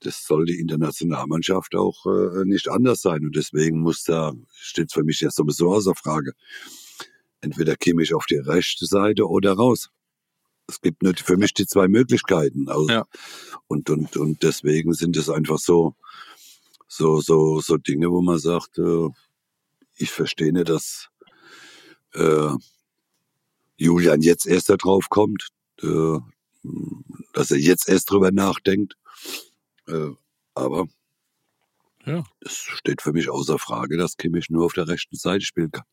das 0.00 0.24
soll 0.26 0.44
die 0.44 0.58
Internationalmannschaft 0.58 1.74
auch 1.74 2.04
äh, 2.06 2.44
nicht 2.44 2.68
anders 2.68 3.00
sein. 3.00 3.24
Und 3.24 3.36
deswegen 3.36 3.80
muss 3.80 4.04
da, 4.04 4.32
steht 4.52 4.92
für 4.92 5.04
mich 5.04 5.20
ja 5.20 5.30
sowieso 5.30 5.72
außer 5.72 5.94
Frage, 5.94 6.32
entweder 7.40 7.76
Kimmich 7.76 8.14
auf 8.14 8.26
die 8.26 8.36
rechte 8.36 8.86
Seite 8.86 9.28
oder 9.28 9.52
raus. 9.52 9.90
Es 10.68 10.80
gibt 10.80 11.02
nicht 11.02 11.20
für 11.20 11.36
mich 11.36 11.54
die 11.54 11.66
zwei 11.66 11.88
Möglichkeiten. 11.88 12.68
Also, 12.68 12.88
ja. 12.88 13.04
und, 13.66 13.90
und, 13.90 14.16
und 14.16 14.42
deswegen 14.42 14.92
sind 14.94 15.16
es 15.16 15.28
einfach 15.28 15.58
so, 15.58 15.96
so, 16.92 17.22
so, 17.22 17.60
so 17.60 17.78
Dinge, 17.78 18.10
wo 18.10 18.20
man 18.20 18.38
sagt, 18.38 18.78
äh, 18.78 19.08
ich 19.96 20.10
verstehe 20.10 20.52
nicht, 20.52 20.68
dass 20.68 21.08
äh, 22.12 22.50
Julian 23.78 24.20
jetzt 24.20 24.46
erst 24.46 24.68
da 24.68 24.76
drauf 24.76 25.06
kommt, 25.08 25.48
äh, 25.82 26.18
dass 27.32 27.50
er 27.50 27.56
jetzt 27.56 27.88
erst 27.88 28.10
drüber 28.10 28.30
nachdenkt. 28.30 28.96
Äh, 29.88 30.10
aber 30.54 30.86
ja. 32.04 32.24
es 32.40 32.58
steht 32.58 33.00
für 33.00 33.14
mich 33.14 33.30
außer 33.30 33.58
Frage, 33.58 33.96
dass 33.96 34.18
Kimmich 34.18 34.50
nur 34.50 34.66
auf 34.66 34.74
der 34.74 34.86
rechten 34.86 35.16
Seite 35.16 35.46
spielen 35.46 35.70
kann. 35.70 35.86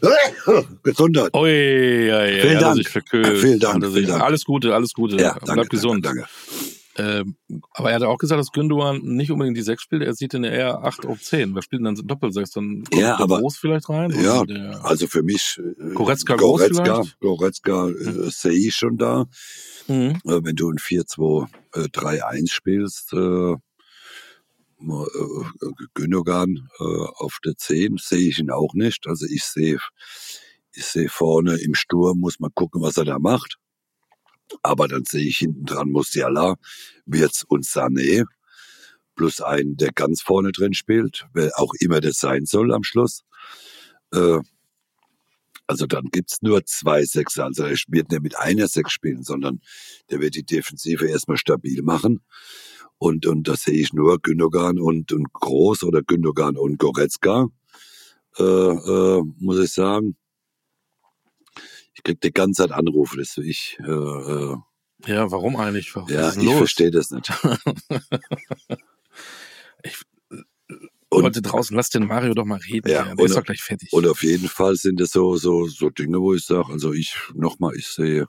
Gesundheit. 0.84 1.34
Ui, 1.34 1.50
ja, 1.50 2.24
ja, 2.24 2.42
vielen, 2.42 2.60
Dank. 2.60 2.88
vielen 2.88 3.60
Dank. 3.60 3.84
Vielen 3.84 4.06
Dank. 4.06 4.22
Alles 4.22 4.46
Gute, 4.46 4.74
alles 4.74 4.94
Gute. 4.94 5.16
Ja, 5.16 5.34
danke, 5.34 5.52
Bleib 5.52 5.68
gesund. 5.68 6.06
Danke, 6.06 6.20
danke. 6.20 6.67
Ähm, 6.98 7.36
aber 7.72 7.90
er 7.90 7.96
hat 7.96 8.02
auch 8.02 8.18
gesagt, 8.18 8.40
dass 8.40 8.50
Gündogan 8.50 9.00
nicht 9.02 9.30
unbedingt 9.30 9.56
die 9.56 9.62
6 9.62 9.80
spielt, 9.80 10.02
er 10.02 10.14
sieht 10.14 10.34
in 10.34 10.42
der 10.42 10.52
eher 10.52 10.84
8 10.84 11.06
auf 11.06 11.22
10. 11.22 11.54
Wer 11.54 11.62
spielt 11.62 11.80
denn 11.80 11.94
dann 11.94 12.06
Doppelsechs? 12.06 12.50
Dann 12.50 12.84
kommt 12.84 13.00
ja, 13.00 13.18
aber, 13.18 13.38
Groß 13.38 13.56
vielleicht 13.56 13.88
rein? 13.88 14.10
Ja, 14.10 14.42
also 14.82 15.06
für 15.06 15.22
mich 15.22 15.58
äh, 15.58 15.94
Goretzka, 15.94 16.36
Goretzka, 16.36 17.04
Goretzka 17.20 17.88
äh, 17.88 17.92
mhm. 17.92 18.30
sehe 18.30 18.68
ich 18.68 18.74
schon 18.74 18.96
da. 18.96 19.26
Mhm. 19.86 20.20
Äh, 20.24 20.40
wenn 20.42 20.56
du 20.56 20.70
ein 20.70 20.78
4-2-3-1 20.78 21.48
äh, 21.74 22.46
spielst, 22.48 23.12
äh, 23.12 23.52
äh, 23.52 23.56
Gündogan 25.94 26.68
äh, 26.78 26.84
auf 26.84 27.38
der 27.44 27.56
10 27.56 27.96
sehe 27.98 28.28
ich 28.28 28.38
ihn 28.38 28.50
auch 28.50 28.74
nicht. 28.74 29.06
Also 29.06 29.26
ich 29.26 29.44
sehe 29.44 29.78
ich 30.72 30.84
sehe 30.84 31.08
vorne 31.08 31.56
im 31.56 31.74
Sturm, 31.74 32.20
muss 32.20 32.38
man 32.38 32.52
gucken, 32.54 32.82
was 32.82 32.96
er 32.96 33.04
da 33.04 33.18
macht. 33.18 33.56
Aber 34.62 34.88
dann 34.88 35.04
sehe 35.04 35.26
ich 35.26 35.38
hinten 35.38 35.64
dran 35.64 35.90
Musiala, 35.90 36.56
Wirtz 37.06 37.44
und 37.46 37.64
Sané, 37.64 38.24
plus 39.14 39.40
einen, 39.40 39.76
der 39.76 39.92
ganz 39.92 40.22
vorne 40.22 40.52
drin 40.52 40.74
spielt, 40.74 41.26
wer 41.34 41.50
auch 41.56 41.72
immer 41.80 42.00
das 42.00 42.18
sein 42.18 42.46
soll 42.46 42.72
am 42.72 42.84
Schluss. 42.84 43.22
Äh, 44.12 44.38
also 45.66 45.86
dann 45.86 46.06
gibt's 46.10 46.40
nur 46.40 46.64
zwei 46.64 47.04
Sechser. 47.04 47.44
Also 47.44 47.64
er 47.64 47.76
wird 47.88 48.10
nicht 48.10 48.22
mit 48.22 48.38
einer 48.38 48.68
Sechs 48.68 48.92
spielen, 48.92 49.22
sondern 49.22 49.60
der 50.10 50.20
wird 50.20 50.34
die 50.34 50.44
Defensive 50.44 51.06
erstmal 51.06 51.36
stabil 51.36 51.82
machen. 51.82 52.20
Und, 52.96 53.26
und 53.26 53.46
da 53.46 53.54
sehe 53.54 53.78
ich 53.78 53.92
nur 53.92 54.18
Gündogan 54.18 54.78
und, 54.78 55.12
und 55.12 55.32
Groß 55.32 55.82
oder 55.84 56.02
Gündogan 56.02 56.56
und 56.56 56.78
Goretzka, 56.78 57.48
äh, 58.38 58.42
äh, 58.42 59.22
muss 59.38 59.58
ich 59.58 59.72
sagen 59.72 60.16
ich 61.98 62.04
krieg 62.04 62.20
die 62.20 62.32
ganze 62.32 62.62
Zeit 62.62 62.72
Anrufe, 62.72 63.16
dass 63.16 63.36
ich. 63.38 63.76
Äh, 63.80 63.90
äh, 63.90 64.56
ja, 65.06 65.30
warum 65.30 65.56
eigentlich? 65.56 65.94
Was 65.96 66.10
ja, 66.10 66.32
ich 66.32 66.54
verstehe 66.54 66.90
das 66.90 67.10
nicht. 67.10 67.30
ich, 69.82 70.00
und, 71.10 71.24
heute 71.24 71.42
draußen, 71.42 71.76
lass 71.76 71.90
den 71.90 72.06
Mario 72.06 72.34
doch 72.34 72.44
mal 72.44 72.60
reden. 72.60 72.88
Ja, 72.88 73.14
der 73.14 73.24
ist 73.24 73.36
doch 73.36 73.44
gleich 73.44 73.62
fertig. 73.62 73.92
Und 73.92 74.06
auf 74.06 74.22
jeden 74.22 74.48
Fall 74.48 74.76
sind 74.76 75.00
das 75.00 75.10
so, 75.10 75.36
so, 75.36 75.66
so 75.66 75.90
Dinge, 75.90 76.20
wo 76.20 76.34
ich 76.34 76.44
sage, 76.44 76.72
also 76.72 76.92
ich, 76.92 77.16
nochmal, 77.34 77.74
ich 77.76 77.88
sehe, 77.88 78.28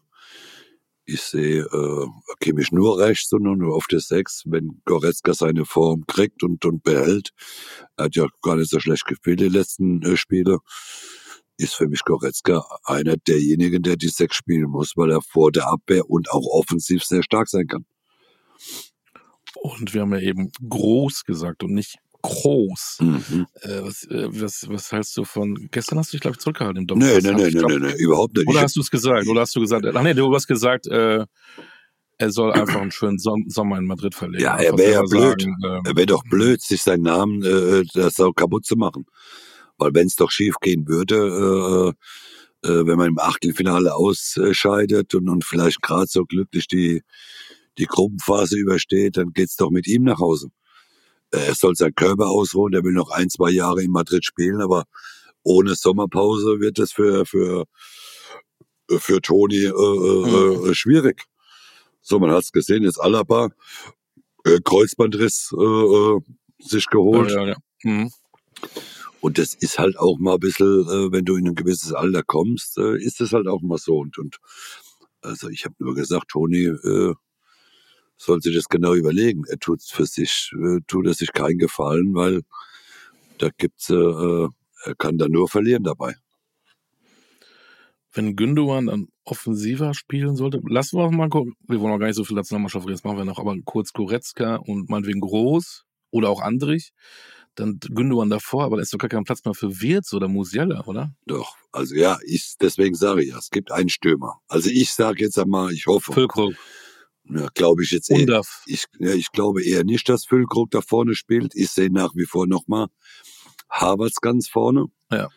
ich 1.05 1.21
sehe 1.21 1.63
äh, 1.63 2.07
Kimmich 2.39 2.71
nur 2.71 2.99
rechts, 2.99 3.29
sondern 3.29 3.57
nur 3.59 3.75
auf 3.75 3.87
der 3.87 3.99
Sechs, 3.99 4.43
wenn 4.45 4.81
Goretzka 4.85 5.33
seine 5.33 5.65
Form 5.65 6.05
kriegt 6.07 6.41
und, 6.43 6.65
und 6.65 6.83
behält. 6.83 7.31
Er 7.97 8.05
hat 8.05 8.15
ja 8.15 8.27
gar 8.41 8.55
nicht 8.55 8.69
so 8.69 8.79
schlecht 8.79 9.05
gespielt 9.05 9.39
die 9.39 9.49
letzten 9.49 10.01
äh, 10.03 10.17
Spiele 10.17 10.59
ist 11.59 11.75
für 11.75 11.87
mich 11.87 12.03
Goretzka 12.05 12.63
einer 12.85 13.17
derjenigen, 13.17 13.83
der 13.83 13.97
die 13.97 14.07
Sechs 14.07 14.35
spielen 14.37 14.69
muss, 14.69 14.93
weil 14.95 15.11
er 15.11 15.21
vor 15.21 15.51
der 15.51 15.67
Abwehr 15.67 16.09
und 16.09 16.31
auch 16.31 16.45
offensiv 16.47 17.03
sehr 17.03 17.21
stark 17.23 17.49
sein 17.49 17.67
kann. 17.67 17.85
Und 19.61 19.93
wir 19.93 20.01
haben 20.01 20.13
ja 20.13 20.21
eben 20.21 20.51
groß 20.67 21.23
gesagt 21.25 21.63
und 21.63 21.73
nicht 21.73 21.97
groß. 22.21 22.97
Mhm. 23.01 23.47
Äh, 23.61 23.81
was, 23.83 24.03
äh, 24.05 24.27
was, 24.41 24.65
was 24.69 24.91
hältst 24.91 25.17
du 25.17 25.23
von, 25.25 25.67
gestern 25.71 25.97
hast 25.99 26.11
du 26.11 26.17
dich, 26.17 26.21
glaube 26.21 26.35
ich, 26.35 26.41
zurückgehalten 26.41 26.77
im 26.87 26.97
Nee, 26.97 27.05
Doppelpass. 27.19 27.23
nee, 27.23 27.31
nee, 27.33 27.47
ich, 27.47 27.53
nee, 27.53 27.59
glaub- 27.59 27.71
nee, 27.71 27.87
nee, 27.87 27.97
überhaupt 28.03 28.37
nicht. 28.37 28.47
Oder 28.47 28.61
hast 28.61 28.75
du 28.75 28.81
es 28.81 28.91
gesagt? 28.91 29.27
Oder 29.27 29.41
hast 29.41 29.55
du 29.55 29.59
gesagt, 29.59 29.85
ach 29.85 30.03
nee, 30.03 30.13
du 30.13 30.33
hast 30.33 30.47
gesagt, 30.47 30.87
äh, 30.87 31.25
er 32.17 32.31
soll 32.31 32.51
einfach 32.51 32.81
einen 32.81 32.91
schönen 32.91 33.17
Som 33.17 33.45
Sommer 33.47 33.77
in 33.77 33.85
Madrid 33.85 34.13
verleben. 34.13 34.43
Ja, 34.43 34.57
er 34.57 34.77
wäre 34.77 34.91
ja 34.91 35.01
blöd. 35.03 35.41
sagen, 35.41 35.55
ähm, 35.65 35.81
Er 35.85 35.95
wäre 35.95 36.05
doch 36.05 36.23
blöd, 36.29 36.61
sich 36.61 36.81
seinen 36.81 37.03
Namen 37.03 37.43
äh, 37.43 37.83
das 37.93 38.15
so 38.15 38.31
kaputt 38.33 38.65
zu 38.65 38.75
machen. 38.75 39.05
Weil 39.79 39.93
wenn 39.93 40.07
es 40.07 40.15
doch 40.15 40.29
schief 40.31 40.55
gehen 40.61 40.87
würde, 40.87 41.93
äh, 42.63 42.67
äh, 42.67 42.85
wenn 42.85 42.97
man 42.97 43.07
im 43.07 43.19
Achtelfinale 43.19 43.95
ausscheidet 43.95 45.15
und, 45.15 45.29
und 45.29 45.45
vielleicht 45.45 45.81
gerade 45.81 46.07
so 46.07 46.25
glücklich 46.25 46.67
die, 46.67 47.01
die 47.77 47.85
Gruppenphase 47.85 48.57
übersteht, 48.57 49.17
dann 49.17 49.31
geht's 49.33 49.55
doch 49.55 49.71
mit 49.71 49.87
ihm 49.87 50.03
nach 50.03 50.19
Hause. 50.19 50.49
Äh, 51.31 51.47
Er 51.47 51.55
soll 51.55 51.75
seinen 51.75 51.95
Körper 51.95 52.27
ausruhen, 52.27 52.73
der 52.73 52.83
will 52.83 52.91
noch 52.93 53.09
ein, 53.11 53.29
zwei 53.29 53.49
Jahre 53.51 53.81
in 53.81 53.91
Madrid 53.91 54.25
spielen, 54.25 54.61
aber 54.61 54.83
ohne 55.43 55.75
Sommerpause 55.75 56.59
wird 56.59 56.77
das 56.79 56.91
für, 56.91 57.25
für, 57.25 57.65
für 58.89 59.21
Toni 59.21 59.63
äh, 59.63 59.69
äh, 59.69 60.69
äh, 60.69 60.73
schwierig. 60.75 61.23
So, 62.01 62.19
man 62.19 62.31
hat's 62.31 62.51
gesehen, 62.51 62.83
jetzt 62.83 62.99
Alaba, 62.99 63.49
äh, 64.43 64.59
Kreuzbandriss 64.63 65.53
äh, 65.57 65.63
äh, 65.63 66.19
sich 66.59 66.87
geholt. 66.87 67.31
ja, 67.31 67.41
ja, 67.45 67.47
ja. 67.49 67.55
Mhm. 67.83 68.11
Und 69.21 69.37
das 69.37 69.53
ist 69.53 69.79
halt 69.79 69.97
auch 69.97 70.17
mal 70.17 70.35
ein 70.35 70.39
bisschen, 70.39 70.65
äh, 70.65 71.11
wenn 71.11 71.25
du 71.25 71.35
in 71.35 71.47
ein 71.47 71.55
gewisses 71.55 71.93
Alter 71.93 72.23
kommst, 72.23 72.77
äh, 72.77 72.97
ist 72.97 73.19
das 73.19 73.33
halt 73.33 73.47
auch 73.47 73.61
mal 73.61 73.77
so. 73.77 73.97
Und, 73.97 74.17
und 74.17 74.37
also 75.21 75.49
ich 75.49 75.65
habe 75.65 75.75
nur 75.79 75.95
gesagt, 75.95 76.29
Toni 76.29 76.65
äh, 76.65 77.13
soll 78.15 78.41
sich 78.41 78.55
das 78.55 78.69
genau 78.69 78.93
überlegen. 78.93 79.43
Er 79.47 79.59
tut 79.59 79.81
für 79.83 80.05
sich, 80.05 80.51
äh, 80.53 80.79
tut 80.87 81.07
er 81.07 81.13
sich 81.13 81.33
keinen 81.33 81.57
Gefallen, 81.57 82.13
weil 82.13 82.41
da 83.37 83.49
gibt's, 83.57 83.89
äh, 83.89 83.95
äh, 83.95 84.49
er 84.85 84.95
kann 84.95 85.17
da 85.17 85.27
nur 85.27 85.49
verlieren 85.49 85.83
dabei. 85.83 86.15
Wenn 88.11 88.35
Gündogan 88.35 88.87
dann 88.87 89.07
offensiver 89.23 89.93
spielen 89.93 90.35
sollte, 90.35 90.61
lassen 90.67 90.97
wir 90.97 91.11
mal 91.11 91.29
gucken. 91.29 91.53
Wir 91.67 91.79
wollen 91.79 91.93
auch 91.93 91.99
gar 91.99 92.07
nicht 92.07 92.15
so 92.15 92.23
viel 92.23 92.35
Nationalmannschaft 92.35 92.85
reden, 92.85 92.95
das 92.95 93.03
machen 93.03 93.17
wir 93.17 93.25
noch, 93.25 93.39
aber 93.39 93.55
kurz 93.65 93.93
Goretzka 93.93 94.55
und 94.55 94.89
meinetwegen 94.89 95.19
Groß 95.19 95.85
oder 96.11 96.29
auch 96.29 96.41
Andrich, 96.41 96.91
dann 97.55 97.79
Gündogan 97.79 98.29
davor, 98.29 98.63
aber 98.63 98.77
da 98.77 98.83
ist 98.83 98.93
doch 98.93 98.97
gar 98.97 99.09
kein 99.09 99.23
Platz 99.23 99.43
mehr 99.43 99.53
für 99.53 99.81
Wirtz 99.81 100.13
oder 100.13 100.27
Musiala, 100.27 100.85
oder? 100.85 101.13
Doch, 101.25 101.55
also 101.71 101.95
ja, 101.95 102.17
ich, 102.25 102.55
deswegen 102.59 102.95
sage 102.95 103.23
ich 103.23 103.29
ja, 103.29 103.37
es 103.37 103.49
gibt 103.49 103.71
einen 103.71 103.89
Stürmer. 103.89 104.39
Also 104.47 104.69
ich 104.69 104.93
sage 104.93 105.23
jetzt 105.23 105.37
einmal, 105.37 105.71
ich 105.73 105.87
hoffe, 105.87 106.13
Füllkrug, 106.13 106.53
ja, 107.25 107.47
glaube 107.53 107.83
ich 107.83 107.91
jetzt 107.91 108.09
eher, 108.09 108.41
ich, 108.65 108.85
ja, 108.99 109.13
ich 109.13 109.31
glaube 109.31 109.63
eher 109.63 109.83
nicht, 109.83 110.07
dass 110.09 110.25
Füllkrug 110.25 110.71
da 110.71 110.81
vorne 110.81 111.15
spielt. 111.15 111.53
Ich 111.55 111.69
sehe 111.71 111.91
nach 111.91 112.15
wie 112.15 112.25
vor 112.25 112.47
nochmal 112.47 112.87
Havertz 113.69 114.15
ganz 114.21 114.47
vorne. 114.47 114.85
Ja. 115.11 115.29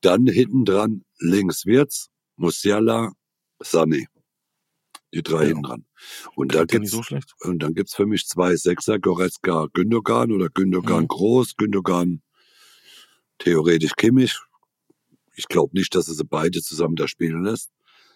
Dann 0.00 0.26
hinten 0.26 0.64
dran 0.64 1.04
links 1.18 1.66
Wirtz, 1.66 2.08
Musiala, 2.36 3.12
Sané. 3.62 4.06
Die 5.12 5.22
drei 5.22 5.42
Ja. 5.42 5.46
hinten 5.48 5.62
dran. 5.62 5.84
Und 6.36 6.54
da 6.54 6.64
gibt's, 6.64 6.90
so 6.92 7.02
schlecht. 7.02 7.34
und 7.40 7.60
dann 7.62 7.74
gibt's 7.74 7.94
für 7.94 8.06
mich 8.06 8.26
zwei 8.26 8.54
Sechser, 8.56 8.98
Goretzka, 8.98 9.66
Gündogan 9.72 10.30
oder 10.32 10.48
Gündogan 10.50 11.02
Mhm. 11.04 11.08
Groß, 11.08 11.56
Gündogan 11.56 12.22
theoretisch 13.38 13.92
Kimmich. 13.96 14.38
Ich 15.34 15.48
glaube 15.48 15.76
nicht, 15.76 15.94
dass 15.94 16.08
er 16.08 16.14
sie 16.14 16.24
beide 16.24 16.60
zusammen 16.62 16.96
da 16.96 17.08
spielen 17.08 17.42
lässt. 17.44 17.70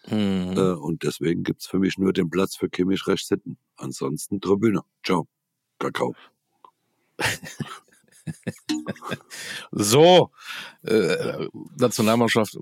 Mhm. 0.08 0.54
Äh, 0.56 0.72
und 0.74 1.02
deswegen 1.02 1.42
gibt's 1.44 1.66
für 1.66 1.78
mich 1.78 1.96
nur 1.98 2.12
den 2.12 2.28
Platz 2.30 2.56
für 2.56 2.68
Kimmich 2.68 3.06
rechts 3.06 3.28
hinten. 3.28 3.56
Ansonsten 3.76 4.40
Tribüne. 4.40 4.82
Ciao. 5.04 5.26
Kakao. 5.78 6.14
So, 9.72 10.30
äh, 10.82 11.46
Nationalmannschaft 11.78 12.56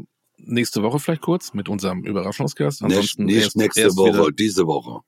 nächste 0.45 0.83
Woche 0.83 0.99
vielleicht 1.01 1.23
kurz 1.23 1.55
mit 1.55 1.69
unserem 1.69 2.05
Überraschungsgast. 2.05 2.83
Nicht, 2.83 2.91
Ansonsten 2.97 3.25
nicht 3.25 3.37
erst- 3.45 3.57
nächste 3.57 3.81
erst 3.83 3.97
Woche, 3.97 4.13
Wieder, 4.13 4.33
diese 4.33 4.67
Woche. 4.67 5.01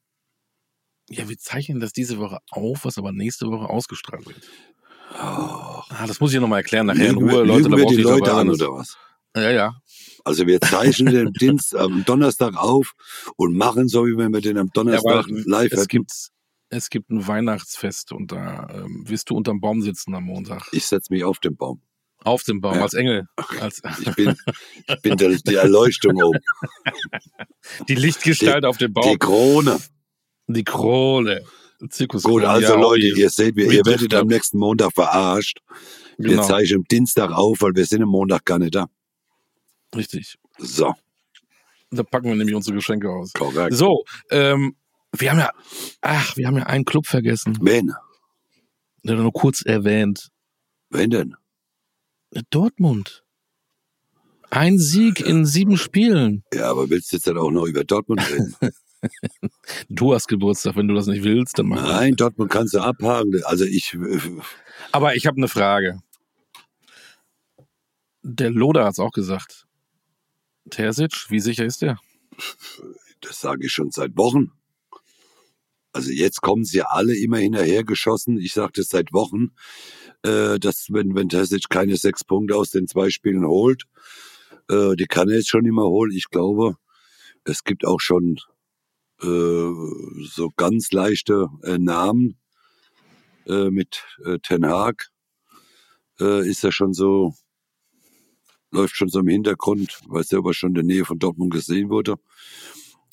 ja, 1.11 1.29
wir 1.29 1.39
zeichnen 1.39 1.81
das 1.81 1.93
diese 1.93 2.19
Woche 2.19 2.39
auf, 2.51 2.85
was 2.85 2.99
aber 2.99 3.13
nächste 3.13 3.47
Woche 3.47 3.69
ausgestrahlt 3.69 4.27
wird. 4.27 4.41
Oh, 5.13 5.17
Ah, 5.91 6.07
das 6.07 6.19
muss 6.21 6.33
ich 6.33 6.41
nochmal 6.41 6.61
erklären 6.61 6.87
nachher 6.87 7.11
in 7.11 7.15
lügen 7.17 7.31
Ruhe, 7.31 7.41
wir, 7.41 7.45
Leute. 7.45 7.69
lügen 7.69 7.77
wir 7.79 7.87
die 7.87 7.97
Leute 8.03 8.33
an 8.35 8.49
oder 8.51 8.73
was? 8.73 8.97
Ja, 9.37 9.51
ja. 9.51 9.75
Also 10.25 10.47
wir 10.47 10.61
zeichnen 10.61 11.13
den 11.13 11.33
Dienst 11.41 11.75
am 11.77 12.05
Donnerstag 12.05 12.57
auf 12.57 12.93
und 13.37 13.57
machen 13.57 13.89
so, 13.89 14.07
wie 14.07 14.17
wenn 14.17 14.33
wir 14.33 14.41
den 14.41 14.57
am 14.59 14.67
ja 14.69 14.73
Donnerstag 14.73 15.27
weil 15.29 15.43
live 15.47 15.73
es 15.73 15.81
hätten. 15.81 15.89
gibt, 15.89 16.13
es 16.71 16.89
gibt 16.91 17.11
ein 17.11 17.27
Weihnachtsfest 17.27 18.13
und 18.13 18.33
da 18.33 18.69
ähm, 18.73 19.05
wirst 19.09 19.29
du 19.31 19.37
unterm 19.37 19.61
Baum 19.61 19.83
sitzen 19.83 20.15
am 20.15 20.25
Montag. 20.25 20.69
Ich 20.73 20.87
setz 20.87 21.11
mich 21.11 21.23
auf 21.25 21.39
den 21.39 21.57
Baum. 21.57 21.83
Auf 22.25 22.43
dem 22.43 22.61
Baum, 22.61 22.77
Ja. 22.77 22.83
als 22.83 22.95
Engel. 22.95 23.27
Als, 23.61 23.81
Ich 24.01 24.15
bin, 24.17 24.35
ich 24.89 25.03
bin 25.03 25.17
der, 25.17 25.29
die 25.31 25.55
Erleuchtung 25.55 26.21
oben. 26.23 26.39
die 27.89 27.95
Lichtgestalt 27.95 28.65
auf 28.65 28.79
dem 28.79 28.89
Die 28.95 29.01
Baum. 29.01 29.19
Krone. 29.19 29.79
Die 30.49 30.65
Krone. 30.65 31.45
Zirkus 31.91 32.23
Gut, 32.23 32.45
also 32.45 32.75
ja, 32.75 32.81
Leute, 32.81 33.07
ihr 33.07 33.29
seht, 33.29 33.57
wir, 33.57 33.71
ihr 33.71 33.85
werdet 33.85 34.15
am 34.15 34.27
nächsten 34.27 34.59
Montag 34.59 34.93
verarscht. 34.95 35.59
Wir 36.17 36.31
Genau, 36.31 36.43
zeichnen 36.45 36.79
am 36.81 36.85
Dienstag 36.85 37.31
auf, 37.31 37.61
weil 37.61 37.75
wir 37.75 37.85
sind 37.85 38.03
am 38.03 38.09
Montag 38.09 38.45
gar 38.47 38.59
nicht 38.59 38.75
da. 38.75 38.87
richtig. 39.95 40.37
So, 40.59 40.95
Da 41.91 42.03
packen 42.05 42.29
wir 42.29 42.37
nämlich 42.37 42.55
unsere 42.55 42.75
Geschenke 42.77 43.11
aus. 43.11 43.33
korrekt. 43.35 43.75
So, 43.77 44.05
ähm, 44.31 44.77
wir 45.13 45.31
haben 45.31 45.39
ja, 45.41 45.51
ach, 46.01 46.37
wir 46.37 46.47
haben 46.47 46.57
ja 46.57 46.65
einen 46.65 46.85
Club 46.87 47.07
vergessen. 47.07 47.59
Wen? 47.61 47.93
Der 49.03 49.17
nur 49.17 49.33
kurz 49.33 49.61
erwähnt. 49.63 50.31
Wen 50.91 51.11
denn? 51.11 51.37
Dortmund. 52.51 53.25
Ein 54.51 54.79
Sieg 54.79 55.21
in 55.21 55.47
sieben 55.47 55.77
Spielen. 55.77 56.45
Ja, 56.53 56.71
aber 56.71 56.89
willst 56.91 57.13
du 57.13 57.17
jetzt 57.17 57.27
dann 57.27 57.39
auch 57.39 57.51
noch 57.51 57.67
über 57.67 57.85
Dortmund 57.85 58.23
reden? 58.31 58.55
Du 59.91 60.15
hast 60.15 60.29
Geburtstag, 60.29 60.77
wenn 60.77 60.89
du 60.89 60.95
das 60.95 61.07
nicht 61.07 61.25
willst, 61.25 61.59
dann 61.59 61.67
mach 61.67 61.77
das. 61.77 61.89
Nein, 61.89 62.17
Dortmund 62.17 62.51
kannst 62.51 62.73
du 62.73 62.81
abhaken. 62.81 63.39
Also 63.45 63.67
ich, 63.67 63.95
Aber 64.93 65.15
ich 65.15 65.27
habe 65.27 65.37
eine 65.37 65.49
Frage. 65.49 65.99
Der 68.23 68.51
Loder 68.51 68.87
hat's 68.87 68.99
auch 68.99 69.11
gesagt. 69.11 69.67
Terzic, 70.71 71.27
wie 71.29 71.41
sicher 71.41 71.67
ist 71.67 71.83
der? 71.83 71.99
das 73.21 73.41
sage 73.41 73.67
ich 73.67 73.73
schon 73.73 73.91
seit 73.91 74.17
Wochen. 74.17 74.53
Also 75.95 76.11
jetzt 76.11 76.43
kommen 76.43 76.65
sie 76.65 76.83
alle 76.83 77.17
immer 77.17 77.39
hinterher 77.39 77.85
geschossen. 77.85 78.39
Ich 78.39 78.53
sage 78.53 78.73
das 78.75 78.89
seit 78.89 79.13
Wochen, 79.13 79.53
äh, 80.25 80.59
dass 80.59 80.89
wenn, 80.91 81.15
wenn 81.15 81.29
Terzic 81.29 81.69
keine 81.71 81.97
sechs 81.97 82.25
Punkte 82.25 82.57
aus 82.57 82.71
den 82.71 82.89
zwei 82.89 83.11
Spielen 83.11 83.47
holt, 83.47 83.85
äh, 84.69 84.97
die 84.97 85.07
kann 85.07 85.29
er 85.29 85.37
jetzt 85.37 85.51
schon 85.51 85.65
immer 85.65 85.85
holen. 85.85 86.11
Ich 86.11 86.31
glaube, 86.31 86.77
es 87.45 87.63
gibt 87.63 87.87
auch 87.87 88.01
schon 88.01 88.41
äh, 89.23 89.71
so 90.35 90.51
ganz 90.57 90.91
leichte 90.91 91.49
äh, 91.63 91.79
Namen 91.79 92.41
äh, 93.47 93.71
mit 93.71 94.03
äh, 94.25 94.39
Ten 94.41 94.67
Hag. 94.67 95.11
Ist 96.17 96.63
er 96.63 96.71
schon 96.71 96.93
so, 96.93 97.35
läuft 98.71 98.95
schon 98.95 99.09
so 99.09 99.19
im 99.19 99.27
Hintergrund. 99.27 100.01
Weiß 100.07 100.31
ja, 100.31 100.39
ob 100.39 100.47
er 100.47 100.55
schon 100.55 100.71
in 100.71 100.75
der 100.75 100.85
Nähe 100.85 101.05
von 101.05 101.19
Dortmund 101.19 101.53
gesehen 101.53 101.91
wurde. 101.91 102.19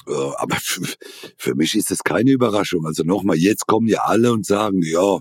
Aber 0.07 0.55
für, 0.55 0.81
für 1.37 1.55
mich 1.55 1.75
ist 1.75 1.91
das 1.91 1.99
keine 2.03 2.31
Überraschung. 2.31 2.85
Also 2.85 3.03
nochmal, 3.03 3.37
jetzt 3.37 3.67
kommen 3.67 3.87
ja 3.87 4.01
alle 4.03 4.31
und 4.31 4.45
sagen, 4.45 4.81
ja, 4.83 5.19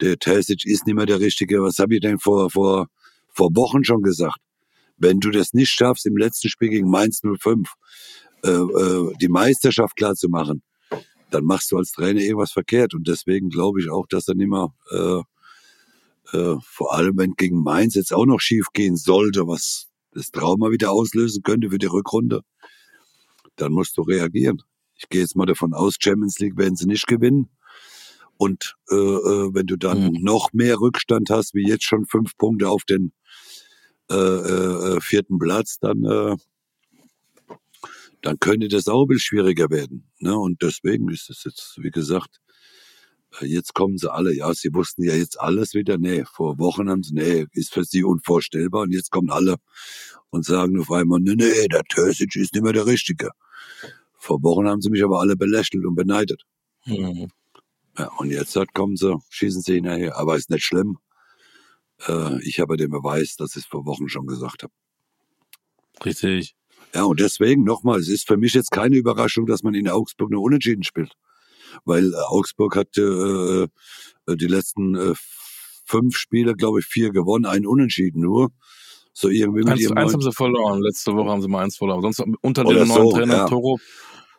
der 0.00 0.18
Terzic 0.18 0.64
ist 0.66 0.86
nicht 0.86 0.94
mehr 0.94 1.06
der 1.06 1.20
Richtige. 1.20 1.62
Was 1.62 1.78
habe 1.78 1.94
ich 1.94 2.00
denn 2.00 2.18
vor, 2.18 2.50
vor, 2.50 2.88
vor 3.32 3.50
Wochen 3.54 3.84
schon 3.84 4.02
gesagt? 4.02 4.38
Wenn 4.96 5.20
du 5.20 5.30
das 5.30 5.52
nicht 5.52 5.70
schaffst, 5.70 6.06
im 6.06 6.16
letzten 6.16 6.48
Spiel 6.48 6.68
gegen 6.68 6.88
Mainz 6.88 7.20
05 7.22 7.68
äh, 8.44 8.50
äh, 8.50 9.12
die 9.20 9.28
Meisterschaft 9.28 9.96
klar 9.96 10.14
zu 10.14 10.28
machen, 10.28 10.62
dann 11.30 11.44
machst 11.44 11.72
du 11.72 11.78
als 11.78 11.92
Trainer 11.92 12.20
irgendwas 12.20 12.52
verkehrt. 12.52 12.94
Und 12.94 13.08
deswegen 13.08 13.48
glaube 13.48 13.80
ich 13.80 13.90
auch, 13.90 14.06
dass 14.06 14.28
er 14.28 14.34
nicht 14.34 14.50
mehr, 14.50 14.72
äh, 14.90 16.36
äh, 16.36 16.56
vor 16.62 16.94
allem 16.94 17.16
wenn 17.18 17.34
gegen 17.34 17.62
Mainz 17.62 17.94
jetzt 17.94 18.12
auch 18.12 18.26
noch 18.26 18.40
schief 18.40 18.66
gehen 18.72 18.96
sollte, 18.96 19.46
was 19.46 19.88
das 20.12 20.30
Trauma 20.30 20.70
wieder 20.70 20.92
auslösen 20.92 21.42
könnte 21.42 21.70
für 21.70 21.78
die 21.78 21.86
Rückrunde, 21.86 22.42
dann 23.56 23.72
musst 23.72 23.96
du 23.96 24.02
reagieren. 24.02 24.62
Ich 24.96 25.08
gehe 25.08 25.20
jetzt 25.22 25.36
mal 25.36 25.46
davon 25.46 25.74
aus, 25.74 25.96
Champions 25.98 26.38
League 26.38 26.56
werden 26.56 26.76
sie 26.76 26.86
nicht 26.86 27.06
gewinnen. 27.06 27.50
Und 28.36 28.74
äh, 28.90 28.94
äh, 28.94 29.54
wenn 29.54 29.66
du 29.66 29.76
dann 29.76 30.12
Mhm. 30.12 30.22
noch 30.22 30.52
mehr 30.52 30.78
Rückstand 30.80 31.30
hast, 31.30 31.54
wie 31.54 31.66
jetzt 31.68 31.84
schon 31.84 32.04
fünf 32.06 32.36
Punkte 32.36 32.68
auf 32.68 32.84
den 32.84 33.12
äh, 34.10 34.14
äh, 34.16 35.00
vierten 35.00 35.38
Platz, 35.38 35.78
dann, 35.80 36.04
äh, 36.04 36.36
dann 38.22 38.38
könnte 38.38 38.68
das 38.68 38.88
auch 38.88 39.02
ein 39.02 39.08
bisschen 39.08 39.20
schwieriger 39.38 39.70
werden. 39.70 40.10
Ne? 40.18 40.36
Und 40.38 40.62
deswegen 40.62 41.08
ist 41.10 41.30
es 41.30 41.44
jetzt, 41.44 41.78
wie 41.78 41.90
gesagt, 41.90 42.40
äh, 43.40 43.46
jetzt 43.46 43.74
kommen 43.74 43.98
sie 43.98 44.12
alle. 44.12 44.34
Ja, 44.34 44.52
sie 44.54 44.72
wussten 44.74 45.04
ja 45.04 45.14
jetzt 45.14 45.40
alles 45.40 45.74
wieder. 45.74 45.96
Nee, 45.98 46.24
vor 46.30 46.58
Wochen 46.58 46.88
haben 46.90 47.02
sie, 47.02 47.14
nee, 47.14 47.46
ist 47.52 47.72
für 47.72 47.84
sie 47.84 48.04
unvorstellbar. 48.04 48.82
Und 48.82 48.92
jetzt 48.92 49.10
kommen 49.10 49.30
alle 49.30 49.56
und 50.30 50.44
sagen 50.44 50.78
auf 50.80 50.90
einmal, 50.90 51.20
nee, 51.20 51.34
nee, 51.36 51.68
der 51.68 51.84
Terzic 51.84 52.34
ist 52.36 52.54
nicht 52.54 52.62
mehr 52.62 52.72
der 52.72 52.86
Richtige. 52.86 53.30
Vor 54.18 54.42
Wochen 54.42 54.68
haben 54.68 54.80
sie 54.80 54.90
mich 54.90 55.04
aber 55.04 55.20
alle 55.20 55.36
belächelt 55.36 55.84
und 55.84 55.94
beneidet. 55.94 56.42
Mhm. 56.86 57.30
Ja, 57.98 58.10
und 58.18 58.30
jetzt 58.30 58.56
halt 58.56 58.74
kommen 58.74 58.96
sie, 58.96 59.16
schießen 59.28 59.62
sie 59.62 59.74
hinterher. 59.74 60.16
Aber 60.16 60.36
ist 60.36 60.50
nicht 60.50 60.64
schlimm. 60.64 60.98
Äh, 62.06 62.42
ich 62.42 62.60
habe 62.60 62.76
den 62.76 62.90
Beweis, 62.90 63.36
dass 63.36 63.56
ich 63.56 63.64
es 63.64 63.68
vor 63.68 63.86
Wochen 63.86 64.08
schon 64.08 64.26
gesagt 64.26 64.62
habe. 64.62 64.72
Richtig. 66.04 66.54
Ja, 66.94 67.04
und 67.04 67.20
deswegen 67.20 67.64
nochmal, 67.64 67.98
es 67.98 68.08
ist 68.08 68.26
für 68.26 68.36
mich 68.36 68.54
jetzt 68.54 68.70
keine 68.70 68.96
Überraschung, 68.96 69.46
dass 69.46 69.62
man 69.62 69.74
in 69.74 69.88
Augsburg 69.88 70.30
nur 70.30 70.42
unentschieden 70.42 70.84
spielt. 70.84 71.12
Weil 71.84 72.12
äh, 72.12 72.16
Augsburg 72.28 72.76
hat 72.76 72.96
äh, 72.96 73.02
äh, 73.64 73.68
die 74.28 74.46
letzten 74.46 74.94
äh, 74.94 75.14
fünf 75.84 76.16
Spiele, 76.16 76.54
glaube 76.54 76.80
ich, 76.80 76.86
vier 76.86 77.10
gewonnen, 77.10 77.46
ein 77.46 77.66
Unentschieden 77.66 78.22
nur. 78.22 78.50
So 79.14 79.28
irgendwie 79.28 79.60
mit 79.60 79.68
Eins, 79.70 79.80
ihrem 79.80 79.96
eins 79.96 80.06
neuen- 80.06 80.14
haben 80.14 80.22
sie 80.22 80.32
verloren. 80.32 80.82
Letzte 80.82 81.14
Woche 81.14 81.30
haben 81.30 81.40
sie 81.40 81.48
mal 81.48 81.62
eins 81.64 81.76
verloren. 81.76 82.02
Sonst 82.02 82.22
unter 82.42 82.64
dem 82.64 82.74
neuen 82.88 82.88
so, 82.88 83.10
Trainer 83.12 83.34
ja. 83.34 83.46
Toro, 83.48 83.78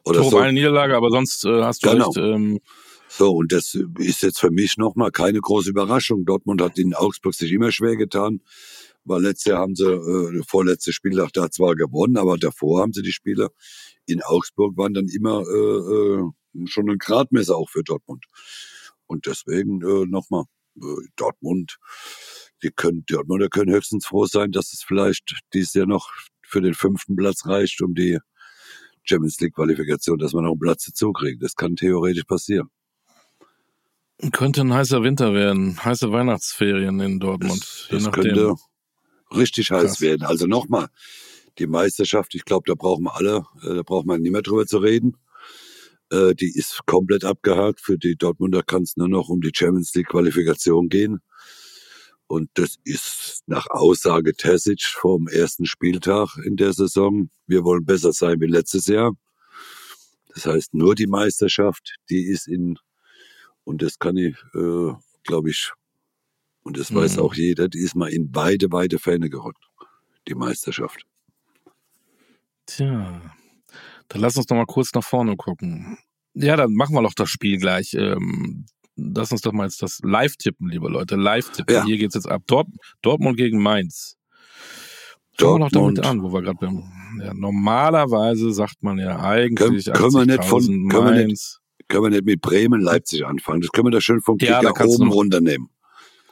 oder 0.03 0.19
Toro 0.19 0.29
so. 0.31 0.37
eine 0.37 0.53
Niederlage, 0.53 0.95
aber 0.95 1.09
sonst 1.09 1.45
äh, 1.45 1.63
hast 1.63 1.83
du 1.85 1.89
Genau. 1.91 2.05
recht. 2.09 2.17
Ähm, 2.17 2.59
So, 3.07 3.31
und 3.31 3.51
das 3.51 3.77
ist 3.99 4.21
jetzt 4.23 4.39
für 4.39 4.51
mich 4.51 4.77
nochmal 4.77 5.11
keine 5.11 5.39
große 5.39 5.69
Überraschung. 5.69 6.25
Dortmund 6.25 6.61
hat 6.61 6.77
in 6.77 6.93
Augsburg 6.93 7.33
sich 7.33 7.51
immer 7.51 7.71
schwer 7.71 7.95
getan, 7.95 8.41
weil 9.05 9.21
letztes 9.21 9.45
Jahr 9.51 9.59
haben 9.59 9.75
sie, 9.75 9.85
äh, 9.85 10.41
vorletzte 10.47 10.91
Spieltag 10.91 11.31
da 11.31 11.49
zwar 11.49 11.75
gewonnen, 11.75 12.17
aber 12.17 12.37
davor 12.37 12.81
haben 12.81 12.91
sie 12.93 13.01
die 13.03 13.13
Spiele 13.13 13.49
in 14.07 14.21
Augsburg 14.21 14.75
waren 14.77 14.93
dann 14.93 15.07
immer 15.07 15.41
äh, 15.41 16.19
äh, 16.19 16.67
schon 16.67 16.89
ein 16.89 16.97
Gradmesser 16.97 17.55
auch 17.55 17.69
für 17.69 17.83
Dortmund. 17.83 18.25
Und 19.07 19.25
deswegen 19.27 19.81
äh, 19.81 20.05
nochmal, 20.07 20.43
äh, 20.81 20.83
Dortmund, 21.15 21.77
die 22.63 22.71
können, 22.71 23.03
Dortmunder 23.07 23.49
können 23.49 23.73
höchstens 23.73 24.05
froh 24.05 24.25
sein, 24.25 24.51
dass 24.51 24.73
es 24.73 24.83
vielleicht 24.83 25.35
dieses 25.53 25.73
Jahr 25.73 25.85
noch 25.87 26.09
für 26.43 26.61
den 26.61 26.73
fünften 26.73 27.15
Platz 27.15 27.45
reicht, 27.45 27.81
um 27.81 27.93
die 27.93 28.19
Champions 29.03 29.39
League 29.39 29.53
Qualifikation, 29.55 30.17
dass 30.17 30.33
man 30.33 30.43
noch 30.43 30.51
einen 30.51 30.59
Platz 30.59 30.85
dazu 30.85 31.11
kriegt. 31.11 31.43
Das 31.43 31.55
kann 31.55 31.75
theoretisch 31.75 32.23
passieren. 32.23 32.69
könnte 34.31 34.61
ein 34.61 34.73
heißer 34.73 35.03
Winter 35.03 35.33
werden. 35.33 35.83
Heiße 35.83 36.11
Weihnachtsferien 36.11 36.99
in 36.99 37.19
Dortmund. 37.19 37.61
Das, 37.89 38.03
das 38.03 38.11
könnte 38.11 38.55
richtig 39.35 39.71
heiß 39.71 39.83
Krass. 39.83 40.01
werden. 40.01 40.23
Also 40.23 40.47
nochmal, 40.47 40.87
die 41.59 41.67
Meisterschaft, 41.67 42.35
ich 42.35 42.45
glaube, 42.45 42.63
da 42.67 42.75
brauchen 42.75 43.03
wir 43.03 43.15
alle, 43.15 43.45
äh, 43.61 43.75
da 43.75 43.83
braucht 43.83 44.05
man 44.05 44.21
nicht 44.21 44.31
mehr 44.31 44.41
drüber 44.41 44.65
zu 44.65 44.77
reden. 44.79 45.17
Äh, 46.11 46.35
Die 46.35 46.51
ist 46.53 46.81
komplett 46.85 47.23
abgehakt. 47.25 47.81
Für 47.81 47.97
die 47.97 48.15
Dortmunder 48.15 48.63
kann 48.63 48.83
es 48.83 48.97
nur 48.97 49.07
noch 49.07 49.29
um 49.29 49.41
die 49.41 49.51
Champions 49.53 49.93
League 49.95 50.09
Qualifikation 50.09 50.89
gehen. 50.89 51.21
Und 52.27 52.49
das 52.55 52.77
ist 52.83 53.43
nach 53.45 53.67
Aussage 53.69 54.33
Tessic 54.35 54.81
vom 54.83 55.27
ersten 55.27 55.65
Spieltag 55.65 56.37
in 56.43 56.55
der 56.55 56.73
Saison. 56.73 57.29
Wir 57.45 57.63
wollen 57.63 57.85
besser 57.85 58.13
sein 58.13 58.41
wie 58.41 58.47
letztes 58.47 58.87
Jahr. 58.87 59.11
Das 60.33 60.45
heißt, 60.45 60.73
nur 60.73 60.95
die 60.95 61.07
Meisterschaft, 61.07 61.95
die 62.09 62.23
ist 62.25 62.47
in, 62.47 62.77
und 63.63 63.81
das 63.81 63.99
kann 63.99 64.17
ich, 64.17 64.35
äh, 64.53 64.93
glaube 65.23 65.49
ich, 65.51 65.71
und 66.63 66.79
das 66.79 66.93
weiß 66.93 67.17
Mhm. 67.17 67.21
auch 67.21 67.35
jeder, 67.35 67.67
die 67.69 67.79
ist 67.79 67.95
mal 67.95 68.09
in 68.11 68.31
beide, 68.31 68.69
beide 68.69 68.97
Fähne 68.97 69.29
gerückt. 69.29 69.63
Die 70.27 70.33
Meisterschaft. 70.35 71.05
Tja, 72.65 73.21
dann 74.07 74.21
lass 74.21 74.35
uns 74.37 74.47
doch 74.47 74.55
mal 74.55 74.65
kurz 74.65 74.91
nach 74.93 75.03
vorne 75.03 75.35
gucken. 75.37 75.97
Ja, 76.33 76.55
dann 76.55 76.73
machen 76.73 76.95
wir 76.95 77.03
doch 77.03 77.13
das 77.13 77.29
Spiel 77.29 77.57
gleich. 77.59 77.93
Ähm, 77.93 78.65
lass 78.95 79.31
uns 79.31 79.41
doch 79.41 79.51
mal 79.53 79.65
jetzt 79.65 79.81
das 79.81 79.99
live 80.03 80.35
tippen, 80.37 80.69
liebe 80.69 80.89
Leute. 80.89 81.15
Live 81.15 81.51
tippen. 81.51 81.73
Ja. 81.75 81.85
Hier 81.85 81.97
geht's 81.97 82.15
jetzt 82.15 82.27
ab. 82.29 82.43
Dort, 82.47 82.67
Dortmund 83.01 83.37
gegen 83.37 83.61
Mainz. 83.61 84.17
Fangen 85.37 85.53
wir 85.55 85.59
doch 85.65 85.71
Dortmund. 85.71 85.97
damit 85.99 86.09
an, 86.11 86.23
wo 86.23 86.31
wir 86.33 86.41
gerade 86.41 86.57
beim. 86.59 86.83
Ja, 87.21 87.33
normalerweise 87.33 88.51
sagt 88.53 88.81
man 88.83 88.97
ja 88.97 89.19
eigentlich. 89.19 89.85
Können- 89.85 89.97
können 89.97 90.13
wir 90.13 90.25
nicht 90.25 90.45
von- 90.45 90.61
80.000 90.61 90.89
können 90.89 91.05
wir 91.05 91.11
nicht 91.11 91.27
Mainz. 91.27 91.59
Können 91.87 92.03
wir 92.03 92.09
nicht 92.09 92.25
mit 92.25 92.41
Bremen, 92.41 92.81
Leipzig 92.81 93.25
anfangen. 93.25 93.61
Das 93.61 93.71
können 93.71 93.87
wir 93.87 93.91
da 93.91 94.01
schön 94.01 94.21
vom 94.21 94.37
Kicker 94.37 94.73
oben 94.87 95.07
noch- 95.07 95.13
runternehmen. 95.13 95.69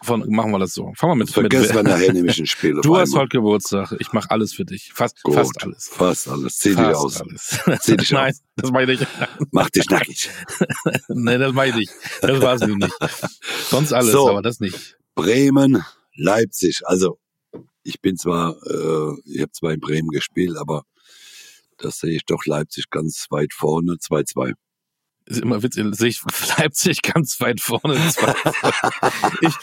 Von, 0.03 0.29
machen 0.29 0.51
wir 0.51 0.59
das 0.59 0.73
so. 0.73 0.91
Fangen 0.95 1.13
wir 1.13 1.15
mit. 1.15 1.29
Vergessen 1.29 1.69
wir 1.75 1.83
mit 1.83 1.91
nachher 1.93 2.11
nämlich 2.13 2.37
ein 2.39 2.45
Spiel. 2.45 2.79
Du 2.81 2.97
hast 2.97 3.15
heute 3.15 3.29
Geburtstag. 3.29 3.95
Ich 3.99 4.11
mache 4.11 4.29
alles 4.31 4.53
für 4.53 4.65
dich. 4.65 4.91
Fast, 4.93 5.23
Gut, 5.23 5.35
fast 5.35 5.63
alles. 5.63 5.87
Fast 5.89 6.27
alles. 6.27 6.57
Zieh 6.57 6.69
dich 6.69 6.77
Fast 6.77 6.95
aus. 6.97 7.21
alles. 7.21 7.59
Zieh 7.83 7.97
dich 7.97 8.11
Nein, 8.11 8.31
aus. 8.33 8.41
das 8.57 8.71
meine 8.71 8.91
ich 8.93 8.99
nicht. 8.99 9.11
Mach 9.51 9.69
dich 9.69 9.89
nackig. 9.89 10.29
nee, 11.07 11.37
das 11.37 11.53
meine 11.53 11.69
ich 11.71 11.75
nicht. 11.77 11.93
Das 12.21 12.41
war 12.41 12.55
es 12.55 12.61
nicht. 12.67 12.93
Sonst 13.69 13.93
alles, 13.93 14.11
So. 14.11 14.29
aber 14.29 14.41
das 14.41 14.59
nicht. 14.59 14.97
Bremen, 15.15 15.83
Leipzig. 16.15 16.81
Also, 16.85 17.17
ich 17.83 18.01
bin 18.01 18.17
zwar, 18.17 18.55
äh, 18.67 19.13
ich 19.25 19.41
habe 19.41 19.51
zwar 19.51 19.71
in 19.73 19.79
Bremen 19.79 20.09
gespielt, 20.09 20.57
aber 20.57 20.83
das 21.77 21.99
sehe 21.99 22.15
ich 22.15 22.25
doch 22.25 22.45
Leipzig 22.45 22.89
ganz 22.89 23.27
weit 23.29 23.53
vorne. 23.53 23.93
2-2. 23.93 24.53
Ist 25.25 25.39
immer 25.41 25.63
witzig, 25.63 25.85
sehe 25.95 26.09
ich 26.09 26.21
Leipzig 26.57 27.01
ganz 27.01 27.39
weit 27.39 27.61
vorne. 27.61 27.95
Zwei- 28.11 28.35
ich, 29.41 29.53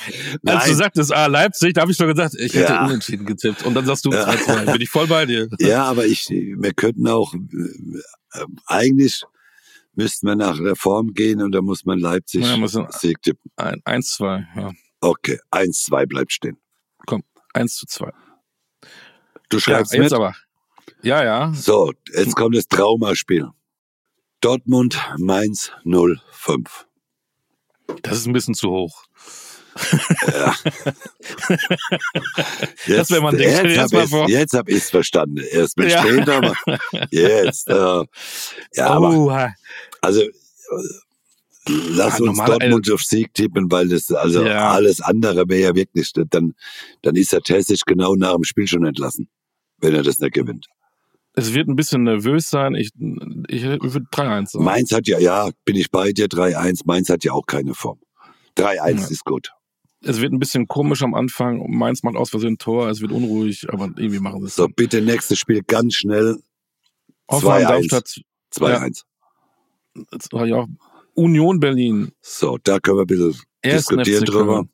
als 0.46 0.64
du 0.66 0.74
sagtest, 0.74 1.12
ah, 1.12 1.26
Leipzig, 1.26 1.74
da 1.74 1.82
habe 1.82 1.90
ich 1.92 1.96
schon 1.98 2.08
gesagt, 2.08 2.34
ich 2.38 2.54
hätte 2.54 2.72
Ja. 2.72 2.86
unentschieden 2.86 3.26
getippt. 3.26 3.64
Und 3.64 3.74
dann 3.74 3.84
sagst 3.84 4.04
du 4.06 4.10
Ja. 4.10 4.24
2-2. 4.28 4.72
Bin 4.72 4.80
ich 4.80 4.88
voll 4.90 5.06
bei 5.06 5.26
dir. 5.26 5.48
Ja, 5.58 5.84
aber 5.84 6.06
ich, 6.06 6.28
wir 6.30 6.72
könnten 6.72 7.06
auch, 7.08 7.34
äh, 7.34 8.44
eigentlich 8.66 9.22
müssten 9.94 10.26
wir 10.28 10.36
nach 10.36 10.58
Reform 10.58 11.12
gehen 11.12 11.42
und 11.42 11.52
da 11.52 11.60
muss 11.60 11.84
man 11.84 11.98
Leipzig 11.98 12.42
Ja, 12.44 12.56
müssen- 12.56 12.86
Sieg 12.90 13.20
tippen. 13.22 13.50
Ein, 13.56 13.80
1-2, 13.84 14.44
ja. 14.56 14.72
Okay, 15.02 15.38
1-2 15.50 16.06
bleibt 16.06 16.32
stehen. 16.32 16.56
1 17.52 17.74
zu 17.74 17.86
2. 17.86 18.12
Du 19.48 19.56
Ja, 19.56 19.60
schreibst 19.60 19.92
jetzt 19.92 20.02
mit? 20.04 20.12
aber. 20.12 20.34
Ja, 21.02 21.24
ja. 21.24 21.52
So, 21.52 21.92
jetzt 22.14 22.36
kommt 22.36 22.54
das 22.56 22.68
Traumaspiel. 22.68 23.48
Dortmund, 24.40 24.98
Mainz 25.18 25.70
05. 25.84 26.86
Das 28.02 28.16
ist 28.18 28.26
ein 28.26 28.32
bisschen 28.32 28.54
zu 28.54 28.70
hoch. 28.70 29.04
Jetzt, 32.86 33.10
mal 33.10 33.26
ein 33.28 33.36
Ding. 33.38 33.48
Stell 33.50 33.68
dir 33.68 33.74
jetzt 33.74 33.92
das 33.92 34.10
mal 34.10 34.20
habe 34.22 34.30
ich 34.30 34.36
jetzt 34.36 34.52
hab 34.54 34.68
verstanden. 34.70 35.38
Erst 35.50 35.76
mit 35.78 35.90
Ja. 35.90 36.02
später, 36.02 36.36
aber 36.38 36.54
jetzt. 37.10 37.68
Äh, 37.68 38.04
ja, 38.74 38.86
aber 38.88 39.10
oh, 39.10 39.30
also 40.00 40.22
äh, 40.22 40.30
lass 41.68 42.18
Ja, 42.18 42.24
uns 42.24 42.36
normal- 42.36 42.46
Dortmund 42.46 42.90
auf 42.90 43.02
Sieg 43.02 43.32
tippen, 43.34 43.70
weil 43.70 43.88
das 43.88 44.10
also 44.10 44.44
Ja. 44.44 44.70
alles 44.72 45.00
andere 45.00 45.48
wäre 45.48 45.60
ja 45.60 45.74
wirklich, 45.74 46.12
dann, 46.12 46.54
dann 47.02 47.16
ist 47.16 47.32
der 47.32 47.40
Tessic 47.42 47.80
genau 47.86 48.14
nach 48.16 48.34
dem 48.34 48.44
Spiel 48.44 48.66
schon 48.66 48.84
entlassen, 48.84 49.28
wenn 49.78 49.94
er 49.94 50.02
das 50.02 50.18
nicht 50.18 50.34
gewinnt. 50.34 50.66
Es 51.34 51.54
wird 51.54 51.68
ein 51.68 51.76
bisschen 51.76 52.02
nervös 52.04 52.50
sein. 52.50 52.74
Ich, 52.74 52.90
ich, 53.48 53.64
ich 53.64 53.64
würde 53.64 54.06
3-1 54.12 54.50
sagen. 54.52 54.64
Mainz 54.64 54.92
hat 54.92 55.06
ja, 55.06 55.18
ja, 55.18 55.50
bin 55.64 55.76
ich 55.76 55.90
bei 55.90 56.12
dir, 56.12 56.26
3-1. 56.26 56.82
Mainz 56.84 57.08
hat 57.08 57.24
ja 57.24 57.32
auch 57.32 57.46
keine 57.46 57.74
Form. 57.74 58.00
3-1 58.56 59.00
Ja. 59.00 59.06
ist 59.08 59.24
gut. 59.24 59.50
Es 60.02 60.20
wird 60.20 60.32
ein 60.32 60.38
bisschen 60.38 60.66
komisch 60.66 61.02
am 61.02 61.14
Anfang. 61.14 61.62
Mainz 61.70 62.02
macht 62.02 62.16
aus 62.16 62.30
Versehen 62.30 62.54
ein 62.54 62.58
Tor. 62.58 62.88
Es 62.88 63.00
wird 63.00 63.12
unruhig, 63.12 63.66
aber 63.70 63.84
irgendwie 63.96 64.18
machen 64.18 64.40
sie 64.40 64.46
es. 64.46 64.56
So, 64.56 64.66
bitte 64.68 65.02
nächstes 65.02 65.38
Spiel 65.38 65.62
ganz 65.62 65.94
schnell. 65.94 66.38
Hoffenheim 67.30 67.62
2-1. 67.62 67.68
Darmstadt, 67.68 68.20
2-1. 68.54 69.02
jetzt 70.12 70.32
war 70.32 70.46
ja 70.46 70.56
auch 70.56 70.68
Union 71.14 71.60
Berlin. 71.60 72.12
So, 72.22 72.58
da 72.62 72.78
können 72.80 72.96
wir 72.96 73.02
ein 73.02 73.06
bisschen 73.06 73.42
Ersten 73.62 73.98
diskutieren 73.98 74.24
drüber. 74.24 74.64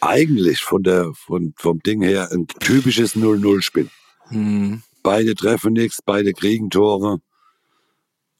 Eigentlich 0.00 0.60
von 0.60 0.82
der, 0.82 1.12
von, 1.14 1.54
vom 1.56 1.78
Ding 1.80 2.02
her 2.02 2.28
ein 2.32 2.46
typisches 2.46 3.16
0-0-Spiel. 3.16 3.88
Hm. 4.32 4.82
Beide 5.02 5.34
treffen 5.34 5.72
nichts, 5.72 6.00
beide 6.04 6.32
kriegen 6.32 6.70
Tore. 6.70 7.18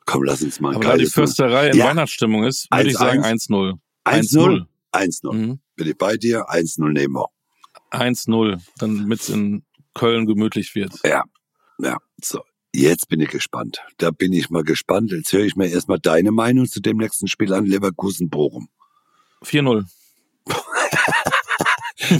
Komm, 0.04 0.24
lass 0.24 0.42
uns 0.42 0.60
mal 0.60 0.70
ein 0.70 0.76
Aber 0.76 0.84
da 0.84 0.96
die. 0.96 1.06
Försterei 1.06 1.70
in 1.70 1.76
Ja. 1.76 1.86
Weihnachtsstimmung 1.86 2.44
ist, 2.44 2.68
würde 2.70 2.90
ich 2.90 2.96
1-1. 2.96 2.98
sagen 2.98 3.24
1-0. 3.24 3.78
1-0. 4.04 4.66
1-0. 4.92 5.32
Mhm. 5.32 5.60
Bin 5.76 5.86
ich 5.88 5.96
bei 5.96 6.16
dir? 6.16 6.48
1-0 6.50 6.92
nehmen 6.92 7.14
wir. 7.14 7.26
1-0, 7.90 8.60
damit 8.78 9.20
es 9.20 9.28
in 9.28 9.64
Köln 9.94 10.26
gemütlich 10.26 10.74
wird. 10.74 10.94
Ja. 11.04 11.24
Ja. 11.78 11.98
So. 12.22 12.42
Jetzt 12.74 13.08
bin 13.08 13.20
ich 13.20 13.28
gespannt. 13.28 13.82
Da 13.98 14.10
bin 14.10 14.32
ich 14.32 14.48
mal 14.48 14.64
gespannt. 14.64 15.12
Jetzt 15.12 15.32
höre 15.32 15.44
ich 15.44 15.56
mir 15.56 15.68
erstmal 15.68 15.98
deine 15.98 16.30
Meinung 16.32 16.66
zu 16.66 16.80
dem 16.80 16.96
nächsten 16.96 17.28
Spiel 17.28 17.52
an. 17.52 17.66
Leverkusen-Bochum. 17.66 18.68
4-0. 19.44 19.84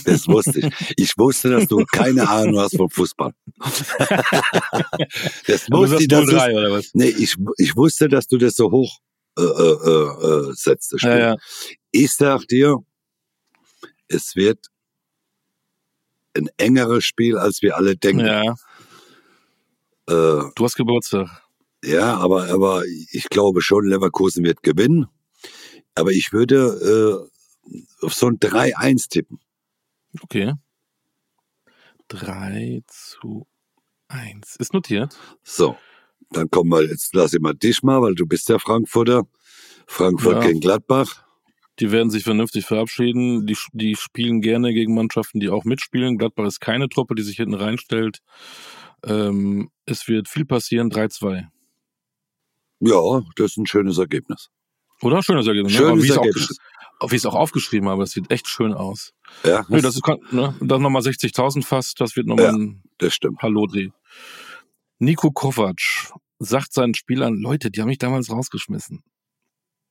Das 0.04 0.26
wusste 0.28 0.60
ich. 0.60 0.94
Ich 0.96 1.18
wusste, 1.18 1.50
dass 1.50 1.66
du 1.68 1.84
keine 1.90 2.28
Ahnung 2.28 2.58
hast 2.60 2.76
vom 2.76 2.88
Fußball. 2.90 3.32
das 5.46 5.70
wusste 5.70 5.98
ich, 6.02 6.08
dass 6.08 6.24
du's- 6.26 6.34
0-3 6.34 6.56
oder 6.58 6.70
was? 6.72 6.90
Nee, 6.94 7.08
ich, 7.08 7.36
ich 7.58 7.76
wusste, 7.76 8.08
dass 8.08 8.26
du 8.26 8.38
das 8.38 8.54
so 8.54 8.70
hoch 8.70 8.98
äh, 9.38 9.42
äh, 9.42 9.44
äh, 9.44 10.50
äh, 10.50 10.52
setzt. 10.54 10.92
Das. 10.92 11.02
Ja, 11.02 11.18
ja. 11.18 11.36
Ich 11.90 12.12
sag 12.12 12.46
dir, 12.48 12.78
es 14.08 14.36
wird 14.36 14.66
ein 16.36 16.48
engeres 16.56 17.04
Spiel, 17.04 17.36
als 17.38 17.62
wir 17.62 17.76
alle 17.76 17.96
denken. 17.96 18.26
ja. 18.26 18.42
Äh, 20.08 20.50
Du 20.54 20.64
hast 20.64 20.74
Geburtstag. 20.76 21.28
ja, 21.84 22.16
aber, 22.16 22.48
aber 22.50 22.84
ich 22.86 23.28
glaube 23.30 23.62
schon, 23.62 23.86
Leverkusen 23.86 24.44
wird 24.44 24.62
gewinnen. 24.62 25.06
Aber 25.94 26.10
ich 26.10 26.32
würde 26.32 27.28
äh, 27.70 28.04
auf 28.04 28.14
so 28.14 28.26
ein 28.26 28.38
3-1 28.38 29.08
tippen. 29.10 29.38
Okay. 30.20 30.52
3 32.08 32.82
zu 32.86 33.46
1. 34.08 34.56
Ist 34.56 34.74
notiert. 34.74 35.16
So, 35.42 35.76
dann 36.30 36.50
kommen 36.50 36.70
wir, 36.70 36.84
jetzt 36.86 37.14
lass 37.14 37.32
ich 37.32 37.40
mal 37.40 37.54
dich 37.54 37.82
mal, 37.82 38.02
weil 38.02 38.14
du 38.14 38.26
bist 38.26 38.48
ja 38.48 38.58
Frankfurter. 38.58 39.22
Frankfurt 39.86 40.34
Ja. 40.42 40.46
gegen 40.48 40.60
Gladbach. 40.60 41.24
Die 41.78 41.90
werden 41.90 42.10
sich 42.10 42.24
vernünftig 42.24 42.66
verabschieden. 42.66 43.46
Die, 43.46 43.56
die 43.72 43.96
spielen 43.96 44.40
gerne 44.42 44.74
gegen 44.74 44.94
Mannschaften, 44.94 45.40
die 45.40 45.48
auch 45.48 45.64
mitspielen. 45.64 46.18
Gladbach 46.18 46.46
ist 46.46 46.60
keine 46.60 46.88
Truppe, 46.88 47.14
die 47.14 47.22
sich 47.22 47.36
hinten 47.36 47.54
reinstellt. 47.54 48.18
Ähm, 49.04 49.70
es 49.86 50.06
wird 50.06 50.28
viel 50.28 50.44
passieren. 50.44 50.90
3-2. 50.90 51.48
Ja, 52.80 53.22
das 53.36 53.52
ist 53.52 53.56
ein 53.56 53.66
schönes 53.66 53.98
Ergebnis. 53.98 54.50
Oder? 55.00 55.22
Schönes 55.22 55.46
Ergebnis. 55.46 55.72
Schönes 55.72 55.86
ne? 55.86 55.92
Aber 55.92 56.02
wie 56.02 56.04
ich 56.04 56.10
es 56.10 56.18
auch 56.18 56.24
Ergebnis. 56.24 56.48
gesch- 56.50 56.58
Wie 57.10 57.16
ich 57.16 57.22
es 57.22 57.26
auch 57.26 57.34
aufgeschrieben 57.34 57.88
habe, 57.88 58.02
das 58.02 58.12
sieht 58.12 58.30
echt 58.30 58.48
schön 58.48 58.72
aus. 58.74 59.12
Ja, 59.44 59.64
Nö, 59.68 59.80
das 59.80 59.96
ist 59.96 60.06
ne, 60.30 60.54
dann 60.60 60.82
nochmal 60.82 61.02
60.000 61.02 61.64
fast. 61.64 62.00
Das 62.00 62.16
wird 62.16 62.26
nochmal 62.26 62.46
Ja. 62.46 62.52
ein 62.52 62.82
das 62.98 63.14
stimmt. 63.14 63.40
Hallo-Dreh. 63.42 63.88
Nico 64.98 65.30
Kovac 65.32 65.80
sagt 66.38 66.72
seinen 66.72 66.94
Spielern, 66.94 67.34
Leute, 67.36 67.70
die 67.70 67.80
haben 67.80 67.88
mich 67.88 67.98
damals 67.98 68.30
rausgeschmissen. 68.30 69.02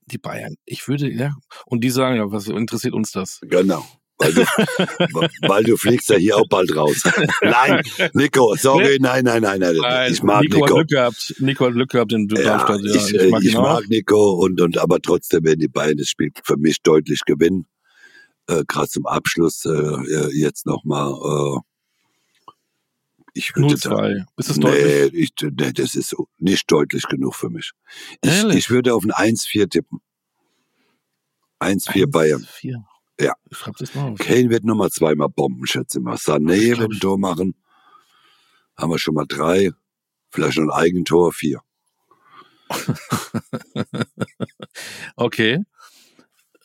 Die 0.05 0.17
Bayern. 0.17 0.55
Ich 0.65 0.87
würde, 0.87 1.09
ja. 1.11 1.33
Und 1.65 1.83
die 1.83 1.89
sagen, 1.89 2.15
ja, 2.17 2.31
was 2.31 2.47
interessiert 2.47 2.93
uns 2.93 3.11
das? 3.11 3.39
Genau. 3.41 3.85
Weil 4.21 4.33
du, 4.33 5.27
weil 5.47 5.63
du 5.63 5.77
fliegst 5.77 6.09
ja 6.09 6.17
hier 6.17 6.37
auch 6.37 6.47
bald 6.47 6.75
raus. 6.75 7.03
Nein, 7.41 7.81
Nico, 8.13 8.55
sorry, 8.55 8.97
nein, 8.99 9.23
nein, 9.25 9.41
nein, 9.41 9.59
nein. 9.59 10.11
ich 10.11 10.21
mag 10.21 10.43
Nico, 10.43 10.57
Nico. 10.57 10.65
hat 10.65 10.73
Glück 10.75 10.89
gehabt. 10.89 11.35
Nico 11.39 11.65
hat 11.65 11.73
Glück 11.73 11.89
gehabt 11.89 12.13
in 12.13 12.27
Darmstadt. 12.27 12.81
Ja, 12.83 12.95
ich, 12.95 13.13
ich, 13.13 13.31
mag, 13.31 13.43
ich 13.43 13.51
ihn 13.51 13.57
auch. 13.57 13.63
mag 13.63 13.89
Nico 13.89 14.33
und, 14.33 14.61
und 14.61 14.77
aber 14.77 15.01
trotzdem 15.01 15.43
werden 15.43 15.59
die 15.59 15.67
Bayern 15.67 15.97
das 15.97 16.07
Spiel 16.07 16.31
für 16.43 16.57
mich 16.57 16.81
deutlich 16.83 17.21
gewinnen. 17.25 17.65
Äh, 18.47 18.63
Gerade 18.67 18.89
zum 18.89 19.05
Abschluss 19.05 19.65
äh, 19.65 19.69
äh, 19.69 20.29
jetzt 20.33 20.65
nochmal. 20.65 21.11
Äh, 21.11 21.59
ich 23.33 23.55
würde 23.55 23.75
da, 23.75 23.89
0-2. 23.91 24.25
Ist 24.37 24.49
es 24.49 24.59
deutlich? 24.59 25.13
nee, 25.13 25.19
ich, 25.19 25.31
nee, 25.41 25.71
das 25.71 25.95
ist 25.95 26.15
nicht 26.37 26.69
deutlich 26.69 27.03
genug 27.07 27.35
für 27.35 27.49
mich. 27.49 27.71
Ich, 28.21 28.43
ich 28.43 28.69
würde 28.69 28.93
auf 28.93 29.03
ein 29.03 29.11
1-4 29.11 29.69
tippen. 29.69 29.99
1-4 31.61 32.07
Bayern. 32.07 32.45
4. 32.49 32.83
Ja. 33.21 33.33
Ich 33.49 33.57
schreib 33.57 33.77
das 33.77 33.93
mal 33.93 34.11
auf. 34.11 34.19
Kane 34.19 34.49
wird 34.49 34.63
nochmal 34.63 34.89
zweimal 34.89 35.29
bomben, 35.29 35.65
schätze 35.67 35.99
ich 35.99 36.03
mal. 36.03 36.15
Sané 36.15 36.77
wird 36.77 36.91
ein. 36.91 36.99
Tor 36.99 37.19
machen. 37.19 37.55
Haben 38.77 38.91
wir 38.91 38.99
schon 38.99 39.15
mal 39.15 39.25
drei. 39.27 39.71
Vielleicht 40.29 40.57
noch 40.57 40.73
ein 40.73 40.83
Eigentor, 40.83 41.31
vier. 41.31 41.61
Okay. 45.15 45.59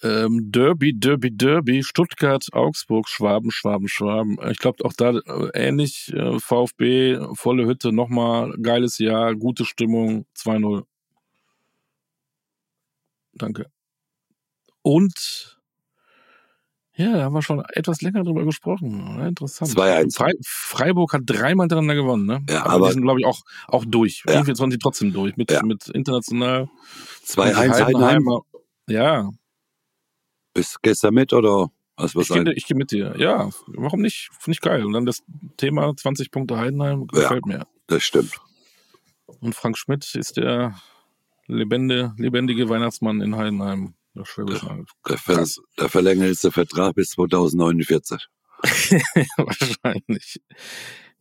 Ähm, 0.02 0.52
Derby, 0.52 0.92
Derby, 0.94 1.30
Derby, 1.36 1.82
Stuttgart, 1.82 2.46
Augsburg, 2.52 3.08
Schwaben, 3.08 3.50
Schwaben, 3.50 3.88
Schwaben. 3.88 4.38
Ich 4.50 4.58
glaube 4.58 4.84
auch 4.84 4.92
da 4.92 5.10
äh, 5.18 5.50
ähnlich. 5.54 6.12
Äh, 6.12 6.38
VfB, 6.38 7.18
volle 7.34 7.66
Hütte, 7.66 7.92
nochmal 7.92 8.54
geiles 8.62 8.98
Jahr, 8.98 9.34
gute 9.34 9.64
Stimmung, 9.64 10.26
2-0. 10.36 10.84
Danke. 13.32 13.70
Und 14.82 15.55
ja, 16.96 17.12
da 17.12 17.22
haben 17.24 17.34
wir 17.34 17.42
schon 17.42 17.62
etwas 17.72 18.00
länger 18.02 18.24
drüber 18.24 18.44
gesprochen. 18.44 19.16
Ja, 19.18 19.28
interessant. 19.28 19.70
2-1. 19.70 20.16
Frei, 20.16 20.32
Freiburg 20.44 21.12
hat 21.12 21.22
dreimal 21.26 21.64
hintereinander 21.64 21.94
gewonnen, 21.94 22.26
ne? 22.26 22.44
Ja, 22.48 22.62
aber, 22.64 22.72
aber- 22.74 22.86
die 22.88 22.92
sind, 22.94 23.02
glaube 23.02 23.20
ich, 23.20 23.26
auch, 23.26 23.40
auch 23.68 23.84
durch. 23.86 24.22
Ja. 24.26 24.32
44 24.32 24.60
waren 24.60 24.70
sie 24.70 24.78
trotzdem 24.78 25.12
durch. 25.12 25.36
Mit, 25.36 25.50
Ja. 25.50 25.62
mit 25.62 25.88
international. 25.88 26.68
2-1 27.24 27.84
Heidenheim. 27.84 28.26
Ja, 28.88 29.30
Bist 30.54 30.80
gestern 30.82 31.12
mit 31.14 31.32
oder 31.32 31.68
was 31.98 32.14
was 32.14 32.30
ich 32.30 32.34
gehe 32.44 32.52
ich 32.54 32.66
geh 32.66 32.74
mit 32.74 32.90
dir. 32.92 33.14
Ja, 33.18 33.50
warum 33.66 34.00
nicht? 34.00 34.30
Finde 34.38 34.54
ich 34.54 34.60
geil. 34.60 34.84
Und 34.84 34.92
dann 34.92 35.04
das 35.06 35.22
Thema 35.56 35.94
20 35.96 36.30
Punkte 36.30 36.56
Heidenheim 36.56 37.06
Ja. 37.12 37.20
gefällt 37.22 37.46
mir. 37.46 37.66
Das 37.88 38.02
stimmt. 38.04 38.38
Und 39.40 39.54
Frank 39.54 39.76
Schmidt 39.76 40.14
ist 40.14 40.36
der 40.36 40.76
lebende, 41.46 42.14
lebendige 42.16 42.68
Weihnachtsmann 42.68 43.20
in 43.20 43.36
Heidenheim. 43.36 43.94
Das 44.16 44.28
Schwäbisch 44.28 44.62
Hall. 44.62 44.84
Der, 45.08 45.18
ver 45.18 45.46
der 45.78 45.88
verlängerte 45.88 46.50
Vertrag 46.50 46.94
bis 46.94 47.10
2049. 47.10 48.26
Wahrscheinlich. 49.36 50.40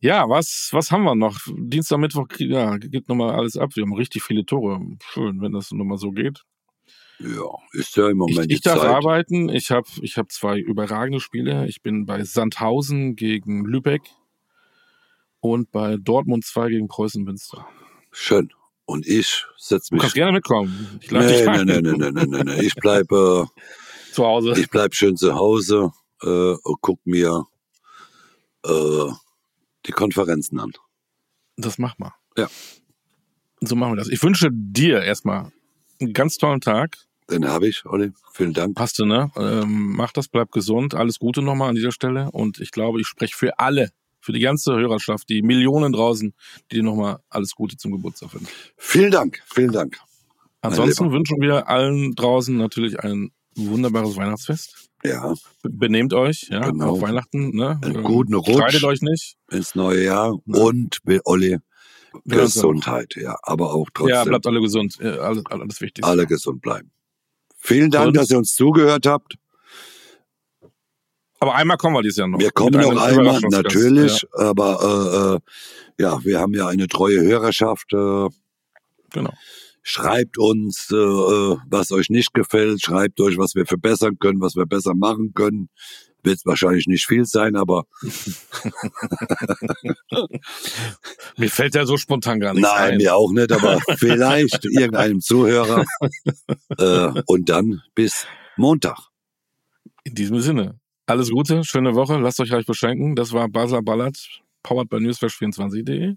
Ja, 0.00 0.28
was, 0.28 0.70
was 0.72 0.90
haben 0.90 1.04
wir 1.04 1.14
noch? 1.14 1.38
Dienstag, 1.56 1.98
Mittwoch, 1.98 2.26
ja, 2.38 2.76
geht 2.78 3.08
nochmal 3.08 3.34
alles 3.34 3.56
ab. 3.56 3.70
Wir 3.74 3.82
haben 3.82 3.94
richtig 3.94 4.22
viele 4.22 4.44
Tore. 4.44 4.80
Schön, 5.12 5.40
wenn 5.40 5.52
das 5.52 5.70
nochmal 5.72 5.98
so 5.98 6.10
geht. 6.10 6.42
Ja, 7.18 7.48
ist 7.72 7.96
ja 7.96 8.08
im 8.10 8.22
Ich, 8.28 8.34
Moment 8.34 8.52
ich 8.52 8.60
die 8.60 8.68
darf 8.68 8.80
Zeit. 8.80 8.90
arbeiten. 8.90 9.48
Ich 9.48 9.70
habe 9.70 9.88
ich 10.02 10.18
hab 10.18 10.30
zwei 10.32 10.58
überragende 10.58 11.20
Spiele. 11.20 11.66
Ich 11.66 11.82
bin 11.82 12.04
bei 12.04 12.24
Sandhausen 12.24 13.16
gegen 13.16 13.64
Lübeck 13.64 14.02
und 15.40 15.70
bei 15.70 15.96
Dortmund 15.96 16.44
2 16.44 16.68
gegen 16.70 16.88
Preußen 16.88 17.22
Münster. 17.24 17.66
Schön. 18.10 18.50
Und 18.86 19.06
ich 19.06 19.44
setz 19.58 19.88
Du 19.88 19.94
mich. 19.96 20.02
kannst 20.02 20.14
gerne 20.14 20.32
mitkommen. 20.32 20.98
Ich 21.02 21.10
Nee, 21.10 21.18
nee, 21.20 21.64
nee, 21.64 21.80
nee, 21.82 21.92
nee, 21.92 22.10
nee, 22.12 22.24
nee, 22.26 22.42
nee. 22.44 22.60
Ich 22.62 22.74
bleibe 22.76 23.48
Zu 24.12 24.24
Hause. 24.24 24.54
ich 24.58 24.70
bleib 24.70 24.94
schön 24.94 25.16
zu 25.16 25.34
Hause 25.34 25.92
äh, 26.22 26.54
und 26.62 26.76
guck 26.80 27.04
mir 27.04 27.44
äh, 28.64 29.10
die 29.86 29.92
Konferenzen 29.92 30.58
an. 30.60 30.72
Das 31.56 31.78
mach 31.78 31.98
mal. 31.98 32.12
Ja. 32.38 32.48
So 33.60 33.74
machen 33.76 33.92
wir 33.92 33.96
das. 33.96 34.08
Ich 34.08 34.22
wünsche 34.22 34.48
dir 34.52 35.02
erstmal 35.02 35.50
einen 36.00 36.12
ganz 36.12 36.36
tollen 36.38 36.60
Tag. 36.60 36.96
Den 37.30 37.48
habe 37.48 37.66
ich, 37.66 37.84
Olli. 37.86 38.12
Vielen 38.32 38.52
Dank. 38.52 38.78
Hast 38.78 38.98
du, 39.00 39.04
ne? 39.04 39.32
Ähm, 39.36 39.94
mach 39.96 40.12
das, 40.12 40.28
bleib 40.28 40.52
gesund. 40.52 40.94
Alles 40.94 41.18
Gute 41.18 41.42
nochmal 41.42 41.70
an 41.70 41.74
dieser 41.74 41.90
Stelle. 41.90 42.30
Und 42.30 42.60
ich 42.60 42.70
glaube, 42.70 43.00
ich 43.00 43.06
spreche 43.08 43.34
für 43.36 43.58
alle, 43.58 43.90
für 44.26 44.32
die 44.32 44.40
ganze 44.40 44.74
Hörerschaft, 44.74 45.28
die 45.28 45.40
Millionen 45.42 45.92
draußen, 45.92 46.34
die 46.70 46.76
dir 46.76 46.82
nochmal 46.82 47.20
alles 47.30 47.54
Gute 47.54 47.76
zum 47.76 47.92
Geburtstag 47.92 48.34
wünschen. 48.34 48.48
Vielen 48.76 49.12
Dank. 49.12 49.40
Vielen 49.46 49.70
Dank. 49.72 49.98
Ansonsten 50.62 51.12
wünschen 51.12 51.40
wir 51.40 51.68
allen 51.68 52.14
draußen 52.16 52.56
natürlich 52.56 52.98
ein 52.98 53.30
wunderbares 53.54 54.16
Weihnachtsfest. 54.16 54.90
Ja, 55.04 55.32
Be- 55.62 55.70
Benehmt 55.70 56.12
euch, 56.12 56.48
ja, 56.50 56.68
Genau. 56.70 56.94
auf 56.94 57.00
Weihnachten, 57.02 57.54
ne? 57.54 57.78
Einen 57.82 57.96
Ähm, 57.96 58.02
guten 58.02 58.34
Rutsch. 58.34 58.50
Streitet 58.56 58.82
euch 58.84 59.00
nicht. 59.02 59.36
ins 59.52 59.76
neue 59.76 60.02
Jahr 60.04 60.36
Ja. 60.46 60.60
und 60.60 60.98
Olli 61.24 61.58
Gesundheit, 62.24 63.14
ja, 63.16 63.36
aber 63.42 63.72
auch 63.74 63.88
trotzdem 63.94 64.14
Ja, 64.14 64.24
bleibt 64.24 64.46
alle 64.46 64.60
gesund. 64.60 64.98
Alles, 65.00 65.44
alles 65.46 65.80
wichtig. 65.80 66.04
alle 66.04 66.26
gesund 66.26 66.62
bleiben. 66.62 66.90
Vielen 67.58 67.90
Dank, 67.90 68.08
Und? 68.08 68.16
dass 68.16 68.30
ihr 68.30 68.38
uns 68.38 68.54
zugehört 68.54 69.06
habt. 69.06 69.36
Aber 71.38 71.54
einmal 71.54 71.76
kommen 71.76 71.94
wir 71.94 72.02
dieses 72.02 72.16
Jahr 72.18 72.28
noch. 72.28 72.38
Wir 72.38 72.50
kommen 72.50 72.80
noch 72.80 73.00
einmal, 73.02 73.40
natürlich, 73.50 74.26
aber 74.32 74.80
äh, 74.82 75.36
äh, 75.36 75.40
ja, 76.02 76.18
wir 76.24 76.40
haben 76.40 76.54
ja 76.54 76.66
eine 76.68 76.88
treue 76.88 77.20
Hörerschaft. 77.22 77.92
Äh, 77.92 77.96
Ja, 77.96 78.28
genau. 79.10 79.32
schreibt 79.82 80.38
uns, 80.38 80.88
äh, 80.90 80.96
äh, 80.96 81.56
was 81.68 81.92
euch 81.92 82.10
nicht 82.10 82.32
gefällt. 82.34 82.82
Schreibt 82.82 83.20
euch, 83.20 83.38
was 83.38 83.54
wir 83.54 83.66
verbessern 83.66 84.18
können, 84.18 84.40
was 84.40 84.56
wir 84.56 84.66
besser 84.66 84.94
machen 84.94 85.32
können. 85.34 85.68
Wird 86.22 86.40
wahrscheinlich 86.44 86.86
nicht 86.88 87.06
viel 87.06 87.24
sein, 87.24 87.54
aber 87.54 87.84
Mir 91.36 91.50
fällt 91.50 91.74
ja 91.74 91.86
so 91.86 91.96
spontan 91.96 92.40
gar 92.40 92.54
nichts 92.54 92.68
nein, 92.68 92.92
ein. 92.92 92.96
mir 92.98 93.14
auch 93.14 93.32
nicht, 93.32 93.52
aber 93.52 93.80
vielleicht 93.98 94.64
irgendeinem 94.64 95.20
Zuhörer. 95.20 95.84
Äh, 96.78 97.22
und 97.26 97.48
dann 97.48 97.82
bis 97.94 98.26
Montag. 98.56 98.98
In 100.04 100.14
diesem 100.14 100.40
Sinne. 100.40 100.78
Alles 101.06 101.30
Gute, 101.30 101.62
schöne 101.62 101.94
Woche, 101.94 102.18
lasst 102.18 102.40
euch 102.40 102.52
reich 102.52 102.66
beschenken. 102.66 103.14
Das 103.14 103.32
war 103.32 103.48
Basler 103.48 103.80
Ballert, 103.80 104.18
powered 104.64 104.88
by 104.88 104.96
newsflash24.de. 104.96 106.16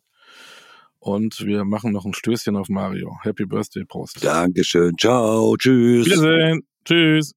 Und 0.97 1.45
wir 1.45 1.63
machen 1.63 1.91
noch 1.91 2.05
ein 2.05 2.13
Stößchen 2.13 2.57
auf 2.57 2.69
Mario. 2.69 3.17
Happy 3.21 3.45
Birthday, 3.45 3.85
Prost. 3.85 4.23
Dankeschön. 4.23 4.97
Ciao. 4.97 5.55
Tschüss. 5.57 6.07
Wiedersehen. 6.07 6.63
Tschüss. 6.83 7.33